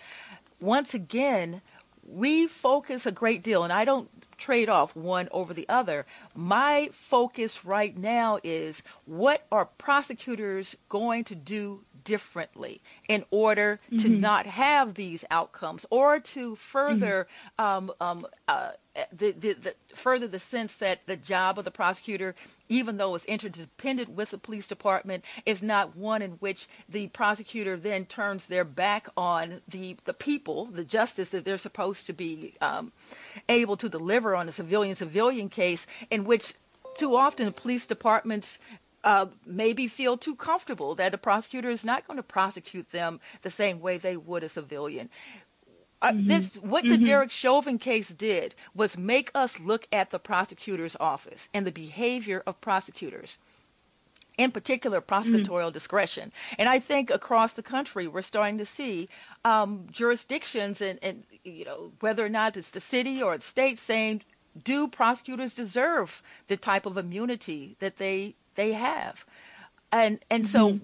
Once 0.60 0.94
again, 0.94 1.62
we 2.08 2.48
focus 2.48 3.06
a 3.06 3.12
great 3.12 3.44
deal, 3.44 3.64
and 3.64 3.72
I 3.72 3.86
don't 3.86 4.10
trade 4.38 4.70
off 4.70 4.96
one 4.96 5.30
over 5.32 5.54
the 5.54 5.70
other. 5.70 6.06
My 6.36 6.90
focus 6.94 7.64
right 7.64 7.96
now 7.96 8.40
is 8.44 8.82
what 9.06 9.46
are 9.52 9.66
prosecutors 9.66 10.76
going 10.90 11.26
to 11.26 11.36
do 11.36 11.84
differently 12.04 12.82
in 13.08 13.24
order 13.32 13.80
mm-hmm. 13.86 13.98
to 13.98 14.10
not 14.10 14.46
have 14.46 14.94
these 14.94 15.24
outcomes 15.32 15.86
or 15.90 16.20
to 16.20 16.56
further 16.56 17.28
mm-hmm. 17.60 17.66
um, 17.66 17.92
um, 18.00 18.28
uh, 18.48 18.72
the, 19.14 19.32
the, 19.32 19.54
the, 19.54 19.76
further 19.96 20.28
the 20.28 20.40
sense 20.40 20.78
that 20.78 21.00
the 21.06 21.16
job 21.16 21.58
of 21.58 21.66
the 21.66 21.72
prosecutor, 21.72 22.36
even 22.68 22.98
though 22.98 23.16
it's 23.16 23.26
interdependent 23.26 24.10
with 24.10 24.30
the 24.32 24.38
police 24.38 24.68
department, 24.68 25.24
is 25.46 25.62
not 25.64 25.96
one 25.96 26.22
in 26.22 26.32
which 26.34 26.68
the 26.90 27.08
prosecutor 27.08 27.78
then 27.78 28.06
turns 28.06 28.46
their 28.46 28.66
back 28.66 29.08
on 29.16 29.62
the 29.70 29.96
the 30.06 30.14
people, 30.14 30.66
the 30.66 30.84
justice 30.84 31.30
that 31.30 31.46
they're 31.46 31.58
supposed 31.58 32.08
to 32.08 32.14
be 32.14 32.54
um, 32.60 32.92
able 33.48 33.78
to 33.78 33.88
deliver 33.88 34.36
on 34.36 34.50
a 34.50 34.52
civilian 34.52 34.96
civilian 34.96 35.50
case, 35.50 35.86
in 36.10 36.26
which 36.26 36.54
too 36.98 37.16
often 37.16 37.54
police 37.54 37.88
departments 37.88 38.60
uh, 39.04 39.28
maybe 39.46 39.88
feel 39.88 40.18
too 40.18 40.36
comfortable 40.36 40.96
that 40.96 41.14
a 41.14 41.18
prosecutor 41.18 41.70
is 41.70 41.84
not 41.84 42.06
going 42.08 42.18
to 42.18 42.24
prosecute 42.24 42.90
them 42.92 43.20
the 43.42 43.52
same 43.52 43.80
way 43.80 43.98
they 43.98 44.18
would 44.18 44.44
a 44.44 44.50
civilian. 44.50 45.10
Uh, 46.02 46.12
mm-hmm. 46.12 46.28
This 46.28 46.56
what 46.56 46.84
mm-hmm. 46.84 47.02
the 47.02 47.06
Derek 47.06 47.32
Chauvin 47.32 47.78
case 47.78 48.10
did 48.10 48.56
was 48.74 48.98
make 48.98 49.32
us 49.36 49.60
look 49.60 49.88
at 49.92 50.10
the 50.10 50.20
prosecutor's 50.20 50.96
office 51.00 51.48
and 51.54 51.66
the 51.66 51.72
behavior 51.72 52.44
of 52.46 52.60
prosecutors 52.60 53.38
in 54.38 54.52
particular 54.52 55.02
prosecutorial 55.02 55.66
mm-hmm. 55.66 55.74
discretion. 55.74 56.32
And 56.58 56.68
I 56.68 56.80
think 56.80 57.12
across 57.12 57.54
the 57.54 57.64
country, 57.64 58.08
we're 58.08 58.22
starting 58.22 58.58
to 58.60 58.66
see 58.66 59.10
um, 59.46 59.88
jurisdictions 59.92 60.82
and, 60.82 60.98
and, 61.04 61.24
you 61.44 61.66
know, 61.66 61.92
whether 62.00 62.26
or 62.26 62.30
not 62.30 62.58
it's 62.58 62.72
the 62.72 62.82
city 62.82 63.22
or 63.22 63.38
the 63.38 63.44
state 63.44 63.78
saying, 63.78 64.22
do 64.64 64.88
prosecutors 64.88 65.54
deserve 65.54 66.24
the 66.48 66.58
type 66.58 66.86
of 66.86 66.98
immunity 66.98 67.76
that 67.80 67.98
they 67.98 68.36
they 68.62 68.74
have. 68.74 69.26
And 69.92 70.20
and 70.30 70.46
mm-hmm. 70.46 70.52
so 70.52 70.80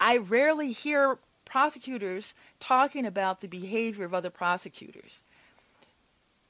I 0.00 0.18
rarely 0.18 0.72
hear 0.72 1.18
prosecutors 1.44 2.34
talking 2.58 3.06
about 3.06 3.40
the 3.40 3.46
behavior 3.46 4.04
of 4.04 4.14
other 4.14 4.30
prosecutors. 4.30 5.22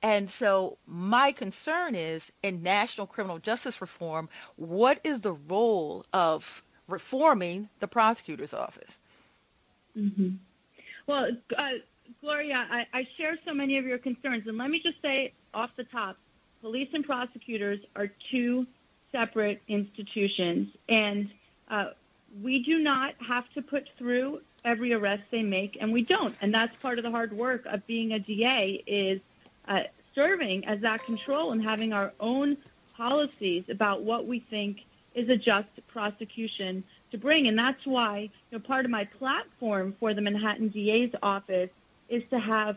And 0.02 0.30
so 0.30 0.78
my 0.86 1.32
concern 1.32 1.94
is 1.94 2.32
in 2.42 2.62
national 2.62 3.06
criminal 3.06 3.38
justice 3.38 3.82
reform, 3.82 4.30
what 4.56 5.00
is 5.04 5.20
the 5.20 5.32
role 5.32 6.06
of 6.14 6.62
reforming 6.88 7.68
the 7.80 7.88
prosecutor's 7.88 8.54
office? 8.54 8.98
Mm-hmm. 9.94 10.30
Well, 11.06 11.28
uh, 11.58 11.68
Gloria, 12.22 12.66
I, 12.70 12.86
I 13.00 13.06
share 13.18 13.36
so 13.44 13.52
many 13.52 13.76
of 13.76 13.84
your 13.84 13.98
concerns. 13.98 14.46
And 14.46 14.56
let 14.56 14.70
me 14.70 14.80
just 14.82 15.02
say 15.02 15.34
off 15.52 15.70
the 15.76 15.84
top, 15.84 16.16
police 16.62 16.88
and 16.94 17.04
prosecutors 17.04 17.80
are 17.94 18.08
two 18.30 18.66
separate 19.12 19.60
institutions, 19.68 20.68
and 20.88 21.30
uh, 21.68 21.86
we 22.42 22.62
do 22.62 22.78
not 22.78 23.14
have 23.26 23.48
to 23.54 23.62
put 23.62 23.88
through 23.98 24.40
every 24.64 24.92
arrest 24.92 25.22
they 25.30 25.42
make, 25.42 25.78
and 25.80 25.92
we 25.92 26.02
don't. 26.02 26.36
And 26.40 26.52
that's 26.52 26.74
part 26.76 26.98
of 26.98 27.04
the 27.04 27.10
hard 27.10 27.32
work 27.32 27.66
of 27.66 27.86
being 27.86 28.12
a 28.12 28.18
DA 28.18 28.82
is 28.86 29.20
uh, 29.66 29.84
serving 30.14 30.66
as 30.66 30.80
that 30.80 31.04
control 31.04 31.52
and 31.52 31.62
having 31.62 31.92
our 31.92 32.12
own 32.20 32.56
policies 32.94 33.64
about 33.68 34.02
what 34.02 34.26
we 34.26 34.40
think 34.40 34.80
is 35.14 35.28
a 35.28 35.36
just 35.36 35.68
prosecution 35.88 36.84
to 37.10 37.18
bring. 37.18 37.48
And 37.48 37.58
that's 37.58 37.84
why 37.84 38.30
you 38.50 38.58
know, 38.58 38.60
part 38.60 38.84
of 38.84 38.90
my 38.90 39.04
platform 39.04 39.94
for 39.98 40.14
the 40.14 40.20
Manhattan 40.20 40.68
DA's 40.68 41.10
office 41.22 41.70
is 42.08 42.22
to 42.30 42.38
have 42.38 42.76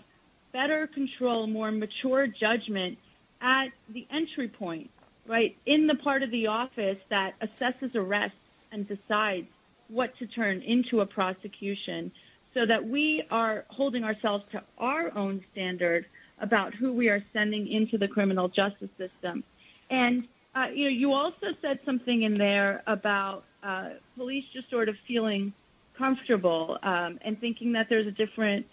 better 0.51 0.87
control, 0.87 1.47
more 1.47 1.71
mature 1.71 2.27
judgment 2.27 2.97
at 3.41 3.69
the 3.89 4.07
entry 4.11 4.47
point 4.47 4.89
right, 5.27 5.55
in 5.65 5.87
the 5.87 5.95
part 5.95 6.23
of 6.23 6.31
the 6.31 6.47
office 6.47 6.97
that 7.09 7.33
assesses 7.39 7.95
arrests 7.95 8.37
and 8.71 8.87
decides 8.87 9.47
what 9.87 10.17
to 10.17 10.27
turn 10.27 10.61
into 10.61 11.01
a 11.01 11.05
prosecution 11.05 12.11
so 12.53 12.65
that 12.65 12.87
we 12.87 13.23
are 13.31 13.65
holding 13.69 14.03
ourselves 14.03 14.45
to 14.51 14.61
our 14.77 15.15
own 15.17 15.43
standard 15.51 16.05
about 16.39 16.73
who 16.73 16.93
we 16.93 17.09
are 17.09 17.23
sending 17.33 17.67
into 17.67 17.97
the 17.97 18.07
criminal 18.07 18.47
justice 18.47 18.89
system. 18.97 19.43
And, 19.89 20.27
uh, 20.55 20.67
you 20.73 20.85
know, 20.85 20.89
you 20.89 21.13
also 21.13 21.47
said 21.61 21.79
something 21.85 22.23
in 22.23 22.35
there 22.35 22.83
about 22.85 23.43
uh, 23.63 23.89
police 24.15 24.45
just 24.53 24.69
sort 24.69 24.89
of 24.89 24.97
feeling 25.07 25.53
comfortable 25.97 26.77
um, 26.83 27.19
and 27.21 27.39
thinking 27.39 27.73
that 27.73 27.87
there's 27.89 28.07
a 28.07 28.11
different 28.11 28.65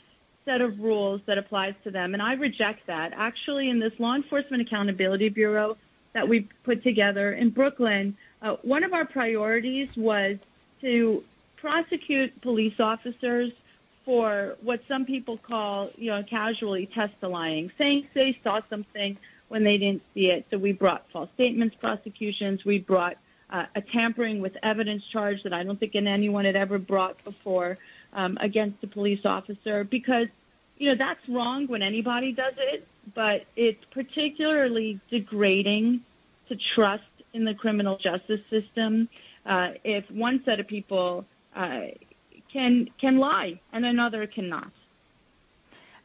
set 0.44 0.60
of 0.60 0.80
rules 0.80 1.20
that 1.26 1.38
applies 1.38 1.74
to 1.84 1.90
them. 1.90 2.14
And 2.14 2.22
I 2.22 2.34
reject 2.34 2.86
that. 2.86 3.12
Actually, 3.14 3.68
in 3.68 3.78
this 3.78 3.92
Law 3.98 4.14
Enforcement 4.14 4.62
Accountability 4.62 5.28
Bureau, 5.28 5.76
that 6.12 6.28
we 6.28 6.48
put 6.64 6.82
together 6.82 7.32
in 7.32 7.50
Brooklyn, 7.50 8.16
uh, 8.42 8.56
one 8.62 8.84
of 8.84 8.92
our 8.92 9.04
priorities 9.04 9.96
was 9.96 10.38
to 10.80 11.24
prosecute 11.56 12.40
police 12.40 12.80
officers 12.80 13.52
for 14.04 14.56
what 14.62 14.80
some 14.88 15.04
people 15.04 15.36
call, 15.36 15.90
you 15.96 16.10
know, 16.10 16.22
casually 16.22 16.86
testilying, 16.86 17.70
saying 17.76 18.08
they 18.14 18.38
saw 18.42 18.60
something 18.68 19.16
when 19.48 19.62
they 19.62 19.78
didn't 19.78 20.02
see 20.14 20.30
it. 20.30 20.46
So 20.50 20.58
we 20.58 20.72
brought 20.72 21.08
false 21.10 21.28
statements 21.34 21.76
prosecutions. 21.76 22.64
We 22.64 22.78
brought 22.78 23.18
uh, 23.50 23.66
a 23.74 23.80
tampering 23.80 24.40
with 24.40 24.56
evidence 24.62 25.04
charge 25.04 25.42
that 25.42 25.52
I 25.52 25.64
don't 25.64 25.78
think 25.78 25.94
anyone 25.94 26.44
had 26.44 26.56
ever 26.56 26.78
brought 26.78 27.22
before 27.24 27.78
um, 28.12 28.38
against 28.40 28.82
a 28.82 28.86
police 28.86 29.24
officer 29.24 29.84
because, 29.84 30.28
you 30.78 30.88
know, 30.88 30.94
that's 30.94 31.28
wrong 31.28 31.66
when 31.66 31.82
anybody 31.82 32.32
does 32.32 32.54
it 32.56 32.86
but 33.14 33.44
it's 33.56 33.84
particularly 33.90 35.00
degrading 35.10 36.00
to 36.48 36.56
trust 36.74 37.04
in 37.32 37.44
the 37.44 37.54
criminal 37.54 37.96
justice 37.98 38.40
system 38.50 39.08
uh, 39.46 39.70
if 39.84 40.10
one 40.10 40.42
set 40.44 40.60
of 40.60 40.66
people 40.66 41.24
uh, 41.54 41.82
can 42.52 42.88
can 43.00 43.18
lie 43.18 43.60
and 43.72 43.84
another 43.84 44.26
cannot. 44.26 44.70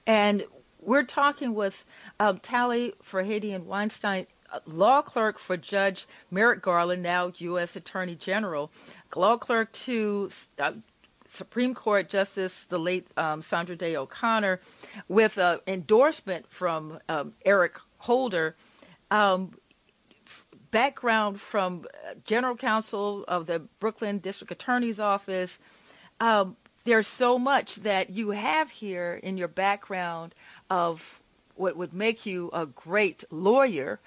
And 0.08 0.46
we're 0.82 1.04
talking 1.04 1.56
with 1.56 1.84
um, 2.20 2.40
Tali 2.40 2.94
Farhadian 3.04 3.66
Weinstein, 3.66 4.28
law 4.66 5.02
clerk 5.02 5.40
for 5.40 5.58
Judge 5.58 6.08
Merrick 6.32 6.62
Garland, 6.62 7.02
now 7.02 7.32
U.S. 7.38 7.76
Attorney 7.76 8.16
General, 8.16 8.72
law 9.16 9.38
clerk 9.38 9.72
to 9.72 10.30
uh, 10.60 10.74
Supreme 11.36 11.76
Court 11.76 12.10
Justice, 12.10 12.66
the 12.66 12.80
late 12.80 13.08
um, 13.18 13.42
Sandra 13.42 13.76
Day 13.76 13.96
O'Connor, 13.96 14.60
with 15.08 15.38
an 15.38 15.60
endorsement 15.68 16.48
from 16.50 17.00
um, 17.10 17.34
Eric 17.46 17.78
Holder. 17.98 18.56
Um, 19.12 19.52
background 20.72 21.40
from 21.40 21.86
uh, 21.86 22.16
General 22.26 22.58
Counsel 22.58 23.24
of 23.28 23.46
the 23.46 23.60
Brooklyn 23.80 24.20
District 24.20 24.52
Attorney's 24.52 25.00
Office. 25.00 25.58
Um, 26.20 26.58
there's 26.84 27.08
so 27.08 27.40
much 27.40 27.76
that 27.78 28.10
you 28.10 28.32
have 28.32 28.70
here 28.70 29.14
in 29.24 29.38
your 29.38 29.48
background 29.48 30.36
of 30.70 31.22
what 31.56 31.78
would 31.78 31.94
make 31.94 32.26
you 32.26 32.50
a 32.52 32.66
great 32.66 33.24
lawyer. 33.32 34.00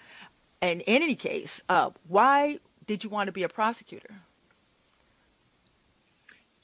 And 0.60 0.82
in 0.82 1.02
any 1.02 1.16
case, 1.16 1.62
uh, 1.68 1.90
why 2.06 2.58
did 2.86 3.02
you 3.02 3.10
want 3.10 3.28
to 3.28 3.32
be 3.32 3.44
a 3.44 3.48
prosecutor? 3.48 4.10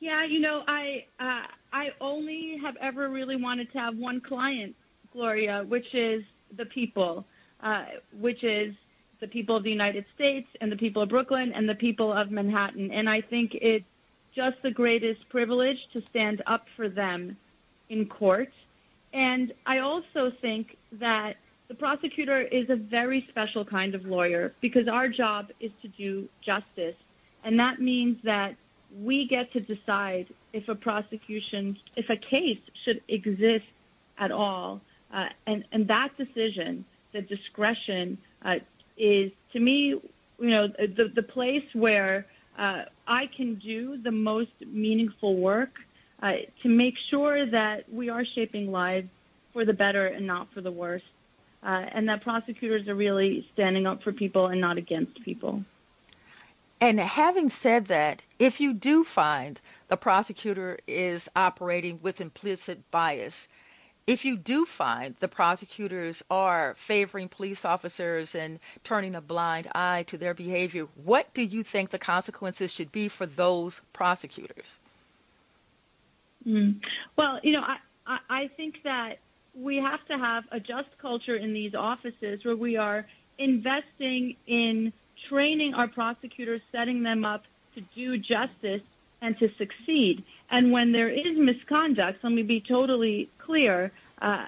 Yeah, 0.08 0.24
you 0.24 0.40
know, 0.40 0.62
I 0.68 1.06
uh, 1.18 1.46
I 1.72 1.84
only 2.00 2.58
have 2.64 2.76
ever 2.88 3.08
really 3.08 3.36
wanted 3.36 3.72
to 3.72 3.78
have 3.78 3.96
one 3.96 4.20
client, 4.20 4.76
Gloria, 5.14 5.64
which 5.74 5.94
is 5.94 6.22
the 6.60 6.66
people. 6.66 7.12
uh, 7.60 7.84
which 8.20 8.44
is 8.44 8.74
the 9.20 9.26
people 9.26 9.56
of 9.56 9.62
the 9.62 9.70
United 9.70 10.04
States 10.14 10.48
and 10.60 10.70
the 10.70 10.76
people 10.76 11.02
of 11.02 11.08
Brooklyn 11.08 11.52
and 11.54 11.68
the 11.68 11.74
people 11.74 12.12
of 12.12 12.30
Manhattan. 12.30 12.90
And 12.92 13.08
I 13.08 13.22
think 13.22 13.56
it's 13.60 13.86
just 14.34 14.60
the 14.62 14.70
greatest 14.70 15.28
privilege 15.30 15.78
to 15.94 16.02
stand 16.02 16.42
up 16.46 16.66
for 16.76 16.88
them 16.88 17.36
in 17.88 18.06
court. 18.06 18.52
And 19.12 19.52
I 19.64 19.78
also 19.78 20.30
think 20.42 20.76
that 20.92 21.36
the 21.68 21.74
prosecutor 21.74 22.40
is 22.40 22.68
a 22.68 22.76
very 22.76 23.26
special 23.30 23.64
kind 23.64 23.94
of 23.94 24.04
lawyer 24.04 24.52
because 24.60 24.88
our 24.88 25.08
job 25.08 25.50
is 25.60 25.72
to 25.82 25.88
do 25.88 26.28
justice. 26.42 26.96
And 27.44 27.60
that 27.60 27.80
means 27.80 28.18
that 28.24 28.56
we 29.02 29.26
get 29.26 29.52
to 29.52 29.60
decide 29.60 30.26
if 30.52 30.68
a 30.68 30.74
prosecution, 30.74 31.76
if 31.96 32.10
a 32.10 32.16
case 32.16 32.60
should 32.84 33.02
exist 33.08 33.64
at 34.18 34.30
all. 34.30 34.80
Uh, 35.12 35.28
and, 35.46 35.64
and 35.72 35.88
that 35.88 36.16
decision, 36.16 36.84
the 37.12 37.22
discretion, 37.22 38.18
uh, 38.44 38.56
is 38.96 39.32
to 39.52 39.60
me, 39.60 39.88
you 39.88 40.02
know, 40.38 40.68
the, 40.68 41.10
the 41.12 41.22
place 41.22 41.64
where 41.72 42.26
uh, 42.58 42.82
I 43.06 43.26
can 43.26 43.56
do 43.56 43.96
the 43.96 44.12
most 44.12 44.52
meaningful 44.64 45.36
work 45.36 45.72
uh, 46.22 46.34
to 46.62 46.68
make 46.68 46.94
sure 47.10 47.46
that 47.46 47.92
we 47.92 48.08
are 48.08 48.24
shaping 48.24 48.70
lives 48.70 49.08
for 49.52 49.64
the 49.64 49.72
better 49.72 50.06
and 50.06 50.26
not 50.26 50.52
for 50.52 50.60
the 50.60 50.70
worse. 50.70 51.02
Uh, 51.62 51.86
and 51.92 52.08
that 52.08 52.22
prosecutors 52.22 52.86
are 52.88 52.94
really 52.94 53.48
standing 53.54 53.86
up 53.86 54.02
for 54.02 54.12
people 54.12 54.48
and 54.48 54.60
not 54.60 54.76
against 54.76 55.22
people. 55.22 55.64
And 56.80 57.00
having 57.00 57.48
said 57.48 57.86
that, 57.86 58.22
if 58.38 58.60
you 58.60 58.72
do 58.74 59.04
find 59.04 59.60
the 59.88 59.96
prosecutor 59.96 60.78
is 60.86 61.28
operating 61.36 62.00
with 62.02 62.20
implicit 62.20 62.90
bias, 62.90 63.48
if 64.06 64.24
you 64.24 64.36
do 64.36 64.66
find 64.66 65.14
the 65.20 65.28
prosecutors 65.28 66.22
are 66.30 66.74
favoring 66.76 67.28
police 67.28 67.64
officers 67.64 68.34
and 68.34 68.60
turning 68.82 69.14
a 69.14 69.20
blind 69.20 69.68
eye 69.74 70.04
to 70.08 70.18
their 70.18 70.34
behavior, 70.34 70.86
what 71.04 71.32
do 71.32 71.42
you 71.42 71.62
think 71.62 71.90
the 71.90 71.98
consequences 71.98 72.70
should 72.70 72.92
be 72.92 73.08
for 73.08 73.24
those 73.24 73.80
prosecutors? 73.92 74.78
Mm. 76.46 76.80
Well, 77.16 77.40
you 77.42 77.52
know, 77.52 77.62
I, 77.62 77.78
I, 78.06 78.18
I 78.28 78.48
think 78.48 78.82
that 78.82 79.18
we 79.54 79.76
have 79.76 80.04
to 80.06 80.18
have 80.18 80.44
a 80.50 80.60
just 80.60 80.98
culture 80.98 81.36
in 81.36 81.54
these 81.54 81.74
offices 81.74 82.44
where 82.44 82.56
we 82.56 82.76
are 82.76 83.06
investing 83.38 84.36
in 84.46 84.92
training 85.28 85.72
our 85.74 85.88
prosecutors, 85.88 86.60
setting 86.72 87.02
them 87.02 87.24
up 87.24 87.44
to 87.74 87.80
do 87.94 88.18
justice 88.18 88.82
and 89.22 89.38
to 89.38 89.48
succeed. 89.56 90.24
And 90.50 90.70
when 90.72 90.92
there 90.92 91.08
is 91.08 91.36
misconduct, 91.36 92.22
let 92.22 92.32
me 92.32 92.42
be 92.42 92.60
totally 92.60 93.30
clear, 93.38 93.92
uh, 94.20 94.46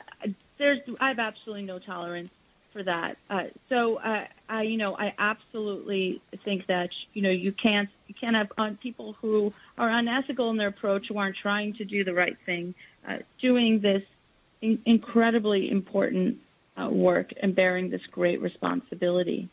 there's 0.58 0.80
I 1.00 1.08
have 1.08 1.18
absolutely 1.18 1.64
no 1.64 1.78
tolerance 1.78 2.30
for 2.72 2.82
that. 2.82 3.16
Uh, 3.30 3.44
so 3.68 3.96
uh, 3.96 4.26
I, 4.48 4.62
you 4.62 4.76
know, 4.76 4.96
I 4.96 5.14
absolutely 5.18 6.20
think 6.44 6.66
that 6.66 6.90
you 7.14 7.22
know 7.22 7.30
you 7.30 7.52
can't 7.52 7.88
you 8.06 8.14
can't 8.14 8.36
have 8.36 8.52
uh, 8.58 8.70
people 8.82 9.16
who 9.20 9.52
are 9.78 9.88
unethical 9.88 10.50
in 10.50 10.56
their 10.56 10.68
approach, 10.68 11.08
who 11.08 11.18
aren't 11.18 11.36
trying 11.36 11.74
to 11.74 11.84
do 11.84 12.04
the 12.04 12.14
right 12.14 12.36
thing, 12.46 12.74
uh, 13.08 13.18
doing 13.40 13.80
this 13.80 14.02
in- 14.60 14.82
incredibly 14.84 15.70
important 15.70 16.38
uh, 16.76 16.88
work 16.88 17.32
and 17.42 17.54
bearing 17.54 17.90
this 17.90 18.04
great 18.10 18.40
responsibility. 18.40 19.48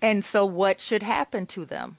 And 0.00 0.24
so, 0.24 0.44
what 0.44 0.80
should 0.80 1.02
happen 1.02 1.46
to 1.46 1.64
them? 1.64 1.96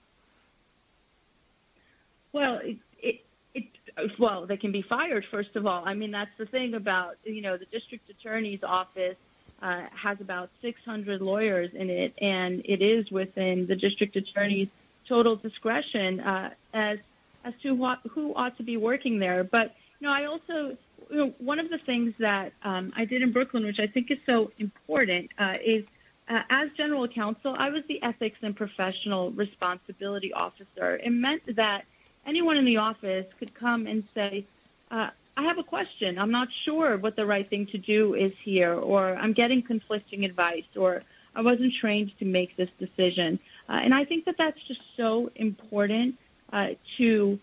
Well, 2.31 2.59
it, 2.63 2.77
it, 3.01 3.21
it, 3.53 4.19
well, 4.19 4.45
they 4.45 4.57
can 4.57 4.71
be 4.71 4.81
fired. 4.81 5.25
First 5.29 5.55
of 5.55 5.65
all, 5.65 5.83
I 5.85 5.93
mean 5.93 6.11
that's 6.11 6.35
the 6.37 6.45
thing 6.45 6.73
about 6.73 7.17
you 7.23 7.41
know 7.41 7.57
the 7.57 7.65
district 7.65 8.09
attorney's 8.09 8.63
office 8.63 9.17
uh, 9.61 9.83
has 9.93 10.21
about 10.21 10.49
600 10.61 11.21
lawyers 11.21 11.73
in 11.73 11.89
it, 11.89 12.13
and 12.21 12.61
it 12.65 12.81
is 12.81 13.11
within 13.11 13.65
the 13.65 13.75
district 13.75 14.15
attorney's 14.15 14.69
total 15.07 15.35
discretion 15.35 16.19
uh, 16.19 16.51
as 16.73 16.99
as 17.43 17.53
to 17.63 17.73
what, 17.73 17.99
who 18.11 18.33
ought 18.35 18.57
to 18.57 18.63
be 18.63 18.77
working 18.77 19.19
there. 19.19 19.43
But 19.43 19.75
you 19.99 20.07
know, 20.07 20.13
I 20.13 20.25
also 20.25 20.77
you 21.09 21.17
know, 21.17 21.33
one 21.39 21.59
of 21.59 21.69
the 21.69 21.77
things 21.77 22.13
that 22.19 22.53
um, 22.63 22.93
I 22.95 23.05
did 23.05 23.21
in 23.21 23.31
Brooklyn, 23.31 23.65
which 23.65 23.79
I 23.79 23.87
think 23.87 24.11
is 24.11 24.19
so 24.25 24.51
important, 24.59 25.31
uh, 25.37 25.55
is 25.63 25.85
uh, 26.29 26.43
as 26.49 26.69
general 26.77 27.07
counsel, 27.07 27.55
I 27.57 27.69
was 27.69 27.83
the 27.87 28.01
ethics 28.03 28.37
and 28.41 28.55
professional 28.55 29.31
responsibility 29.31 30.31
officer. 30.31 30.97
It 30.97 31.09
meant 31.09 31.55
that 31.55 31.85
anyone 32.29 32.57
in 32.57 32.65
the 32.65 32.77
office 32.77 33.25
could 33.39 33.53
come 33.53 33.87
and 33.87 34.03
say, 34.13 34.45
uh, 34.91 35.09
I 35.35 35.43
have 35.43 35.57
a 35.57 35.63
question. 35.63 36.19
I'm 36.19 36.31
not 36.31 36.49
sure 36.65 36.97
what 36.97 37.15
the 37.15 37.25
right 37.25 37.47
thing 37.47 37.65
to 37.67 37.77
do 37.77 38.13
is 38.13 38.33
here, 38.41 38.73
or 38.73 39.15
I'm 39.15 39.33
getting 39.33 39.61
conflicting 39.61 40.23
advice, 40.25 40.69
or 40.75 41.01
I 41.35 41.41
wasn't 41.41 41.73
trained 41.73 42.17
to 42.19 42.25
make 42.25 42.55
this 42.55 42.69
decision. 42.77 43.39
Uh, 43.67 43.79
and 43.83 43.93
I 43.93 44.05
think 44.05 44.25
that 44.25 44.37
that's 44.37 44.61
just 44.61 44.81
so 44.95 45.31
important 45.35 46.17
uh, 46.53 46.69
to 46.97 47.39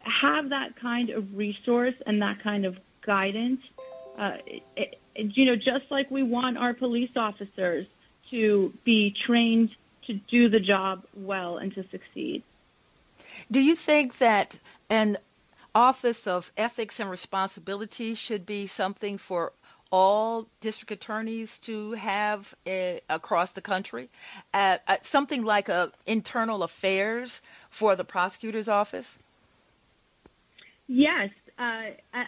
have 0.00 0.50
that 0.50 0.76
kind 0.76 1.10
of 1.10 1.36
resource 1.36 1.94
and 2.06 2.22
that 2.22 2.40
kind 2.40 2.64
of 2.64 2.78
guidance. 3.02 3.60
Uh, 4.16 4.38
it, 4.76 4.98
you 5.14 5.44
know, 5.46 5.56
just 5.56 5.90
like 5.90 6.10
we 6.10 6.22
want 6.22 6.58
our 6.58 6.74
police 6.74 7.10
officers 7.16 7.86
to 8.30 8.72
be 8.84 9.10
trained 9.10 9.70
to 10.06 10.14
do 10.14 10.48
the 10.48 10.60
job 10.60 11.04
well 11.14 11.58
and 11.58 11.74
to 11.74 11.84
succeed. 11.88 12.42
Do 13.50 13.60
you 13.60 13.76
think 13.76 14.18
that 14.18 14.58
an 14.90 15.16
office 15.74 16.26
of 16.26 16.52
ethics 16.56 17.00
and 17.00 17.08
responsibility 17.08 18.14
should 18.14 18.44
be 18.44 18.66
something 18.66 19.16
for 19.16 19.52
all 19.90 20.46
district 20.60 20.90
attorneys 20.92 21.58
to 21.60 21.92
have 21.92 22.54
uh, 22.66 22.94
across 23.08 23.52
the 23.52 23.62
country? 23.62 24.10
Uh, 24.52 24.76
uh, 24.86 24.96
something 25.02 25.44
like 25.44 25.70
a 25.70 25.90
internal 26.06 26.62
affairs 26.62 27.40
for 27.70 27.96
the 27.96 28.04
prosecutor's 28.04 28.68
office? 28.68 29.16
Yes, 30.86 31.30
uh, 31.58 31.84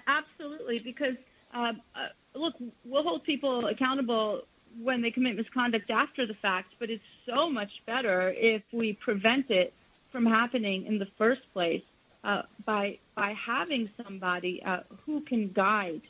absolutely. 0.06 0.78
Because 0.78 1.16
uh, 1.52 1.74
uh, 1.94 2.08
look, 2.34 2.54
we'll 2.86 3.02
hold 3.02 3.24
people 3.24 3.66
accountable 3.66 4.42
when 4.82 5.02
they 5.02 5.10
commit 5.10 5.36
misconduct 5.36 5.90
after 5.90 6.24
the 6.24 6.34
fact, 6.34 6.74
but 6.78 6.88
it's 6.88 7.04
so 7.26 7.50
much 7.50 7.82
better 7.84 8.30
if 8.36 8.62
we 8.72 8.94
prevent 8.94 9.50
it 9.50 9.74
from 10.10 10.26
happening 10.26 10.86
in 10.86 10.98
the 10.98 11.06
first 11.18 11.42
place 11.52 11.82
uh, 12.24 12.42
by 12.64 12.98
by 13.14 13.32
having 13.32 13.90
somebody 14.02 14.62
uh, 14.62 14.80
who 15.06 15.20
can 15.20 15.48
guide, 15.48 16.02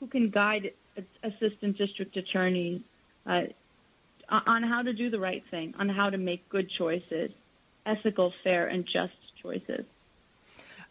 who 0.00 0.06
can 0.06 0.30
guide 0.30 0.72
assistant 1.22 1.78
district 1.78 2.16
attorneys 2.16 2.80
uh, 3.26 3.42
on 4.28 4.62
how 4.62 4.82
to 4.82 4.92
do 4.92 5.10
the 5.10 5.20
right 5.20 5.44
thing, 5.50 5.74
on 5.78 5.88
how 5.88 6.10
to 6.10 6.18
make 6.18 6.48
good 6.48 6.70
choices, 6.70 7.30
ethical, 7.86 8.32
fair, 8.42 8.66
and 8.66 8.86
just 8.86 9.12
choices. 9.40 9.84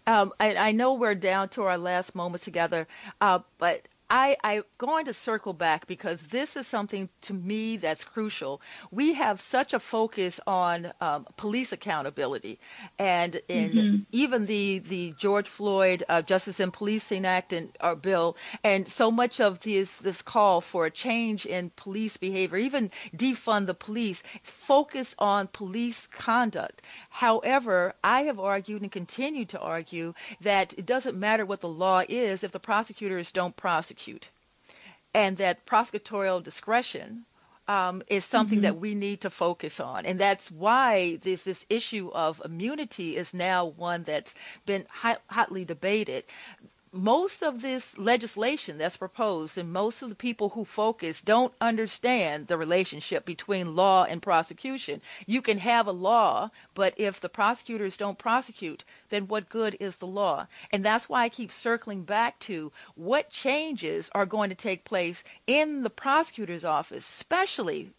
Um, 0.07 0.33
I, 0.39 0.55
I, 0.55 0.71
know 0.71 0.95
we're 0.95 1.13
down 1.13 1.49
to 1.49 1.63
our 1.63 1.77
last 1.77 2.15
moment 2.15 2.43
together, 2.43 2.87
uh, 3.21 3.39
but 3.59 3.87
I, 4.11 4.35
I'm 4.43 4.63
going 4.77 5.05
to 5.05 5.13
circle 5.13 5.53
back 5.53 5.87
because 5.87 6.21
this 6.23 6.57
is 6.57 6.67
something 6.67 7.07
to 7.21 7.33
me 7.33 7.77
that's 7.77 8.03
crucial. 8.03 8.61
We 8.91 9.13
have 9.13 9.39
such 9.39 9.73
a 9.73 9.79
focus 9.79 10.37
on 10.45 10.91
um, 10.99 11.25
police 11.37 11.71
accountability, 11.71 12.59
and 12.99 13.41
in 13.47 13.69
mm-hmm. 13.69 13.95
even 14.11 14.47
the 14.47 14.79
the 14.79 15.13
George 15.17 15.47
Floyd 15.47 16.03
uh, 16.09 16.21
Justice 16.23 16.59
and 16.59 16.73
Policing 16.73 17.25
Act 17.25 17.53
and 17.53 17.69
our 17.79 17.95
bill, 17.95 18.35
and 18.65 18.85
so 18.85 19.11
much 19.11 19.39
of 19.39 19.61
this 19.61 19.99
this 19.99 20.21
call 20.21 20.59
for 20.59 20.85
a 20.85 20.91
change 20.91 21.45
in 21.45 21.71
police 21.77 22.17
behavior, 22.17 22.57
even 22.57 22.91
defund 23.15 23.65
the 23.65 23.73
police, 23.73 24.21
focus 24.43 25.15
on 25.19 25.47
police 25.47 26.05
conduct. 26.07 26.81
However, 27.09 27.93
I 28.03 28.23
have 28.23 28.41
argued 28.41 28.81
and 28.81 28.91
continue 28.91 29.45
to 29.45 29.59
argue 29.59 30.13
that 30.41 30.73
it 30.73 30.85
doesn't 30.85 31.17
matter 31.17 31.45
what 31.45 31.61
the 31.61 31.69
law 31.69 32.03
is 32.09 32.43
if 32.43 32.51
the 32.51 32.59
prosecutors 32.59 33.31
don't 33.31 33.55
prosecute 33.55 34.00
prosecute, 34.01 34.29
and 35.13 35.37
that 35.37 35.65
prosecutorial 35.65 36.43
discretion 36.43 37.25
um, 37.67 38.01
is 38.07 38.25
something 38.25 38.57
mm-hmm. 38.59 38.63
that 38.63 38.79
we 38.79 38.95
need 38.95 39.21
to 39.21 39.29
focus 39.29 39.79
on, 39.79 40.05
and 40.05 40.19
that's 40.19 40.49
why 40.51 41.17
this 41.23 41.43
this 41.43 41.65
issue 41.69 42.09
of 42.13 42.41
immunity 42.43 43.15
is 43.17 43.33
now 43.33 43.65
one 43.65 44.03
that's 44.03 44.33
been 44.65 44.85
hot, 44.89 45.21
hotly 45.27 45.65
debated 45.65 46.23
most 46.93 47.41
of 47.41 47.61
this 47.61 47.97
legislation 47.97 48.77
that's 48.77 48.97
proposed 48.97 49.57
and 49.57 49.71
most 49.71 50.01
of 50.01 50.09
the 50.09 50.15
people 50.15 50.49
who 50.49 50.65
focus 50.65 51.21
don't 51.21 51.53
understand 51.61 52.47
the 52.47 52.57
relationship 52.57 53.23
between 53.25 53.77
law 53.77 54.03
and 54.03 54.21
prosecution. 54.21 55.01
You 55.25 55.41
can 55.41 55.57
have 55.57 55.87
a 55.87 55.93
law, 55.93 56.51
but 56.73 56.93
if 56.97 57.21
the 57.21 57.29
prosecutors 57.29 57.95
don't 57.95 58.17
prosecute, 58.17 58.83
then 59.09 59.27
what 59.27 59.47
good 59.47 59.77
is 59.79 59.95
the 59.97 60.07
law? 60.07 60.47
And 60.73 60.83
that's 60.83 61.07
why 61.07 61.23
I 61.23 61.29
keep 61.29 61.53
circling 61.53 62.03
back 62.03 62.37
to 62.41 62.73
what 62.95 63.29
changes 63.29 64.09
are 64.13 64.25
going 64.25 64.49
to 64.49 64.55
take 64.55 64.83
place 64.83 65.23
in 65.47 65.83
the 65.83 65.89
prosecutor's 65.89 66.65
office, 66.65 67.07
especially 67.07 67.91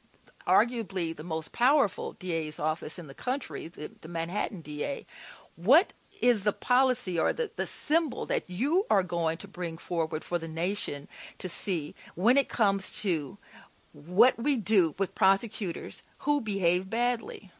arguably 0.46 1.16
the 1.16 1.24
most 1.24 1.50
powerful 1.52 2.12
DA's 2.14 2.58
office 2.58 2.98
in 2.98 3.06
the 3.06 3.14
country, 3.14 3.68
the, 3.68 3.90
the 4.02 4.08
Manhattan 4.08 4.60
DA. 4.60 5.06
What 5.56 5.92
is 6.22 6.42
the 6.42 6.52
policy 6.52 7.18
or 7.18 7.32
the, 7.32 7.50
the 7.56 7.66
symbol 7.66 8.26
that 8.26 8.48
you 8.48 8.86
are 8.88 9.02
going 9.02 9.36
to 9.38 9.48
bring 9.48 9.76
forward 9.76 10.24
for 10.24 10.38
the 10.38 10.48
nation 10.48 11.08
to 11.38 11.48
see 11.48 11.94
when 12.14 12.38
it 12.38 12.48
comes 12.48 12.88
to 13.02 13.36
what 13.92 14.38
we 14.38 14.56
do 14.56 14.94
with 14.98 15.14
prosecutors 15.14 16.02
who 16.18 16.40
behave 16.40 16.88
badly. 16.88 17.50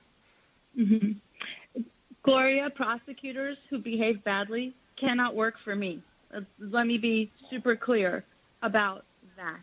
Mm-hmm. 0.78 1.82
Gloria, 2.22 2.70
prosecutors 2.70 3.58
who 3.68 3.78
behave 3.78 4.22
badly 4.24 4.72
cannot 4.96 5.34
work 5.34 5.56
for 5.64 5.74
me. 5.74 6.00
Uh, 6.34 6.40
let 6.58 6.86
me 6.86 6.96
be 6.96 7.30
super 7.50 7.76
clear 7.76 8.24
about 8.62 9.04
that. 9.36 9.60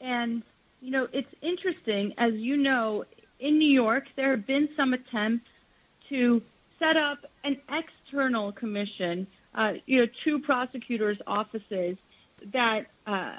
And, 0.00 0.42
you 0.80 0.90
know, 0.90 1.06
it's 1.12 1.32
interesting, 1.42 2.14
as 2.18 2.34
you 2.34 2.56
know, 2.56 3.04
in 3.38 3.58
New 3.58 3.70
York, 3.70 4.06
there 4.16 4.30
have 4.30 4.46
been 4.46 4.68
some 4.76 4.94
attempts 4.94 5.50
to 6.08 6.42
set 6.78 6.96
up 6.96 7.18
an 7.44 7.58
external 8.12 8.52
commission, 8.52 9.26
uh, 9.54 9.74
you 9.86 10.00
know, 10.00 10.08
two 10.24 10.38
prosecutors' 10.38 11.18
offices 11.26 11.96
that 12.52 12.86
uh, 13.06 13.36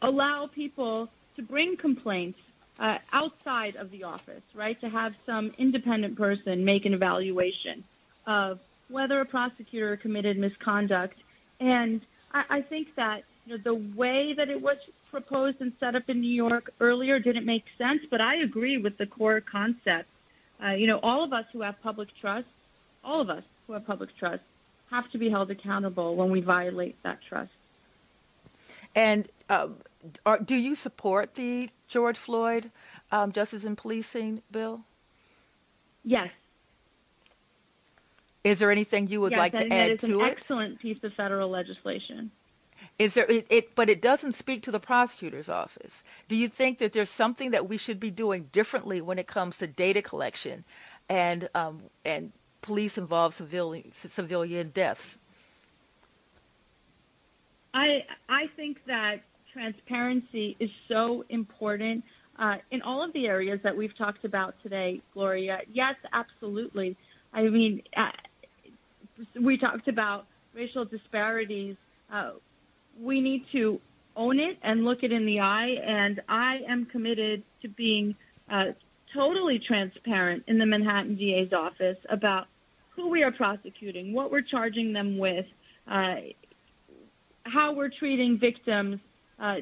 allow 0.00 0.46
people 0.46 1.08
to 1.36 1.42
bring 1.42 1.76
complaints 1.76 2.38
uh, 2.78 2.98
outside 3.12 3.76
of 3.76 3.90
the 3.90 4.04
office, 4.04 4.42
right? 4.54 4.80
To 4.80 4.88
have 4.88 5.14
some 5.26 5.52
independent 5.58 6.16
person 6.16 6.64
make 6.64 6.86
an 6.86 6.94
evaluation 6.94 7.84
of 8.26 8.60
whether 8.88 9.20
a 9.20 9.26
prosecutor 9.26 9.96
committed 9.96 10.38
misconduct. 10.38 11.18
And 11.60 12.00
I, 12.32 12.44
I 12.48 12.60
think 12.62 12.94
that 12.94 13.24
you 13.46 13.56
know, 13.56 13.62
the 13.62 13.74
way 13.74 14.32
that 14.34 14.48
it 14.48 14.62
was 14.62 14.78
proposed 15.10 15.60
and 15.60 15.72
set 15.80 15.96
up 15.96 16.08
in 16.08 16.20
New 16.20 16.32
York 16.32 16.70
earlier 16.80 17.18
didn't 17.18 17.44
make 17.44 17.64
sense, 17.76 18.02
but 18.10 18.20
I 18.20 18.36
agree 18.36 18.78
with 18.78 18.96
the 18.96 19.06
core 19.06 19.40
concept. 19.40 20.08
Uh, 20.62 20.70
you 20.70 20.86
know, 20.86 20.98
all 21.02 21.24
of 21.24 21.32
us 21.32 21.44
who 21.52 21.60
have 21.62 21.80
public 21.82 22.08
trust, 22.20 22.46
all 23.04 23.20
of 23.20 23.30
us 23.30 23.44
who 23.68 23.74
have 23.74 23.86
public 23.86 24.08
trust, 24.18 24.42
have 24.90 25.08
to 25.12 25.18
be 25.18 25.30
held 25.30 25.50
accountable 25.50 26.16
when 26.16 26.30
we 26.30 26.40
violate 26.40 27.00
that 27.04 27.20
trust. 27.28 27.52
And 28.96 29.28
um, 29.48 29.76
are, 30.26 30.38
do 30.40 30.56
you 30.56 30.74
support 30.74 31.34
the 31.34 31.68
George 31.86 32.18
Floyd 32.18 32.70
um, 33.12 33.30
Justice 33.30 33.64
in 33.64 33.76
Policing 33.76 34.42
bill? 34.50 34.80
Yes. 36.02 36.30
Is 38.42 38.58
there 38.58 38.70
anything 38.70 39.08
you 39.08 39.20
would 39.20 39.32
yes, 39.32 39.38
like 39.38 39.52
to 39.52 39.70
add 39.70 39.70
to 39.70 39.92
it? 39.92 39.92
It's 39.92 40.04
an 40.04 40.20
excellent 40.22 40.80
piece 40.80 41.04
of 41.04 41.12
federal 41.12 41.50
legislation. 41.50 42.30
Is 42.98 43.14
there 43.14 43.26
it, 43.26 43.46
it, 43.50 43.74
but 43.74 43.90
it 43.90 44.00
doesn't 44.00 44.34
speak 44.34 44.62
to 44.62 44.70
the 44.70 44.80
prosecutor's 44.80 45.48
office. 45.48 46.02
Do 46.28 46.36
you 46.36 46.48
think 46.48 46.78
that 46.78 46.92
there's 46.92 47.10
something 47.10 47.50
that 47.50 47.68
we 47.68 47.76
should 47.76 48.00
be 48.00 48.10
doing 48.10 48.48
differently 48.52 49.00
when 49.00 49.18
it 49.18 49.26
comes 49.26 49.58
to 49.58 49.66
data 49.66 50.00
collection 50.00 50.64
and 51.08 51.48
um, 51.54 51.82
and 52.04 52.32
police 52.62 52.98
involved 52.98 53.36
civilian 53.36 53.92
civilian 54.08 54.70
deaths? 54.70 55.18
I 57.74 58.04
I 58.28 58.46
think 58.56 58.84
that 58.86 59.22
transparency 59.52 60.56
is 60.58 60.70
so 60.88 61.24
important 61.28 62.04
uh, 62.38 62.56
in 62.70 62.82
all 62.82 63.02
of 63.02 63.12
the 63.12 63.26
areas 63.26 63.60
that 63.62 63.76
we've 63.76 63.96
talked 63.96 64.24
about 64.24 64.54
today, 64.62 65.00
Gloria. 65.12 65.60
Yes, 65.72 65.96
absolutely. 66.12 66.96
I 67.32 67.42
mean, 67.42 67.82
uh, 67.96 68.10
we 69.40 69.58
talked 69.58 69.88
about 69.88 70.26
racial 70.54 70.84
disparities. 70.84 71.76
Uh, 72.12 72.32
we 73.00 73.20
need 73.20 73.44
to 73.52 73.80
own 74.16 74.38
it 74.38 74.58
and 74.62 74.84
look 74.84 75.02
it 75.02 75.12
in 75.12 75.26
the 75.26 75.40
eye. 75.40 75.76
And 75.84 76.20
I 76.28 76.60
am 76.68 76.86
committed 76.86 77.42
to 77.62 77.68
being 77.68 78.14
uh, 78.50 78.72
totally 79.12 79.58
transparent 79.58 80.44
in 80.46 80.58
the 80.58 80.66
Manhattan 80.66 81.16
DA's 81.16 81.52
office 81.52 81.98
about 82.08 82.46
who 82.90 83.08
we 83.08 83.22
are 83.22 83.30
prosecuting, 83.30 84.12
what 84.12 84.30
we're 84.30 84.42
charging 84.42 84.92
them 84.92 85.18
with, 85.18 85.46
uh, 85.86 86.16
how 87.44 87.72
we're 87.72 87.90
treating 87.90 88.38
victims, 88.38 89.00
uh, 89.38 89.56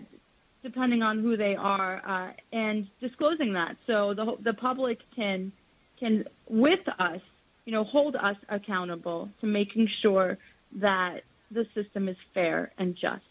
depending 0.62 1.02
on 1.02 1.20
who 1.20 1.36
they 1.36 1.54
are, 1.54 2.02
uh, 2.04 2.32
and 2.52 2.88
disclosing 3.00 3.52
that 3.52 3.76
so 3.86 4.14
the 4.14 4.36
the 4.40 4.54
public 4.54 4.98
can 5.14 5.52
can 6.00 6.24
with 6.48 6.86
us, 6.98 7.20
you 7.64 7.72
know, 7.72 7.84
hold 7.84 8.16
us 8.16 8.36
accountable 8.48 9.28
to 9.40 9.46
making 9.46 9.88
sure 10.02 10.38
that 10.72 11.22
the 11.50 11.66
system 11.74 12.08
is 12.08 12.16
fair 12.34 12.72
and 12.78 12.96
just. 12.96 13.22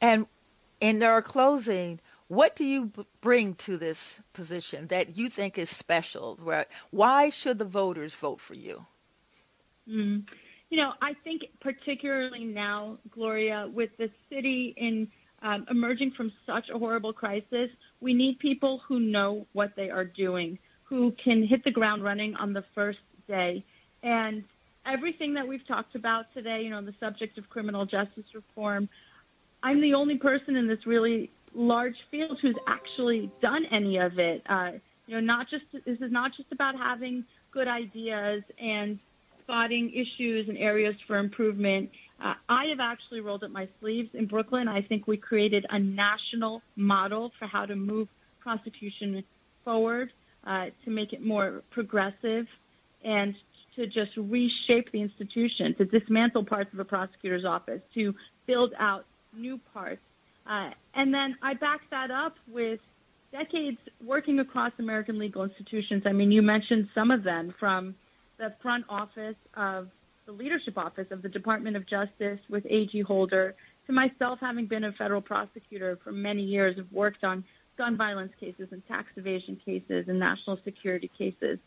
And 0.00 0.26
in 0.80 1.02
our 1.02 1.22
closing, 1.22 2.00
what 2.32 2.56
do 2.56 2.64
you 2.64 2.90
bring 3.20 3.54
to 3.56 3.76
this 3.76 4.18
position 4.32 4.86
that 4.86 5.18
you 5.18 5.28
think 5.28 5.58
is 5.58 5.68
special? 5.68 6.38
Why 6.90 7.28
should 7.28 7.58
the 7.58 7.66
voters 7.66 8.14
vote 8.14 8.40
for 8.40 8.54
you? 8.54 8.86
Mm. 9.86 10.24
You 10.70 10.78
know, 10.78 10.94
I 11.02 11.12
think 11.24 11.42
particularly 11.60 12.44
now, 12.44 12.96
Gloria, 13.10 13.68
with 13.70 13.90
the 13.98 14.08
city 14.30 14.72
in 14.78 15.08
um, 15.42 15.66
emerging 15.68 16.12
from 16.12 16.32
such 16.46 16.70
a 16.74 16.78
horrible 16.78 17.12
crisis, 17.12 17.68
we 18.00 18.14
need 18.14 18.38
people 18.38 18.80
who 18.88 18.98
know 18.98 19.46
what 19.52 19.76
they 19.76 19.90
are 19.90 20.06
doing, 20.06 20.58
who 20.84 21.12
can 21.22 21.46
hit 21.46 21.64
the 21.64 21.70
ground 21.70 22.02
running 22.02 22.34
on 22.36 22.54
the 22.54 22.64
first 22.74 23.00
day. 23.28 23.62
And 24.02 24.42
everything 24.86 25.34
that 25.34 25.46
we've 25.46 25.66
talked 25.68 25.94
about 25.96 26.32
today, 26.32 26.62
you 26.62 26.70
know, 26.70 26.80
the 26.80 26.94
subject 26.98 27.36
of 27.36 27.50
criminal 27.50 27.84
justice 27.84 28.24
reform, 28.34 28.88
I'm 29.62 29.82
the 29.82 29.92
only 29.92 30.16
person 30.16 30.56
in 30.56 30.66
this 30.66 30.86
really 30.86 31.30
large 31.54 31.96
field 32.10 32.38
who's 32.40 32.56
actually 32.66 33.30
done 33.40 33.66
any 33.66 33.98
of 33.98 34.18
it. 34.18 34.42
Uh, 34.48 34.72
you 35.06 35.14
know, 35.14 35.20
not 35.20 35.48
just 35.50 35.64
this 35.72 36.00
is 36.00 36.12
not 36.12 36.32
just 36.36 36.50
about 36.52 36.76
having 36.76 37.24
good 37.50 37.68
ideas 37.68 38.42
and 38.58 38.98
spotting 39.42 39.92
issues 39.92 40.48
and 40.48 40.56
areas 40.56 40.94
for 41.06 41.18
improvement. 41.18 41.90
Uh, 42.20 42.34
I 42.48 42.66
have 42.66 42.80
actually 42.80 43.20
rolled 43.20 43.42
up 43.44 43.50
my 43.50 43.68
sleeves 43.80 44.10
in 44.14 44.26
Brooklyn. 44.26 44.68
I 44.68 44.82
think 44.82 45.06
we 45.06 45.16
created 45.16 45.66
a 45.68 45.78
national 45.78 46.62
model 46.76 47.32
for 47.38 47.46
how 47.46 47.66
to 47.66 47.74
move 47.74 48.08
prosecution 48.40 49.24
forward 49.64 50.12
uh, 50.44 50.66
to 50.84 50.90
make 50.90 51.12
it 51.12 51.24
more 51.24 51.62
progressive 51.70 52.46
and 53.04 53.34
to 53.76 53.86
just 53.86 54.12
reshape 54.16 54.92
the 54.92 55.00
institution, 55.00 55.74
to 55.74 55.84
dismantle 55.84 56.44
parts 56.44 56.72
of 56.72 56.78
a 56.78 56.84
prosecutor's 56.84 57.44
office, 57.44 57.80
to 57.94 58.14
build 58.46 58.74
out 58.78 59.04
new 59.34 59.58
parts. 59.72 60.02
Uh, 60.46 60.70
and 60.94 61.12
then 61.12 61.36
I 61.42 61.54
back 61.54 61.80
that 61.90 62.10
up 62.10 62.34
with 62.52 62.80
decades 63.30 63.78
working 64.04 64.40
across 64.40 64.72
American 64.78 65.18
legal 65.18 65.44
institutions. 65.44 66.02
I 66.06 66.12
mean, 66.12 66.30
you 66.30 66.42
mentioned 66.42 66.88
some 66.94 67.10
of 67.10 67.22
them 67.22 67.54
from 67.58 67.94
the 68.38 68.52
front 68.60 68.84
office 68.88 69.36
of 69.54 69.88
the 70.26 70.32
leadership 70.32 70.76
office 70.76 71.06
of 71.10 71.22
the 71.22 71.28
Department 71.28 71.76
of 71.76 71.88
Justice 71.88 72.38
with 72.48 72.64
A.G. 72.66 73.00
Holder, 73.00 73.54
to 73.86 73.92
myself 73.92 74.38
having 74.40 74.66
been 74.66 74.84
a 74.84 74.92
federal 74.92 75.20
prosecutor 75.20 75.98
for 76.04 76.12
many 76.12 76.42
years, 76.42 76.76
have 76.76 76.90
worked 76.92 77.24
on 77.24 77.44
gun 77.78 77.96
violence 77.96 78.32
cases 78.38 78.68
and 78.70 78.86
tax 78.86 79.08
evasion 79.16 79.60
cases 79.64 80.06
and 80.08 80.18
national 80.18 80.58
security 80.64 81.10
cases 81.18 81.58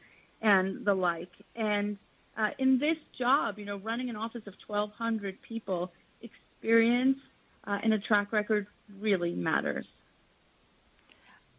and 0.41 0.85
the 0.85 0.93
like. 0.93 1.31
And 1.55 1.97
uh, 2.37 2.49
in 2.59 2.79
this 2.79 2.97
job, 3.17 3.57
you 3.57 3.65
know, 3.65 3.77
running 3.77 4.09
an 4.09 4.15
office 4.15 4.43
of 4.45 4.53
1,200 4.67 5.37
people, 5.41 5.91
experience 6.21 7.17
uh, 7.67 7.79
and 7.83 7.93
a 7.93 7.99
track 7.99 8.31
record 8.31 8.67
really 8.99 9.33
matters. 9.33 9.85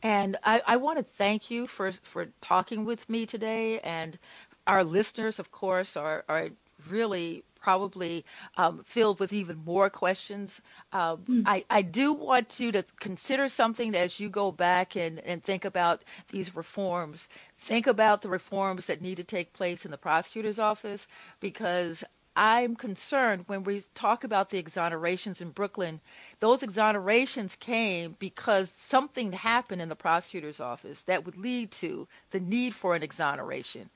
And 0.02 0.36
I, 0.44 0.62
I, 0.66 0.76
want 0.76 0.98
to 0.98 1.04
thank 1.16 1.50
you 1.50 1.66
for 1.66 1.90
for 1.90 2.26
talking 2.40 2.84
with 2.84 3.08
me 3.08 3.26
today 3.26 3.80
and 3.80 4.18
our 4.66 4.84
listeners, 4.84 5.38
of 5.38 5.50
course, 5.50 5.96
are, 5.96 6.24
are 6.28 6.50
really 6.88 7.44
probably 7.60 8.24
um, 8.56 8.82
filled 8.84 9.18
with 9.18 9.32
even 9.32 9.56
more 9.64 9.90
questions. 9.90 10.60
Mm. 10.92 11.42
I, 11.46 11.64
I, 11.68 11.82
do 11.82 12.12
want 12.12 12.60
you 12.60 12.70
to 12.72 12.84
consider 13.00 13.48
something 13.48 13.94
as 13.96 14.20
you 14.20 14.28
go 14.28 14.52
back 14.52 14.94
and, 14.96 15.18
and 15.20 15.42
think 15.42 15.64
about 15.64 16.04
these 16.30 16.54
reforms. 16.54 17.28
Think 17.62 17.86
about 17.88 18.22
the 18.22 18.28
reforms 18.28 18.86
that 18.86 19.02
need 19.02 19.16
to 19.16 19.24
take 19.24 19.52
place 19.52 19.84
in 19.84 19.90
the 19.90 19.98
prosecutor's 19.98 20.58
office 20.60 21.06
because 21.40 22.04
I'm 22.36 22.76
concerned 22.76 23.44
when 23.46 23.64
we 23.64 23.82
talk 23.94 24.24
about 24.24 24.50
the 24.50 24.62
exonerations 24.62 25.40
in 25.40 25.50
Brooklyn. 25.50 26.00
Those 26.40 26.60
exonerations 26.60 27.58
came 27.58 28.14
because 28.18 28.70
something 28.88 29.32
happened 29.32 29.80
in 29.80 29.88
the 29.88 29.96
prosecutor's 29.96 30.60
office 30.60 31.00
that 31.02 31.24
would 31.24 31.38
lead 31.38 31.72
to 31.72 32.06
the 32.32 32.40
need 32.40 32.74
for 32.74 32.94
an 32.94 33.02
exoneration. 33.02 33.88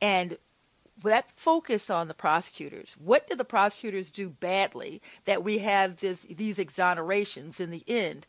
And 0.00 0.38
that 1.04 1.30
focus 1.36 1.90
on 1.90 2.08
the 2.08 2.14
prosecutors. 2.14 2.96
What 2.98 3.28
did 3.28 3.36
the 3.36 3.44
prosecutors 3.44 4.10
do 4.10 4.30
badly 4.30 5.02
that 5.26 5.44
we 5.44 5.58
have 5.58 6.00
this, 6.00 6.18
these 6.22 6.56
exonerations 6.56 7.60
in 7.60 7.70
the 7.70 7.84
end? 7.86 8.26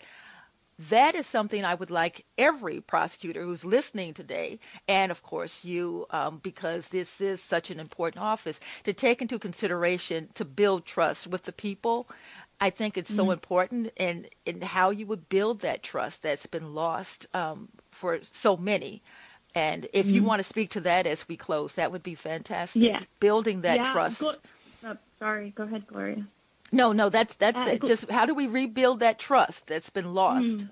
That 0.89 1.15
is 1.15 1.25
something 1.25 1.65
I 1.65 1.73
would 1.73 1.89
like 1.89 2.23
every 2.38 2.82
prosecutor 2.82 3.43
who's 3.43 3.65
listening 3.65 4.13
today, 4.13 4.59
and 4.88 5.11
of 5.11 5.23
course 5.23 5.63
you, 5.63 6.05
um, 6.11 6.38
because 6.38 6.88
this 6.89 7.19
is 7.19 7.41
such 7.41 7.71
an 7.71 7.80
important 7.80 8.23
office, 8.23 8.59
to 8.84 8.93
take 8.93 9.23
into 9.23 9.39
consideration 9.39 10.30
to 10.36 10.45
build 10.45 10.86
trust 10.86 11.25
with 11.25 11.43
the 11.43 11.51
people. 11.51 12.07
I 12.61 12.69
think 12.69 12.97
it's 12.97 13.13
so 13.13 13.23
mm-hmm. 13.23 13.32
important, 13.32 13.93
and 13.97 14.28
in 14.45 14.61
how 14.61 14.91
you 14.91 15.07
would 15.07 15.30
build 15.30 15.61
that 15.61 15.82
trust 15.82 16.21
that's 16.21 16.45
been 16.45 16.75
lost 16.75 17.25
um, 17.34 17.69
for 17.91 18.19
so 18.32 18.55
many. 18.55 19.01
And 19.55 19.88
if 19.93 20.05
mm-hmm. 20.05 20.15
you 20.15 20.23
want 20.23 20.39
to 20.41 20.43
speak 20.43 20.71
to 20.71 20.82
that 20.82 21.07
as 21.07 21.28
we 21.28 21.38
close, 21.38 21.73
that 21.73 21.91
would 21.91 22.03
be 22.03 22.13
fantastic. 22.13 22.84
Yeah. 22.84 23.01
Building 23.19 23.61
that 23.61 23.78
yeah, 23.78 23.93
trust. 23.93 24.19
Go, 24.19 24.36
oh, 24.84 24.97
sorry, 25.17 25.51
go 25.55 25.63
ahead, 25.63 25.88
Gloria. 25.88 26.28
No, 26.72 26.91
no, 26.91 27.09
that's 27.09 27.36
that's 27.36 27.59
uh, 27.59 27.72
it. 27.72 27.86
Just 27.86 28.09
how 28.09 28.26
do 28.26 28.34
we 28.34 28.47
rebuild 28.47 28.99
that 28.99 29.20
trust 29.20 29.68
that's 29.68 29.89
been 29.89 30.13
lost? 30.13 30.57
Mm. 30.57 30.70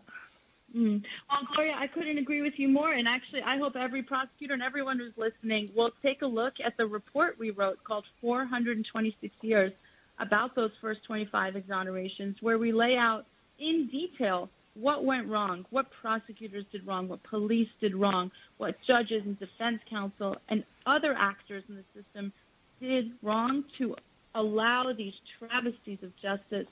Mm. 0.75 1.03
Well, 1.29 1.39
Gloria, 1.55 1.75
I 1.77 1.87
couldn't 1.87 2.17
agree 2.17 2.41
with 2.41 2.59
you 2.59 2.67
more. 2.67 2.91
And 2.91 3.07
actually, 3.07 3.41
I 3.43 3.57
hope 3.57 3.75
every 3.77 4.03
prosecutor 4.03 4.53
and 4.53 4.61
everyone 4.61 4.99
who's 4.99 5.17
listening 5.17 5.69
will 5.73 5.91
take 6.03 6.21
a 6.21 6.27
look 6.27 6.55
at 6.63 6.75
the 6.75 6.85
report 6.85 7.39
we 7.39 7.51
wrote 7.51 7.81
called 7.83 8.03
426 8.19 9.33
Years 9.41 9.71
about 10.19 10.55
those 10.55 10.71
first 10.81 11.03
25 11.05 11.55
exonerations, 11.55 12.35
where 12.41 12.57
we 12.57 12.71
lay 12.73 12.97
out 12.97 13.25
in 13.59 13.87
detail 13.87 14.49
what 14.73 15.05
went 15.05 15.27
wrong, 15.27 15.65
what 15.69 15.87
prosecutors 16.01 16.65
did 16.71 16.85
wrong, 16.85 17.07
what 17.07 17.23
police 17.23 17.69
did 17.79 17.95
wrong, 17.95 18.29
what 18.57 18.75
judges 18.85 19.23
and 19.25 19.39
defense 19.39 19.79
counsel 19.89 20.35
and 20.49 20.63
other 20.85 21.13
actors 21.17 21.63
in 21.69 21.75
the 21.75 21.83
system 22.01 22.33
did 22.81 23.11
wrong 23.21 23.63
to 23.77 23.95
allow 24.35 24.93
these 24.93 25.13
travesties 25.39 25.99
of 26.03 26.15
justice 26.21 26.67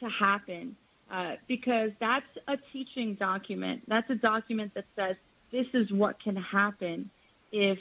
to 0.00 0.08
happen. 0.08 0.76
Uh, 1.10 1.36
because 1.46 1.92
that's 2.00 2.26
a 2.48 2.56
teaching 2.72 3.14
document. 3.14 3.80
That's 3.86 4.10
a 4.10 4.16
document 4.16 4.74
that 4.74 4.86
says 4.96 5.14
this 5.52 5.66
is 5.72 5.92
what 5.92 6.20
can 6.20 6.34
happen 6.34 7.10
if 7.52 7.78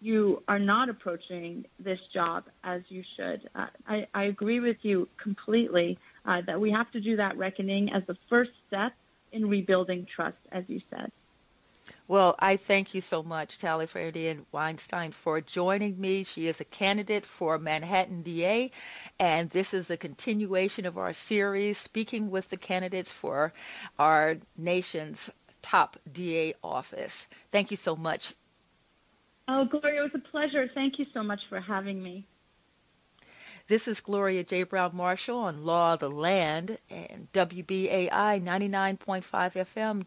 you 0.00 0.42
are 0.48 0.58
not 0.58 0.88
approaching 0.88 1.64
this 1.78 2.00
job 2.12 2.44
as 2.64 2.82
you 2.88 3.04
should. 3.16 3.48
Uh, 3.54 3.66
I, 3.86 4.06
I, 4.12 4.24
agree 4.24 4.60
with 4.60 4.76
you 4.82 5.08
completely 5.22 5.98
uh, 6.26 6.42
that 6.46 6.60
we 6.60 6.72
have 6.72 6.90
to 6.90 7.00
do 7.00 7.16
that 7.16 7.38
reckoning 7.38 7.92
as 7.92 8.02
the 8.06 8.16
first 8.28 8.50
step 8.66 8.92
in 9.32 9.48
rebuilding 9.48 10.06
trust, 10.14 10.36
as 10.52 10.64
you 10.66 10.80
said. 10.90 11.10
Well, 12.06 12.34
I 12.38 12.56
thank 12.56 12.94
you 12.94 13.00
so 13.00 13.22
much, 13.22 13.58
Tali 13.58 13.86
Farhadian 13.86 14.44
Weinstein, 14.52 15.12
for 15.12 15.40
joining 15.40 16.00
me. 16.00 16.24
She 16.24 16.46
is 16.48 16.60
a 16.60 16.64
candidate 16.64 17.24
for 17.24 17.58
Manhattan 17.58 18.22
DA, 18.22 18.70
and 19.18 19.50
this 19.50 19.72
is 19.74 19.90
a 19.90 19.96
continuation 19.96 20.86
of 20.86 20.98
our 20.98 21.12
series, 21.12 21.78
speaking 21.78 22.30
with 22.30 22.48
the 22.50 22.56
candidates 22.56 23.10
for 23.12 23.52
our 23.98 24.36
nation's 24.56 25.30
top 25.62 25.96
DA 26.12 26.54
office. 26.62 27.26
Thank 27.52 27.70
you 27.70 27.76
so 27.76 27.96
much. 27.96 28.34
Oh, 29.48 29.64
Gloria, 29.64 30.00
it 30.00 30.12
was 30.12 30.22
a 30.22 30.30
pleasure. 30.30 30.68
Thank 30.74 30.98
you 30.98 31.06
so 31.12 31.22
much 31.22 31.40
for 31.48 31.60
having 31.60 32.02
me. 32.02 32.26
This 33.66 33.88
is 33.88 34.00
Gloria 34.00 34.44
J. 34.44 34.64
Browne-Marshall 34.64 35.38
on 35.38 35.64
Law 35.64 35.94
of 35.94 36.00
the 36.00 36.10
Land 36.10 36.76
and 36.90 37.32
WBAI 37.32 38.10
99.5 38.10 39.24
FM, 39.24 40.04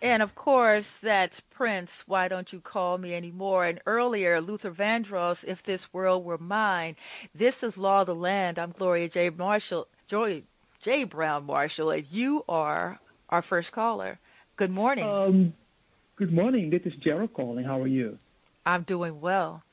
And 0.01 0.23
of 0.23 0.33
course, 0.33 0.97
that's 1.03 1.39
Prince, 1.39 2.03
Why 2.07 2.27
Don't 2.27 2.51
You 2.51 2.59
Call 2.59 2.97
Me 2.97 3.13
Anymore? 3.13 3.65
And 3.65 3.79
earlier, 3.85 4.41
Luther 4.41 4.71
Vandross, 4.71 5.43
If 5.43 5.61
This 5.61 5.93
World 5.93 6.25
Were 6.25 6.39
Mine. 6.39 6.95
This 7.35 7.61
is 7.61 7.77
Law 7.77 8.01
of 8.01 8.07
the 8.07 8.15
Land. 8.15 8.57
I'm 8.57 8.71
Gloria 8.71 9.09
J. 9.09 9.29
Marshall, 9.29 9.87
Joy 10.07 10.41
J. 10.81 11.03
Browne-Marshall, 11.03 11.91
and 11.91 12.07
you 12.09 12.43
are 12.49 12.99
our 13.29 13.43
first 13.43 13.71
caller. 13.71 14.17
Good 14.55 14.71
morning. 14.71 15.07
Um, 15.07 15.53
good 16.15 16.33
morning. 16.33 16.71
This 16.71 16.81
is 16.85 16.95
Gerald 16.99 17.33
calling. 17.33 17.63
How 17.63 17.79
are 17.79 17.87
you? 17.87 18.17
I'm 18.65 18.81
doing 18.81 19.21
well. 19.21 19.63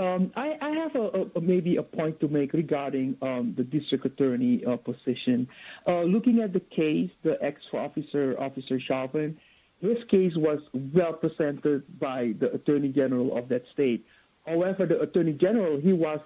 Um, 0.00 0.32
I, 0.34 0.56
I, 0.62 0.70
have 0.70 0.96
a, 0.96 1.26
a, 1.36 1.40
maybe 1.42 1.76
a 1.76 1.82
point 1.82 2.20
to 2.20 2.28
make 2.28 2.54
regarding 2.54 3.18
um, 3.20 3.54
the 3.54 3.64
district 3.64 4.06
attorney 4.06 4.64
uh, 4.64 4.76
position. 4.76 5.46
Uh, 5.86 6.02
looking 6.02 6.40
at 6.40 6.54
the 6.54 6.60
case, 6.60 7.10
the 7.22 7.36
ex-officer, 7.42 8.34
Officer 8.40 8.80
Chauvin, 8.80 9.36
his 9.82 9.98
case 10.10 10.32
was 10.36 10.60
well 10.94 11.12
presented 11.12 11.82
by 11.98 12.32
the 12.38 12.50
Attorney 12.52 12.88
General 12.88 13.36
of 13.36 13.50
that 13.50 13.64
state. 13.74 14.06
However, 14.46 14.86
the 14.86 15.00
Attorney 15.00 15.34
General, 15.34 15.78
he 15.78 15.92
was 15.92 16.20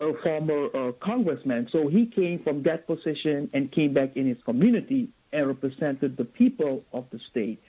a 0.00 0.12
former 0.24 0.66
uh, 0.74 0.92
congressman, 1.00 1.68
so 1.70 1.86
he 1.86 2.06
came 2.06 2.40
from 2.40 2.64
that 2.64 2.88
position 2.88 3.48
and 3.52 3.70
came 3.70 3.94
back 3.94 4.16
in 4.16 4.26
his 4.26 4.42
community 4.44 5.08
and 5.32 5.46
represented 5.46 6.16
the 6.16 6.24
people 6.24 6.82
of 6.92 7.08
the 7.10 7.20
state. 7.30 7.62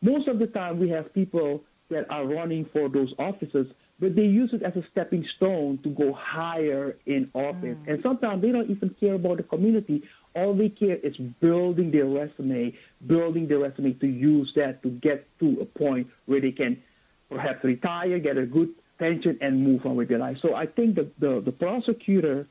Most 0.00 0.28
of 0.28 0.38
the 0.38 0.46
time, 0.46 0.76
we 0.76 0.90
have 0.90 1.12
people 1.12 1.64
that 1.90 2.10
are 2.10 2.24
running 2.24 2.64
for 2.72 2.88
those 2.88 3.12
offices, 3.18 3.66
but 4.02 4.16
they 4.16 4.22
use 4.22 4.50
it 4.52 4.64
as 4.64 4.74
a 4.74 4.82
stepping 4.90 5.24
stone 5.36 5.78
to 5.84 5.88
go 5.90 6.12
higher 6.12 6.96
in 7.06 7.30
office. 7.34 7.76
Mm. 7.86 7.88
And 7.88 8.02
sometimes 8.02 8.42
they 8.42 8.50
don't 8.50 8.68
even 8.68 8.96
care 8.98 9.14
about 9.14 9.36
the 9.36 9.44
community. 9.44 10.02
All 10.34 10.56
they 10.56 10.70
care 10.70 10.96
is 10.96 11.16
building 11.40 11.92
their 11.92 12.06
resume, 12.06 12.74
building 13.06 13.46
their 13.46 13.60
resume 13.60 13.92
to 13.92 14.08
use 14.08 14.52
that 14.56 14.82
to 14.82 14.90
get 14.90 15.28
to 15.38 15.58
a 15.60 15.64
point 15.64 16.08
where 16.26 16.40
they 16.40 16.50
can 16.50 16.82
perhaps 17.30 17.62
retire, 17.62 18.18
get 18.18 18.36
a 18.36 18.44
good 18.44 18.70
pension, 18.98 19.38
and 19.40 19.62
move 19.62 19.86
on 19.86 19.94
with 19.94 20.08
their 20.08 20.18
life. 20.18 20.38
So 20.42 20.56
I 20.56 20.66
think 20.66 20.96
the, 20.96 21.08
the, 21.20 21.40
the 21.40 21.52
prosecutor 21.52 22.48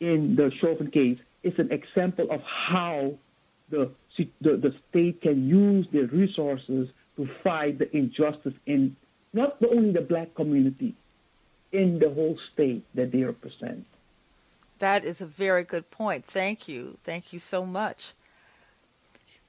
in 0.00 0.34
the 0.34 0.50
Chauvin 0.60 0.90
case 0.90 1.18
is 1.44 1.54
an 1.58 1.70
example 1.70 2.26
of 2.32 2.40
how 2.42 3.14
the, 3.70 3.92
the, 4.18 4.56
the 4.56 4.74
state 4.88 5.22
can 5.22 5.46
use 5.46 5.86
their 5.92 6.06
resources 6.06 6.88
to 7.16 7.28
fight 7.44 7.78
the 7.78 7.96
injustice 7.96 8.54
in 8.66 8.96
not 9.32 9.56
only 9.62 9.92
the 9.92 10.00
black 10.00 10.34
community, 10.34 10.94
in 11.72 11.98
the 11.98 12.10
whole 12.10 12.36
state 12.52 12.84
that 12.94 13.12
they 13.12 13.22
represent. 13.22 13.86
That 14.80 15.04
is 15.04 15.20
a 15.20 15.26
very 15.26 15.64
good 15.64 15.90
point. 15.90 16.24
Thank 16.24 16.68
you. 16.68 16.98
Thank 17.04 17.32
you 17.32 17.38
so 17.38 17.64
much 17.64 18.12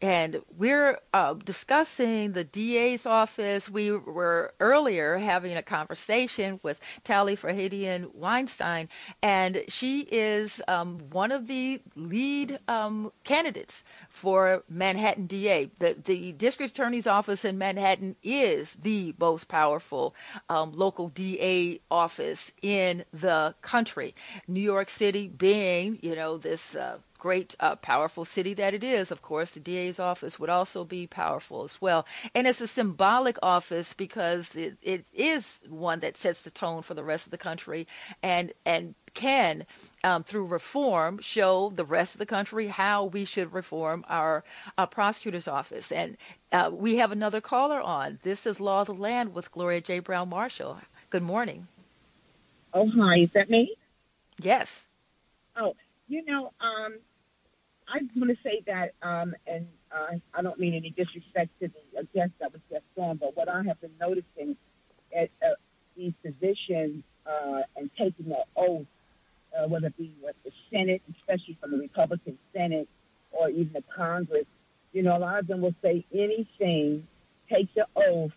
and 0.02 0.42
we're 0.58 1.00
uh, 1.14 1.34
discussing 1.36 2.32
the 2.32 2.44
DA's 2.44 3.06
office. 3.06 3.70
We 3.70 3.92
were 3.92 4.54
earlier 4.60 5.18
having 5.18 5.56
a 5.58 5.62
conversation 5.64 6.60
with 6.64 6.80
Tali 7.04 7.36
Farhadian 7.36 8.14
Weinstein, 8.16 8.90
and 9.22 9.64
she 9.68 10.02
is 10.02 10.62
um, 10.68 11.00
one 11.12 11.32
of 11.32 11.48
the 11.48 11.82
lead 11.96 12.60
um, 12.68 13.12
candidates 13.24 13.84
for 14.10 14.64
Manhattan 14.70 15.28
DA. 15.28 15.70
The, 15.80 15.96
the 16.04 16.32
district 16.32 16.72
attorney's 16.74 17.08
office 17.08 17.46
in 17.46 17.58
Manhattan 17.58 18.16
is 18.24 18.76
the 18.82 19.14
most 19.20 19.48
powerful 19.48 20.16
um, 20.50 20.72
local 20.74 21.10
DA 21.10 21.80
office 21.92 22.52
in 22.62 23.06
the 23.14 23.54
country. 23.62 24.16
New 24.48 24.62
York 24.62 24.90
City 24.90 25.28
being, 25.28 26.00
you 26.02 26.16
know, 26.16 26.38
this 26.38 26.76
uh, 26.76 26.98
great, 27.22 27.56
uh, 27.60 27.76
powerful 27.76 28.26
city 28.26 28.56
that 28.56 28.74
it 28.74 28.84
is, 28.84 29.12
of 29.12 29.22
course, 29.22 29.52
the 29.52 29.60
DA's 29.60 30.00
office 30.00 30.40
would 30.40 30.50
also 30.50 30.84
be 30.84 31.06
powerful 31.06 31.64
as 31.64 31.80
well. 31.80 32.04
And 32.34 32.48
it's 32.48 32.62
a 32.62 32.68
symbolic 32.68 33.38
office 33.44 33.94
because 33.94 34.56
it, 34.56 34.76
it 34.82 35.06
is 35.14 35.60
one 35.70 36.00
that 36.00 36.18
sets 36.18 36.42
the 36.42 36.50
tone 36.50 36.82
for 36.82 36.96
the 36.96 37.04
rest 37.04 37.28
of 37.28 37.32
the 37.32 37.38
country 37.38 37.88
and, 38.24 38.52
and 38.66 38.96
can, 39.14 39.68
um, 40.04 40.24
through 40.24 40.48
reform, 40.48 41.20
show 41.22 41.72
the 41.76 41.86
rest 41.86 42.16
of 42.16 42.18
the 42.18 42.26
country 42.26 42.66
how 42.66 43.06
we 43.06 43.24
should 43.24 43.54
reform 43.54 44.04
our, 44.10 44.44
our 44.80 44.88
prosecutor's 44.88 45.48
office. 45.48 45.92
And 45.92 46.18
uh, 46.52 46.72
we 46.74 46.96
have 46.96 47.12
another 47.12 47.40
caller 47.40 47.80
on. 47.80 48.18
This 48.24 48.48
is 48.48 48.60
Law 48.60 48.82
of 48.82 48.88
the 48.88 48.96
Land 48.96 49.36
with 49.36 49.52
Gloria 49.52 49.82
J. 49.82 50.00
Browne-Marshall. 50.00 50.80
Good 51.12 51.22
morning. 51.22 51.68
Oh, 52.74 52.90
hi. 52.90 53.20
Is 53.20 53.32
that 53.34 53.48
me? 53.52 53.76
Yes. 54.42 54.86
Oh, 55.56 55.76
you 56.12 56.26
know, 56.26 56.52
um, 56.60 56.96
I 57.88 58.00
want 58.18 58.30
to 58.30 58.38
say 58.44 58.62
that, 58.68 58.94
um, 59.02 59.34
and 59.48 59.66
uh, 59.92 60.18
I 60.34 60.42
don't 60.42 60.60
mean 60.60 60.74
any 60.74 60.90
disrespect 60.90 61.52
to 61.62 61.72
the 61.94 62.08
guest 62.14 62.32
that 62.42 62.52
was 62.52 62.62
just 62.70 62.84
on, 62.98 63.16
but 63.16 63.36
what 63.38 63.48
I 63.48 63.64
have 63.64 63.80
been 63.80 63.94
noticing 64.00 64.58
at 65.16 65.30
uh, 65.42 65.52
these 65.96 66.12
positions 66.22 67.04
uh, 67.26 67.62
and 67.78 67.90
taking 67.98 68.28
the 68.28 68.44
oath, 68.58 68.86
uh, 69.58 69.68
whether 69.70 69.88
it 69.88 69.98
be 69.98 70.14
with 70.22 70.36
the 70.44 70.52
Senate, 70.70 71.02
especially 71.18 71.58
from 71.62 71.72
the 71.72 71.78
Republican 71.78 72.38
Senate, 72.54 72.90
or 73.32 73.50
even 73.50 73.72
the 73.72 73.84
Congress, 73.96 74.46
you 74.92 75.04
know, 75.04 75.16
a 75.16 75.20
lot 75.20 75.40
of 75.40 75.48
them 75.48 75.62
will 75.62 75.76
say 75.82 76.04
anything, 76.14 77.08
take 77.50 77.74
the 77.74 77.88
oath, 77.96 78.34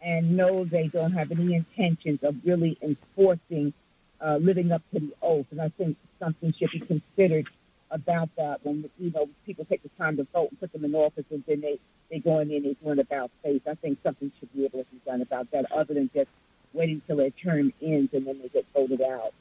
and 0.00 0.36
know 0.36 0.64
they 0.64 0.86
don't 0.86 1.12
have 1.12 1.32
any 1.32 1.54
intentions 1.54 2.22
of 2.22 2.36
really 2.44 2.78
enforcing, 2.80 3.72
uh, 4.20 4.36
living 4.36 4.72
up 4.72 4.82
to 4.92 5.00
the 5.00 5.12
oath. 5.22 5.46
And 5.50 5.60
I 5.60 5.70
think 5.70 5.96
something 6.18 6.52
should 6.58 6.70
be 6.70 6.80
considered 6.80 7.46
about 7.90 8.28
that 8.36 8.64
when 8.64 8.88
you 8.98 9.10
know 9.10 9.28
people 9.46 9.64
take 9.64 9.82
the 9.82 9.88
time 9.98 10.16
to 10.18 10.26
vote 10.32 10.50
and 10.50 10.60
put 10.60 10.72
them 10.72 10.84
in 10.84 10.94
office, 10.94 11.24
and 11.30 11.42
then 11.46 11.60
they 11.60 11.78
they 12.10 12.18
go 12.18 12.38
in 12.38 12.50
and 12.50 12.64
they 12.64 12.74
doing 12.74 12.98
about 12.98 13.30
face. 13.42 13.62
I 13.66 13.74
think 13.74 13.98
something 14.02 14.30
should 14.38 14.52
be 14.52 14.64
able 14.64 14.84
to 14.84 14.90
be 14.90 15.00
done 15.06 15.22
about 15.22 15.50
that, 15.52 15.70
other 15.72 15.94
than 15.94 16.10
just 16.12 16.30
waiting 16.72 17.00
till 17.06 17.16
their 17.16 17.30
term 17.30 17.72
ends 17.80 18.12
and 18.12 18.26
then 18.26 18.40
they 18.42 18.48
get 18.48 18.66
voted 18.74 19.00
out. 19.00 19.32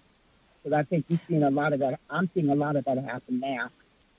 Because 0.64 0.78
I 0.78 0.84
think 0.84 1.06
we've 1.10 1.20
seen 1.28 1.44
a 1.44 1.50
lot 1.50 1.74
of 1.74 1.80
that. 1.80 2.00
I'm 2.10 2.30
seeing 2.34 2.50
a 2.50 2.56
lot 2.56 2.76
of 2.76 2.86
that 2.86 2.98
happen 2.98 3.40
now. 3.40 3.70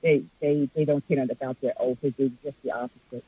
They 0.01 0.23
they 0.39 0.69
they 0.75 0.85
don't 0.85 1.05
care 1.07 1.23
about 1.29 1.59
their 1.61 1.73
oath. 1.77 1.97
They 2.01 2.11
do 2.11 2.31
just 2.43 2.55
the 2.63 2.71
opposite. 2.71 3.23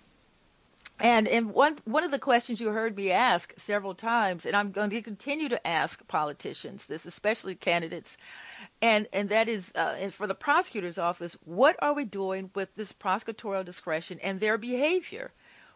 And 1.02 1.28
and 1.28 1.52
one 1.52 1.78
one 1.86 2.04
of 2.04 2.12
the 2.12 2.20
questions 2.20 2.62
you 2.62 2.70
heard 2.70 2.96
me 2.96 3.10
ask 3.12 3.54
several 3.58 3.96
times, 3.96 4.46
and 4.46 4.56
I'm 4.56 4.72
going 4.72 4.92
to 4.92 5.02
continue 5.02 5.50
to 5.50 5.68
ask 5.68 6.08
politicians 6.08 6.86
this, 6.86 7.08
especially 7.08 7.56
candidates, 7.56 8.18
and 8.84 9.08
and 9.12 9.30
that 9.30 9.50
is, 9.50 9.72
uh, 9.76 9.96
and 9.98 10.14
for 10.14 10.28
the 10.28 10.36
prosecutor's 10.36 11.00
office, 11.00 11.36
what 11.44 11.76
are 11.82 11.96
we 11.96 12.06
doing 12.06 12.52
with 12.54 12.70
this 12.76 12.94
prosecutorial 12.94 13.66
discretion 13.66 14.20
and 14.22 14.40
their 14.40 14.60
behavior? 14.60 15.32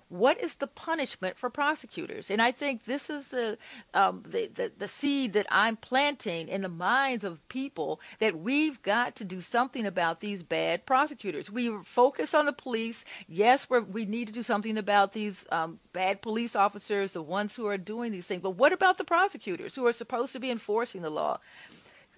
What 0.09 0.39
is 0.41 0.53
the 0.55 0.67
punishment 0.67 1.37
for 1.37 1.49
prosecutors? 1.49 2.29
And 2.29 2.41
I 2.41 2.51
think 2.51 2.85
this 2.85 3.09
is 3.09 3.25
the, 3.27 3.57
um, 3.93 4.23
the, 4.27 4.47
the, 4.53 4.71
the 4.77 4.87
seed 4.87 5.33
that 5.33 5.47
I'm 5.49 5.75
planting 5.75 6.47
in 6.47 6.61
the 6.61 6.69
minds 6.69 7.23
of 7.23 7.47
people 7.49 7.99
that 8.19 8.37
we've 8.37 8.81
got 8.83 9.15
to 9.17 9.25
do 9.25 9.41
something 9.41 9.85
about 9.85 10.19
these 10.19 10.43
bad 10.43 10.85
prosecutors. 10.85 11.49
We 11.49 11.75
focus 11.83 12.33
on 12.33 12.45
the 12.45 12.53
police. 12.53 13.03
Yes, 13.27 13.67
we 13.69 13.79
we 13.79 14.05
need 14.05 14.27
to 14.27 14.33
do 14.33 14.43
something 14.43 14.77
about 14.77 15.13
these 15.13 15.45
um, 15.51 15.79
bad 15.93 16.21
police 16.21 16.55
officers, 16.55 17.11
the 17.13 17.21
ones 17.21 17.55
who 17.55 17.67
are 17.67 17.77
doing 17.77 18.11
these 18.11 18.25
things. 18.25 18.41
But 18.41 18.51
what 18.51 18.73
about 18.73 18.97
the 18.97 19.03
prosecutors 19.03 19.75
who 19.75 19.85
are 19.87 19.93
supposed 19.93 20.33
to 20.33 20.39
be 20.39 20.51
enforcing 20.51 21.01
the 21.01 21.09
law? 21.09 21.39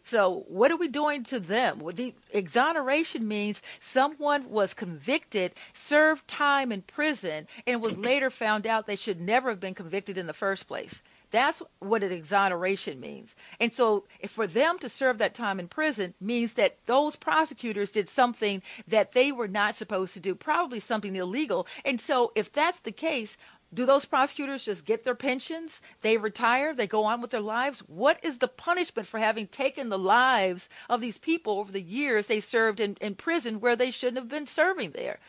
So, 0.10 0.46
what 0.48 0.72
are 0.72 0.78
we 0.78 0.88
doing 0.88 1.26
to 1.26 1.40
them? 1.40 1.80
Well, 1.80 1.94
the 1.94 2.14
exoneration 2.32 3.28
means 3.28 3.62
someone 3.82 4.50
was 4.50 4.74
convicted, 4.74 5.54
served 5.74 6.26
time 6.30 6.72
in 6.72 6.82
prison, 6.82 7.46
and 7.66 7.82
was 7.82 7.98
later 8.10 8.30
found 8.30 8.68
out 8.68 8.88
they 8.88 8.96
should 8.96 9.20
never 9.20 9.50
have 9.50 9.60
been 9.60 9.74
convicted 9.74 10.18
in 10.18 10.26
the 10.26 10.34
first 10.34 10.66
place. 10.66 11.02
That's 11.32 11.62
what 11.80 12.04
an 12.04 12.14
exoneration 12.14 13.02
means. 13.02 13.36
And 13.60 13.74
so, 13.74 14.06
for 14.30 14.48
them 14.48 14.80
to 14.80 14.88
serve 14.88 15.18
that 15.18 15.34
time 15.34 15.60
in 15.60 15.68
prison 15.68 16.14
means 16.22 16.54
that 16.54 16.78
those 16.86 17.18
prosecutors 17.18 17.92
did 17.92 18.08
something 18.08 18.62
that 18.88 19.12
they 19.12 19.34
were 19.34 19.50
not 19.50 19.76
supposed 19.76 20.14
to 20.14 20.22
do, 20.22 20.36
probably 20.36 20.80
something 20.80 21.14
illegal. 21.14 21.68
And 21.84 22.00
so, 22.00 22.32
if 22.34 22.54
that's 22.54 22.80
the 22.80 22.94
case, 22.94 23.36
do 23.74 23.86
those 23.86 24.06
prosecutors 24.06 24.64
just 24.64 24.86
get 24.86 25.04
their 25.04 25.16
pensions? 25.16 25.82
They 26.02 26.18
retire, 26.18 26.74
they 26.74 26.88
go 26.88 27.04
on 27.04 27.22
with 27.22 27.32
their 27.32 27.42
lives? 27.42 27.80
What 27.80 28.24
is 28.24 28.38
the 28.38 28.48
punishment 28.48 29.08
for 29.08 29.20
having 29.20 29.48
taken 29.48 29.90
the 29.90 30.00
lives 30.00 30.70
of 30.90 31.02
these 31.02 31.18
people 31.18 31.60
over 31.60 31.72
the 31.72 31.82
years 31.82 32.28
they 32.28 32.40
served 32.40 32.80
in, 32.80 32.96
in 33.02 33.16
prison 33.16 33.60
where 33.60 33.76
they 33.76 33.92
shouldn't 33.92 34.18
have 34.18 34.30
been 34.30 34.48
serving 34.48 34.92
there? 34.92 35.20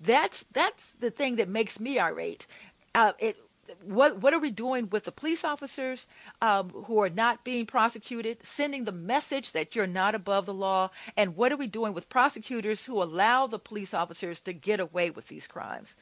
That's 0.00 0.44
that's 0.52 0.92
the 1.00 1.10
thing 1.10 1.36
that 1.36 1.48
makes 1.48 1.80
me 1.80 1.98
irate. 1.98 2.46
Uh, 2.94 3.12
it, 3.18 3.36
what 3.82 4.18
what 4.18 4.34
are 4.34 4.38
we 4.38 4.50
doing 4.50 4.88
with 4.90 5.04
the 5.04 5.12
police 5.12 5.44
officers 5.44 6.06
um, 6.42 6.70
who 6.70 7.00
are 7.02 7.10
not 7.10 7.44
being 7.44 7.66
prosecuted, 7.66 8.44
sending 8.44 8.84
the 8.84 8.92
message 8.92 9.52
that 9.52 9.74
you're 9.74 9.86
not 9.86 10.14
above 10.14 10.46
the 10.46 10.54
law, 10.54 10.90
and 11.16 11.36
what 11.36 11.52
are 11.52 11.56
we 11.56 11.66
doing 11.66 11.94
with 11.94 12.08
prosecutors 12.08 12.84
who 12.84 13.02
allow 13.02 13.46
the 13.46 13.58
police 13.58 13.94
officers 13.94 14.40
to 14.42 14.52
get 14.52 14.80
away 14.80 15.10
with 15.10 15.26
these 15.28 15.46
crimes? 15.46 15.94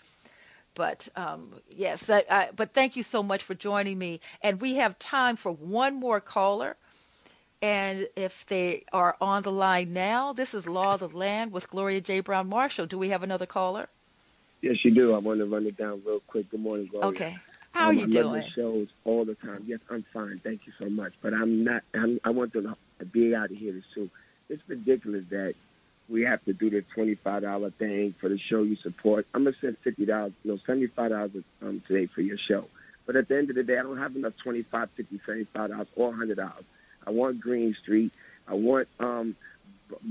But 0.78 1.08
um, 1.16 1.54
yes, 1.68 2.08
I, 2.08 2.24
I, 2.30 2.50
but 2.54 2.72
thank 2.72 2.94
you 2.94 3.02
so 3.02 3.20
much 3.20 3.42
for 3.42 3.54
joining 3.54 3.98
me. 3.98 4.20
And 4.42 4.60
we 4.60 4.76
have 4.76 4.96
time 5.00 5.34
for 5.34 5.50
one 5.50 5.96
more 5.96 6.20
caller. 6.20 6.76
And 7.60 8.08
if 8.14 8.46
they 8.46 8.84
are 8.92 9.16
on 9.20 9.42
the 9.42 9.50
line 9.50 9.92
now, 9.92 10.32
this 10.32 10.54
is 10.54 10.68
Law 10.68 10.94
of 10.94 11.00
the 11.00 11.08
Land 11.08 11.50
with 11.50 11.68
Gloria 11.68 12.00
J. 12.00 12.20
Browne-Marshall. 12.20 12.86
Do 12.86 12.96
we 12.96 13.08
have 13.08 13.24
another 13.24 13.44
caller? 13.44 13.88
Yes, 14.62 14.84
you 14.84 14.92
do. 14.92 15.14
I 15.14 15.18
want 15.18 15.40
to 15.40 15.46
run 15.46 15.66
it 15.66 15.76
down 15.76 16.00
real 16.06 16.20
quick. 16.28 16.48
Good 16.48 16.60
morning, 16.60 16.86
Gloria. 16.86 17.08
Okay. 17.08 17.36
How 17.72 17.88
um, 17.88 17.90
are 17.90 17.94
you 17.94 18.02
I 18.02 18.06
doing? 18.06 18.24
love 18.26 18.44
the 18.44 18.50
shows 18.54 18.88
all 19.04 19.24
the 19.24 19.34
time. 19.34 19.64
Yes, 19.66 19.80
I'm 19.90 20.04
fine. 20.12 20.40
Thank 20.44 20.68
you 20.68 20.72
so 20.78 20.88
much. 20.88 21.12
But 21.20 21.34
I'm 21.34 21.64
not. 21.64 21.82
I'm, 21.92 22.20
I 22.22 22.30
want 22.30 22.52
to 22.52 22.76
be 23.12 23.34
out 23.34 23.50
of 23.50 23.56
here 23.56 23.82
too. 23.94 24.08
It's 24.48 24.62
ridiculous 24.68 25.24
that 25.30 25.54
we 26.08 26.22
have 26.22 26.44
to 26.46 26.52
do 26.52 26.70
the 26.70 26.82
twenty-five 26.82 27.42
dollar 27.42 27.70
thing 27.70 28.12
for 28.14 28.28
the 28.28 28.38
show 28.38 28.62
you 28.62 28.76
support. 28.76 29.26
I'm 29.34 29.44
gonna 29.44 29.56
send 29.60 29.78
fifty 29.78 30.06
dollars, 30.06 30.32
you 30.42 30.52
know, 30.52 30.58
seventy-five 30.66 31.10
dollars 31.10 31.30
um, 31.62 31.82
today 31.86 32.06
for 32.06 32.22
your 32.22 32.38
show. 32.38 32.66
But 33.06 33.16
at 33.16 33.28
the 33.28 33.36
end 33.38 33.50
of 33.50 33.56
the 33.56 33.62
day, 33.62 33.78
I 33.78 33.82
don't 33.82 33.98
have 33.98 34.16
enough 34.16 34.36
twenty-five, 34.38 34.90
fifty, 34.90 35.20
seventy-five 35.24 35.70
dollars 35.70 35.88
or 35.96 36.14
hundred 36.14 36.36
dollars. 36.36 36.64
I 37.06 37.10
want 37.10 37.40
Green 37.40 37.74
Street. 37.74 38.12
I 38.46 38.54
want 38.54 38.88
um, 38.98 39.36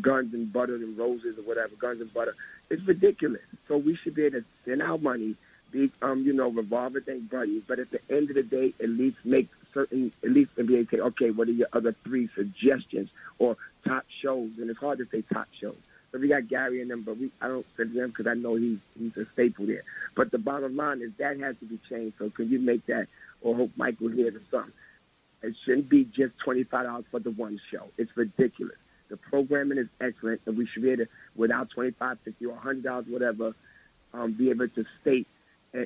guns 0.02 0.34
and 0.34 0.52
butter 0.52 0.76
and 0.76 0.98
roses 0.98 1.38
or 1.38 1.42
whatever, 1.44 1.76
guns 1.76 2.02
and 2.02 2.14
butter. 2.14 2.36
It's 2.70 2.84
ridiculous. 2.84 3.42
So 3.68 3.78
we 3.78 3.96
should 3.96 4.16
be 4.16 4.26
able 4.26 4.42
to 4.42 4.46
send 4.66 4.82
our 4.82 4.98
money, 4.98 5.36
be 5.72 5.92
um, 6.02 6.22
you 6.22 6.34
know, 6.34 6.50
revolver 6.50 7.02
thing 7.02 7.22
buddies. 7.32 7.64
But 7.68 7.80
at 7.80 7.90
the 7.90 8.00
end 8.10 8.30
of 8.30 8.36
the 8.36 8.44
day, 8.44 8.74
at 8.80 8.90
least 8.90 9.18
make 9.26 9.48
certain, 9.74 10.12
at 10.24 10.30
least 10.30 10.56
to 10.58 10.88
say, 10.92 11.00
okay, 11.00 11.32
what 11.32 11.48
are 11.48 11.52
your 11.52 11.68
other 11.74 11.94
three 12.04 12.30
suggestions 12.36 13.10
or 13.40 13.58
top 13.86 14.06
shows? 14.22 14.52
And 14.60 14.70
it's 14.70 14.80
hard 14.80 15.00
to 15.00 15.06
say 15.06 15.22
top 15.22 15.48
shows 15.60 15.78
so 16.18 16.22
we 16.22 16.30
got 16.30 16.48
Gary 16.48 16.82
and 16.82 16.90
them, 16.90 17.04
but 17.04 17.18
we 17.18 17.30
I 17.40 17.48
don't 17.48 17.66
say 17.76 17.84
them 17.84 18.10
because 18.10 18.26
I 18.28 18.34
know 18.34 18.56
he's 18.56 18.80
he's 18.98 19.16
a 19.18 19.26
staple 19.26 19.68
there. 19.68 19.84
But 20.16 20.32
the 20.32 20.40
bottom 20.40 20.76
line 20.76 21.02
is 21.02 21.12
that 21.18 21.40
has 21.40 21.56
to 21.60 21.66
be 21.66 21.80
changed. 21.88 22.18
So 22.18 22.30
can 22.32 22.50
you 22.50 22.60
make 22.60 22.86
that, 22.88 23.08
or 23.42 23.56
hope 23.56 23.72
Michael 23.78 24.10
hears 24.10 24.36
or 24.36 24.42
something? 24.50 24.74
It 25.44 25.56
shouldn't 25.64 25.90
be 25.90 26.06
just 26.06 26.38
twenty 26.40 26.64
five 26.64 26.86
dollars 26.86 27.06
for 27.12 27.20
the 27.20 27.30
one 27.30 27.60
show. 27.72 27.88
It's 27.98 28.16
ridiculous. 28.18 28.78
The 29.10 29.18
programming 29.18 29.78
is 29.78 29.88
excellent, 30.02 30.42
and 30.48 30.58
we 30.58 30.66
should 30.66 30.82
be 30.82 30.90
able 30.90 31.06
to, 31.06 31.12
without 31.36 31.70
twenty 31.70 31.92
five, 31.92 32.20
fifty, 32.22 32.48
or 32.48 32.56
hundred 32.56 32.84
dollars, 32.84 33.06
whatever, 33.08 33.54
um, 34.14 34.34
be 34.34 34.50
able 34.50 34.68
to 34.70 34.86
state 35.02 35.28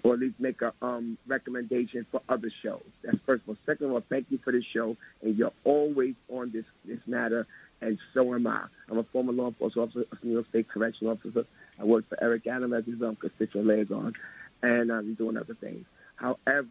or 0.04 0.14
at 0.14 0.20
least 0.20 0.40
make 0.40 0.62
a 0.62 0.74
um, 0.82 1.18
recommendation 1.28 2.06
for 2.10 2.22
other 2.30 2.50
shows. 2.64 2.84
That's 3.04 3.18
first 3.26 3.44
of 3.44 3.50
all. 3.50 3.58
Second 3.66 3.88
of 3.88 3.94
all, 3.94 4.04
thank 4.08 4.28
you 4.30 4.38
for 4.38 4.54
this 4.54 4.64
show, 4.64 4.96
and 5.22 5.36
you're 5.36 5.52
always 5.66 6.16
on 6.30 6.52
this 6.52 6.66
this 6.86 7.00
matter 7.08 7.46
and 7.82 7.98
so 8.14 8.34
am 8.34 8.48
I. 8.48 8.64
I'm 8.90 8.98
a 8.98 9.04
former 9.04 9.32
law 9.32 9.48
enforcement 9.48 9.90
officer, 9.90 10.06
a 10.12 10.26
New 10.26 10.34
York 10.34 10.48
State 10.50 10.68
correctional 10.68 11.14
officer. 11.14 11.46
I 11.80 11.84
work 11.84 12.08
for 12.08 12.22
Eric 12.22 12.48
Adams 12.48 12.74
as 12.74 12.86
his 12.86 13.02
um, 13.02 13.16
constituent 13.16 13.68
liaison, 13.68 14.14
and 14.62 14.92
I'm 14.92 15.16
doing 15.16 15.38
other 15.38 15.56
things. 15.56 15.86
However, 16.16 16.68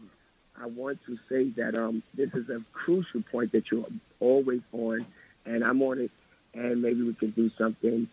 I 0.61 0.67
want 0.67 1.05
to 1.07 1.19
say 1.29 1.45
that 1.61 1.75
um, 1.75 2.03
this 2.15 2.35
is 2.35 2.49
a 2.51 2.63
crucial 2.73 3.23
point 3.23 3.53
that 3.53 3.71
you're 3.71 3.87
always 4.21 4.61
on, 4.73 5.07
and 5.47 5.65
I'm 5.65 5.83
on 5.83 6.01
it, 6.01 6.11
and 6.55 6.83
maybe 6.83 7.03
we 7.03 7.15
can 7.15 7.31
do 7.31 7.51
something. 7.51 8.09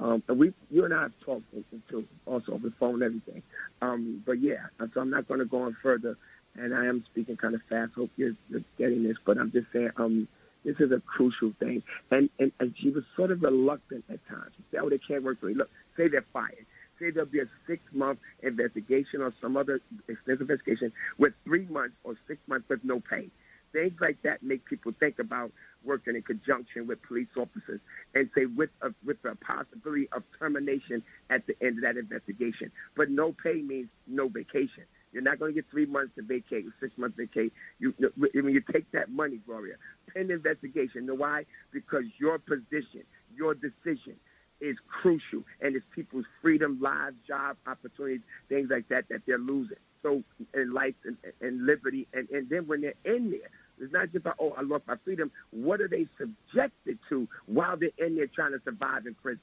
Um, 0.00 0.22
and 0.28 0.38
we, 0.38 0.52
you 0.70 0.84
and 0.84 0.92
I 0.92 1.02
have 1.02 1.12
talked 1.24 1.44
too, 1.88 2.06
also 2.26 2.52
over 2.52 2.68
the 2.68 2.74
phone 2.74 2.94
and 2.94 3.02
everything. 3.04 3.42
Um, 3.80 4.22
but 4.26 4.40
yeah, 4.40 4.66
so 4.92 5.00
I'm 5.00 5.10
not 5.10 5.28
going 5.28 5.40
to 5.40 5.46
go 5.46 5.62
on 5.62 5.76
further, 5.80 6.16
and 6.56 6.74
I 6.74 6.86
am 6.86 7.04
speaking 7.04 7.36
kind 7.36 7.54
of 7.54 7.62
fast. 7.62 7.94
Hope 7.94 8.10
you're, 8.16 8.34
you're 8.50 8.62
getting 8.76 9.04
this, 9.04 9.16
but 9.24 9.38
I'm 9.38 9.52
just 9.52 9.70
saying, 9.72 9.92
um, 9.96 10.28
this 10.64 10.76
is 10.80 10.92
a 10.92 11.00
crucial 11.00 11.52
thing. 11.58 11.82
And, 12.10 12.30
and, 12.38 12.52
and 12.60 12.74
she 12.78 12.90
was 12.90 13.04
sort 13.16 13.30
of 13.30 13.42
reluctant 13.42 14.04
at 14.10 14.26
times. 14.28 14.52
She 14.56 14.62
said, 14.70 14.80
oh, 14.82 14.88
they 14.88 14.98
can't 14.98 15.22
work 15.22 15.40
for 15.40 15.46
me. 15.46 15.54
Look, 15.54 15.70
say 15.96 16.08
they're 16.08 16.24
fired. 16.32 16.66
Say 16.98 17.10
there'll 17.10 17.28
be 17.28 17.40
a 17.40 17.48
six-month 17.66 18.20
investigation 18.42 19.22
or 19.22 19.32
some 19.40 19.56
other 19.56 19.80
extensive 20.08 20.42
investigation 20.42 20.92
with 21.18 21.32
three 21.44 21.66
months 21.66 21.96
or 22.04 22.16
six 22.28 22.40
months 22.46 22.68
with 22.68 22.84
no 22.84 23.00
pay. 23.00 23.28
Things 23.72 23.94
like 24.00 24.20
that 24.22 24.42
make 24.42 24.64
people 24.66 24.92
think 24.92 25.18
about 25.18 25.50
working 25.82 26.14
in 26.14 26.22
conjunction 26.22 26.86
with 26.86 27.02
police 27.02 27.28
officers 27.36 27.80
and 28.14 28.28
say 28.34 28.44
with 28.44 28.70
a, 28.82 28.92
with 29.04 29.20
the 29.22 29.34
possibility 29.36 30.08
of 30.12 30.22
termination 30.38 31.02
at 31.30 31.46
the 31.46 31.56
end 31.60 31.78
of 31.78 31.82
that 31.82 31.96
investigation. 31.96 32.70
But 32.94 33.10
no 33.10 33.32
pay 33.32 33.62
means 33.62 33.88
no 34.06 34.28
vacation. 34.28 34.84
You're 35.12 35.22
not 35.22 35.38
going 35.38 35.54
to 35.54 35.54
get 35.54 35.70
three 35.70 35.86
months 35.86 36.14
to 36.16 36.22
vacate 36.22 36.64
six 36.80 36.96
months 36.96 37.16
to 37.16 37.26
vacate. 37.26 37.52
You, 37.78 37.94
when 38.16 38.54
you 38.54 38.62
take 38.72 38.90
that 38.92 39.10
money, 39.10 39.40
Gloria, 39.46 39.74
pen 40.12 40.30
investigation. 40.30 41.06
Know 41.06 41.14
why? 41.14 41.44
Because 41.72 42.04
your 42.18 42.38
position, 42.38 43.04
your 43.36 43.54
decision 43.54 44.16
is 44.60 44.76
crucial, 44.88 45.42
and 45.60 45.76
it's 45.76 45.84
people's 45.94 46.24
freedom, 46.40 46.78
lives, 46.80 47.16
job 47.26 47.56
opportunities, 47.66 48.20
things 48.48 48.68
like 48.70 48.88
that 48.88 49.08
that 49.10 49.22
they're 49.26 49.38
losing. 49.38 49.76
So 50.02 50.22
in 50.54 50.72
life 50.72 50.94
and, 51.04 51.16
and 51.40 51.66
liberty, 51.66 52.08
and, 52.14 52.28
and 52.30 52.48
then 52.48 52.66
when 52.66 52.80
they're 52.80 52.94
in 53.04 53.30
there, 53.30 53.50
it's 53.80 53.92
not 53.92 54.06
just 54.12 54.16
about, 54.16 54.36
oh, 54.40 54.54
I 54.56 54.62
lost 54.62 54.84
my 54.86 54.96
freedom. 55.04 55.30
What 55.50 55.80
are 55.80 55.88
they 55.88 56.06
subjected 56.18 56.98
to 57.08 57.28
while 57.46 57.76
they're 57.76 57.90
in 57.98 58.16
there 58.16 58.28
trying 58.28 58.52
to 58.52 58.60
survive 58.64 59.06
in 59.06 59.14
prison? 59.14 59.40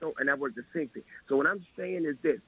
So, 0.00 0.14
and 0.18 0.28
that 0.28 0.38
was 0.38 0.52
the 0.54 0.64
same 0.74 0.88
thing. 0.88 1.02
So 1.28 1.36
what 1.36 1.46
I'm 1.46 1.64
saying 1.76 2.04
is 2.06 2.16
this. 2.22 2.40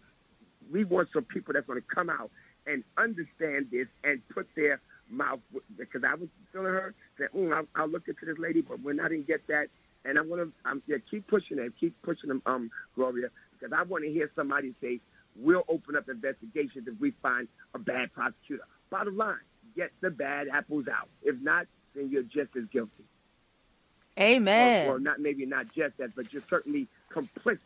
We 0.73 0.83
want 0.85 1.09
some 1.13 1.23
people 1.23 1.55
that's 1.55 1.67
going 1.67 1.81
to 1.81 1.95
come 1.95 2.11
out 2.11 2.31
and 2.67 2.83
understand 2.97 3.69
this 3.71 3.87
and 4.05 4.21
put 4.29 4.49
their 4.57 4.81
mouth 5.09 5.41
because 5.79 6.03
I 6.05 6.15
was 6.15 6.29
feeling 6.53 6.73
her 6.73 6.95
that 7.19 7.35
mm, 7.35 7.55
I'll, 7.55 7.67
I'll 7.75 7.89
look 7.89 8.09
into 8.09 8.27
this 8.27 8.39
lady, 8.39 8.61
but 8.61 8.81
when 8.81 9.01
I 9.01 9.09
didn't 9.09 9.27
get 9.27 9.47
that, 9.49 9.69
and 10.05 10.19
I'm 10.19 10.29
gonna 10.29 10.47
I'm, 10.65 10.83
yeah, 10.87 10.97
keep 11.11 11.27
pushing 11.27 11.59
it, 11.59 11.73
keep 11.79 12.01
pushing 12.03 12.29
them, 12.29 12.43
um, 12.47 12.71
Gloria, 12.95 13.29
because 13.53 13.77
I 13.77 13.83
want 13.83 14.05
to 14.05 14.11
hear 14.11 14.31
somebody 14.37 14.75
say, 14.81 15.01
we'll 15.37 15.65
open 15.69 15.97
up 15.97 16.09
investigations 16.09 16.87
if 16.87 17.01
we 17.01 17.13
find 17.23 17.49
a 17.75 17.79
bad 17.79 18.13
prosecutor. 18.13 18.65
Bottom 18.91 19.17
line, 19.17 19.37
get 19.75 19.91
the 20.01 20.11
bad 20.11 20.49
apples 20.49 20.87
out. 20.89 21.09
If 21.23 21.41
not, 21.41 21.67
then 21.95 22.11
you're 22.11 22.23
just 22.23 22.57
as 22.57 22.65
guilty. 22.73 23.05
Amen. 24.19 24.89
Or, 24.89 24.97
or 24.97 24.99
not 24.99 25.21
maybe 25.21 25.45
not 25.45 25.67
just 25.75 25.99
that, 25.99 26.15
but 26.15 26.33
you're 26.33 26.43
certainly 26.49 26.89
complicit, 27.13 27.59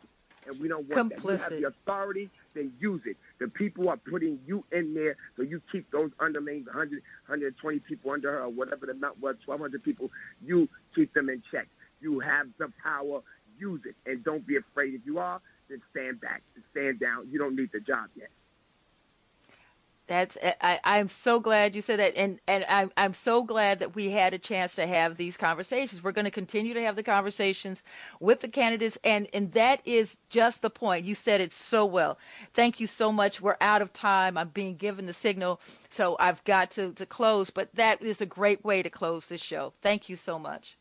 and 0.47 0.59
we 0.59 0.67
don't 0.67 0.87
want 0.89 1.09
that. 1.15 1.23
You 1.23 1.37
have 1.37 1.49
the 1.49 1.63
authority, 1.67 2.29
then 2.53 2.73
use 2.79 3.01
it. 3.05 3.17
The 3.41 3.47
people 3.47 3.89
are 3.89 3.97
putting 3.97 4.37
you 4.45 4.63
in 4.71 4.93
there, 4.93 5.17
so 5.35 5.41
you 5.41 5.63
keep 5.71 5.89
those 5.89 6.11
underlings, 6.19 6.67
100, 6.67 7.01
120 7.25 7.79
people 7.79 8.11
under 8.11 8.31
her, 8.31 8.43
or 8.43 8.49
whatever 8.49 8.85
the 8.85 8.91
amount 8.91 9.19
was, 9.19 9.35
1,200 9.45 9.83
people. 9.83 10.11
You 10.45 10.69
keep 10.93 11.11
them 11.15 11.27
in 11.27 11.41
check. 11.51 11.67
You 12.01 12.19
have 12.19 12.45
the 12.59 12.71
power. 12.83 13.21
Use 13.57 13.81
it, 13.85 13.95
and 14.05 14.23
don't 14.23 14.45
be 14.45 14.57
afraid. 14.57 14.93
If 14.93 15.01
you 15.05 15.17
are, 15.17 15.41
then 15.69 15.81
stand 15.89 16.21
back, 16.21 16.43
stand 16.69 16.99
down. 16.99 17.29
You 17.31 17.39
don't 17.39 17.55
need 17.55 17.71
the 17.73 17.79
job 17.79 18.09
yet. 18.15 18.29
That's 20.07 20.37
eh, 20.41 20.53
I, 20.61 20.79
I'm 20.83 21.07
so 21.07 21.39
glad 21.39 21.75
you 21.75 21.81
said 21.81 21.99
that, 21.99 22.15
and 22.17 22.39
and 22.47 22.65
I'm 22.67 22.91
I'm 22.97 23.13
so 23.13 23.43
glad 23.43 23.79
that 23.79 23.95
we 23.95 24.09
had 24.11 24.33
a 24.33 24.39
chance 24.39 24.75
to 24.75 24.85
have 24.85 25.15
these 25.17 25.37
conversations. 25.37 26.03
We're 26.03 26.11
going 26.11 26.25
to 26.25 26.31
continue 26.31 26.73
to 26.73 26.81
have 26.83 26.95
the 26.95 27.03
conversations 27.03 27.81
with 28.19 28.41
the 28.41 28.49
candidates, 28.49 28.97
and 29.03 29.27
and 29.33 29.51
that 29.53 29.81
is 29.85 30.17
just 30.29 30.61
the 30.61 30.69
point. 30.69 31.05
You 31.05 31.15
said 31.15 31.41
it 31.41 31.51
so 31.51 31.85
well. 31.85 32.17
Thank 32.53 32.79
you 32.79 32.87
so 32.87 33.11
much. 33.11 33.41
We're 33.41 33.57
out 33.61 33.81
of 33.81 33.93
time. 33.93 34.37
I'm 34.37 34.49
being 34.49 34.75
given 34.75 35.05
the 35.05 35.13
signal, 35.13 35.61
so 35.91 36.17
I've 36.19 36.43
got 36.43 36.71
to 36.71 36.93
to 36.93 37.05
close. 37.05 37.49
But 37.49 37.73
that 37.75 38.01
is 38.01 38.21
a 38.21 38.25
great 38.25 38.63
way 38.65 38.81
to 38.83 38.89
close 38.89 39.27
this 39.27 39.41
show. 39.41 39.73
Thank 39.81 40.09
you 40.09 40.17
so 40.17 40.37
much. 40.37 40.77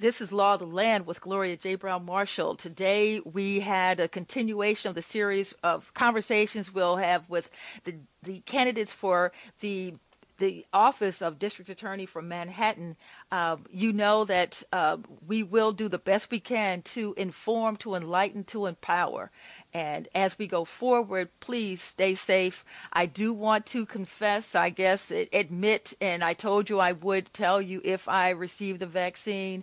This 0.00 0.22
is 0.22 0.32
Law 0.32 0.54
of 0.54 0.60
the 0.60 0.66
Land 0.66 1.04
with 1.06 1.20
Gloria 1.20 1.58
J. 1.58 1.74
Browne-Marshall. 1.74 2.56
Today 2.56 3.20
we 3.20 3.60
had 3.60 4.00
a 4.00 4.08
continuation 4.08 4.88
of 4.88 4.94
the 4.94 5.02
series 5.02 5.52
of 5.62 5.92
conversations 5.92 6.72
we'll 6.72 6.96
have 6.96 7.28
with 7.28 7.50
the, 7.84 7.96
the 8.22 8.40
candidates 8.40 8.94
for 8.94 9.30
the 9.60 9.92
the 10.40 10.66
office 10.72 11.22
of 11.22 11.38
district 11.38 11.70
attorney 11.70 12.06
for 12.06 12.22
Manhattan, 12.22 12.96
uh, 13.30 13.58
you 13.70 13.92
know 13.92 14.24
that 14.24 14.62
uh, 14.72 14.96
we 15.26 15.42
will 15.42 15.70
do 15.70 15.88
the 15.88 15.98
best 15.98 16.30
we 16.30 16.40
can 16.40 16.82
to 16.94 17.14
inform, 17.16 17.76
to 17.76 17.94
enlighten, 17.94 18.44
to 18.44 18.66
empower. 18.66 19.30
And 19.74 20.08
as 20.14 20.36
we 20.38 20.48
go 20.48 20.64
forward, 20.64 21.28
please 21.40 21.82
stay 21.82 22.14
safe. 22.14 22.64
I 22.92 23.06
do 23.06 23.32
want 23.34 23.66
to 23.66 23.84
confess, 23.86 24.54
I 24.54 24.70
guess, 24.70 25.10
admit, 25.10 25.92
and 26.00 26.24
I 26.24 26.32
told 26.34 26.70
you 26.70 26.80
I 26.80 26.92
would 26.92 27.32
tell 27.34 27.60
you 27.60 27.82
if 27.84 28.08
I 28.08 28.30
received 28.30 28.80
the 28.80 28.86
vaccine. 28.86 29.62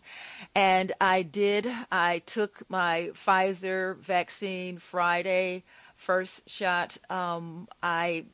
And 0.55 0.93
I 1.01 1.23
did. 1.23 1.67
I 1.91 2.19
took 2.19 2.61
my 2.69 3.11
Pfizer 3.25 3.97
vaccine 3.97 4.77
Friday, 4.77 5.63
first 5.95 6.47
shot. 6.47 6.95
Um, 7.09 7.67
I 7.81 8.25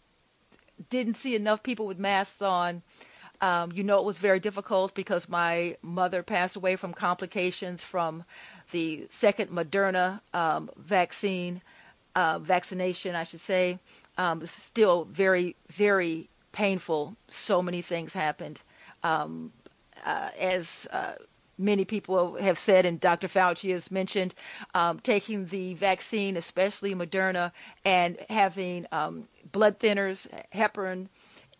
didn't 0.89 1.15
see 1.17 1.35
enough 1.35 1.63
people 1.63 1.87
with 1.87 1.99
masks 1.99 2.41
on. 2.41 2.81
Um, 3.41 3.71
you 3.73 3.83
know, 3.83 3.99
it 3.99 4.05
was 4.05 4.17
very 4.17 4.39
difficult 4.39 4.93
because 4.95 5.27
my 5.27 5.75
mother 5.81 6.23
passed 6.23 6.55
away 6.55 6.75
from 6.77 6.93
complications 6.93 7.83
from 7.83 8.23
the 8.71 9.07
second 9.11 9.49
Moderna 9.49 10.21
um, 10.33 10.69
vaccine, 10.77 11.61
uh, 12.15 12.39
vaccination, 12.39 13.15
I 13.15 13.25
should 13.25 13.41
say. 13.41 13.79
Um, 14.17 14.45
still 14.45 15.05
very, 15.05 15.55
very 15.71 16.29
painful. 16.53 17.15
So 17.29 17.61
many 17.61 17.81
things 17.81 18.13
happened. 18.13 18.61
Um, 19.03 19.51
uh, 20.05 20.29
as 20.39 20.87
uh, 20.91 21.15
many 21.57 21.85
people 21.85 22.35
have 22.35 22.57
said, 22.59 22.85
and 22.85 22.99
Dr. 22.99 23.27
Fauci 23.27 23.71
has 23.73 23.91
mentioned, 23.91 24.33
um, 24.73 24.99
taking 24.99 25.45
the 25.47 25.73
vaccine, 25.75 26.37
especially 26.37 26.93
Moderna, 26.95 27.51
and 27.85 28.17
having 28.29 28.85
um, 28.91 29.27
blood 29.53 29.79
thinners, 29.79 30.27
heparin 30.53 31.07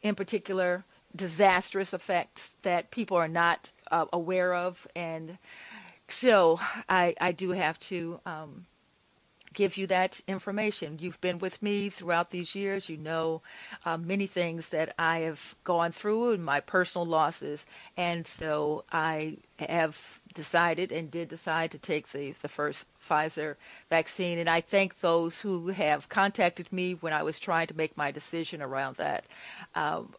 in 0.02 0.16
particular, 0.16 0.84
disastrous 1.16 1.94
effects 1.94 2.54
that 2.64 2.92
people 2.92 3.16
are 3.16 3.30
not 3.30 3.72
uh, 3.92 4.06
aware 4.12 4.54
of. 4.54 4.86
And 4.96 5.38
so 6.10 6.60
I, 6.90 7.16
I 7.22 7.32
do 7.32 7.52
have 7.52 7.80
to 7.82 8.20
um, 8.26 8.66
give 9.54 9.78
you 9.78 9.88
that 9.88 10.20
information. 10.28 10.98
You've 11.00 11.20
been 11.22 11.40
with 11.40 11.62
me 11.62 11.90
throughout 11.90 12.32
these 12.32 12.56
years. 12.56 12.90
You 12.90 12.98
know 12.98 13.42
uh, 13.86 13.98
many 13.98 14.28
things 14.28 14.68
that 14.70 14.94
I 14.98 15.20
have 15.20 15.40
gone 15.64 15.92
through 15.92 16.34
and 16.34 16.44
my 16.44 16.60
personal 16.60 17.06
losses. 17.06 17.66
And 17.98 18.26
so 18.28 18.84
I 18.92 19.38
have 19.60 19.98
decided 20.34 20.92
and 20.92 21.10
did 21.12 21.30
decide 21.30 21.72
to 21.72 21.78
take 21.78 22.12
the, 22.12 22.34
the 22.42 22.50
first 22.50 22.86
Pfizer 23.10 23.56
vaccine. 23.90 24.40
And 24.40 24.50
I 24.50 24.62
thank 24.62 25.00
those 25.00 25.40
who 25.40 25.68
have 25.70 26.10
contacted 26.10 26.72
me 26.74 26.94
when 26.96 27.14
I 27.14 27.24
was 27.24 27.40
trying 27.40 27.68
to 27.68 27.78
make 27.78 27.96
my 27.98 28.12
decision 28.12 28.62
around 28.62 28.98
that. 28.98 29.26
Um, 29.76 30.14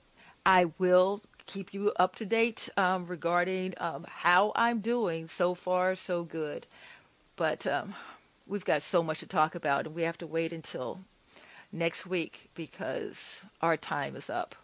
I 0.47 0.67
will 0.79 1.23
keep 1.47 1.75
you 1.75 1.93
up 1.97 2.17
to 2.17 2.27
date 2.27 2.69
um, 2.77 3.07
regarding 3.07 3.75
um, 3.79 4.07
how 4.09 4.53
I'm 4.55 4.81
doing. 4.81 5.29
So 5.29 5.55
far, 5.55 5.95
so 5.95 6.23
good. 6.25 6.67
But 7.37 7.67
um, 7.67 7.95
we've 8.47 8.65
got 8.65 8.83
so 8.83 9.03
much 9.03 9.21
to 9.21 9.27
talk 9.27 9.55
about, 9.55 9.87
and 9.87 9.95
we 9.95 10.03
have 10.03 10.19
to 10.19 10.27
wait 10.27 10.53
until 10.53 11.01
next 11.73 12.07
week 12.07 12.51
because 12.55 13.45
our 13.61 13.77
time 13.77 14.17
is 14.17 14.31
up. 14.31 14.55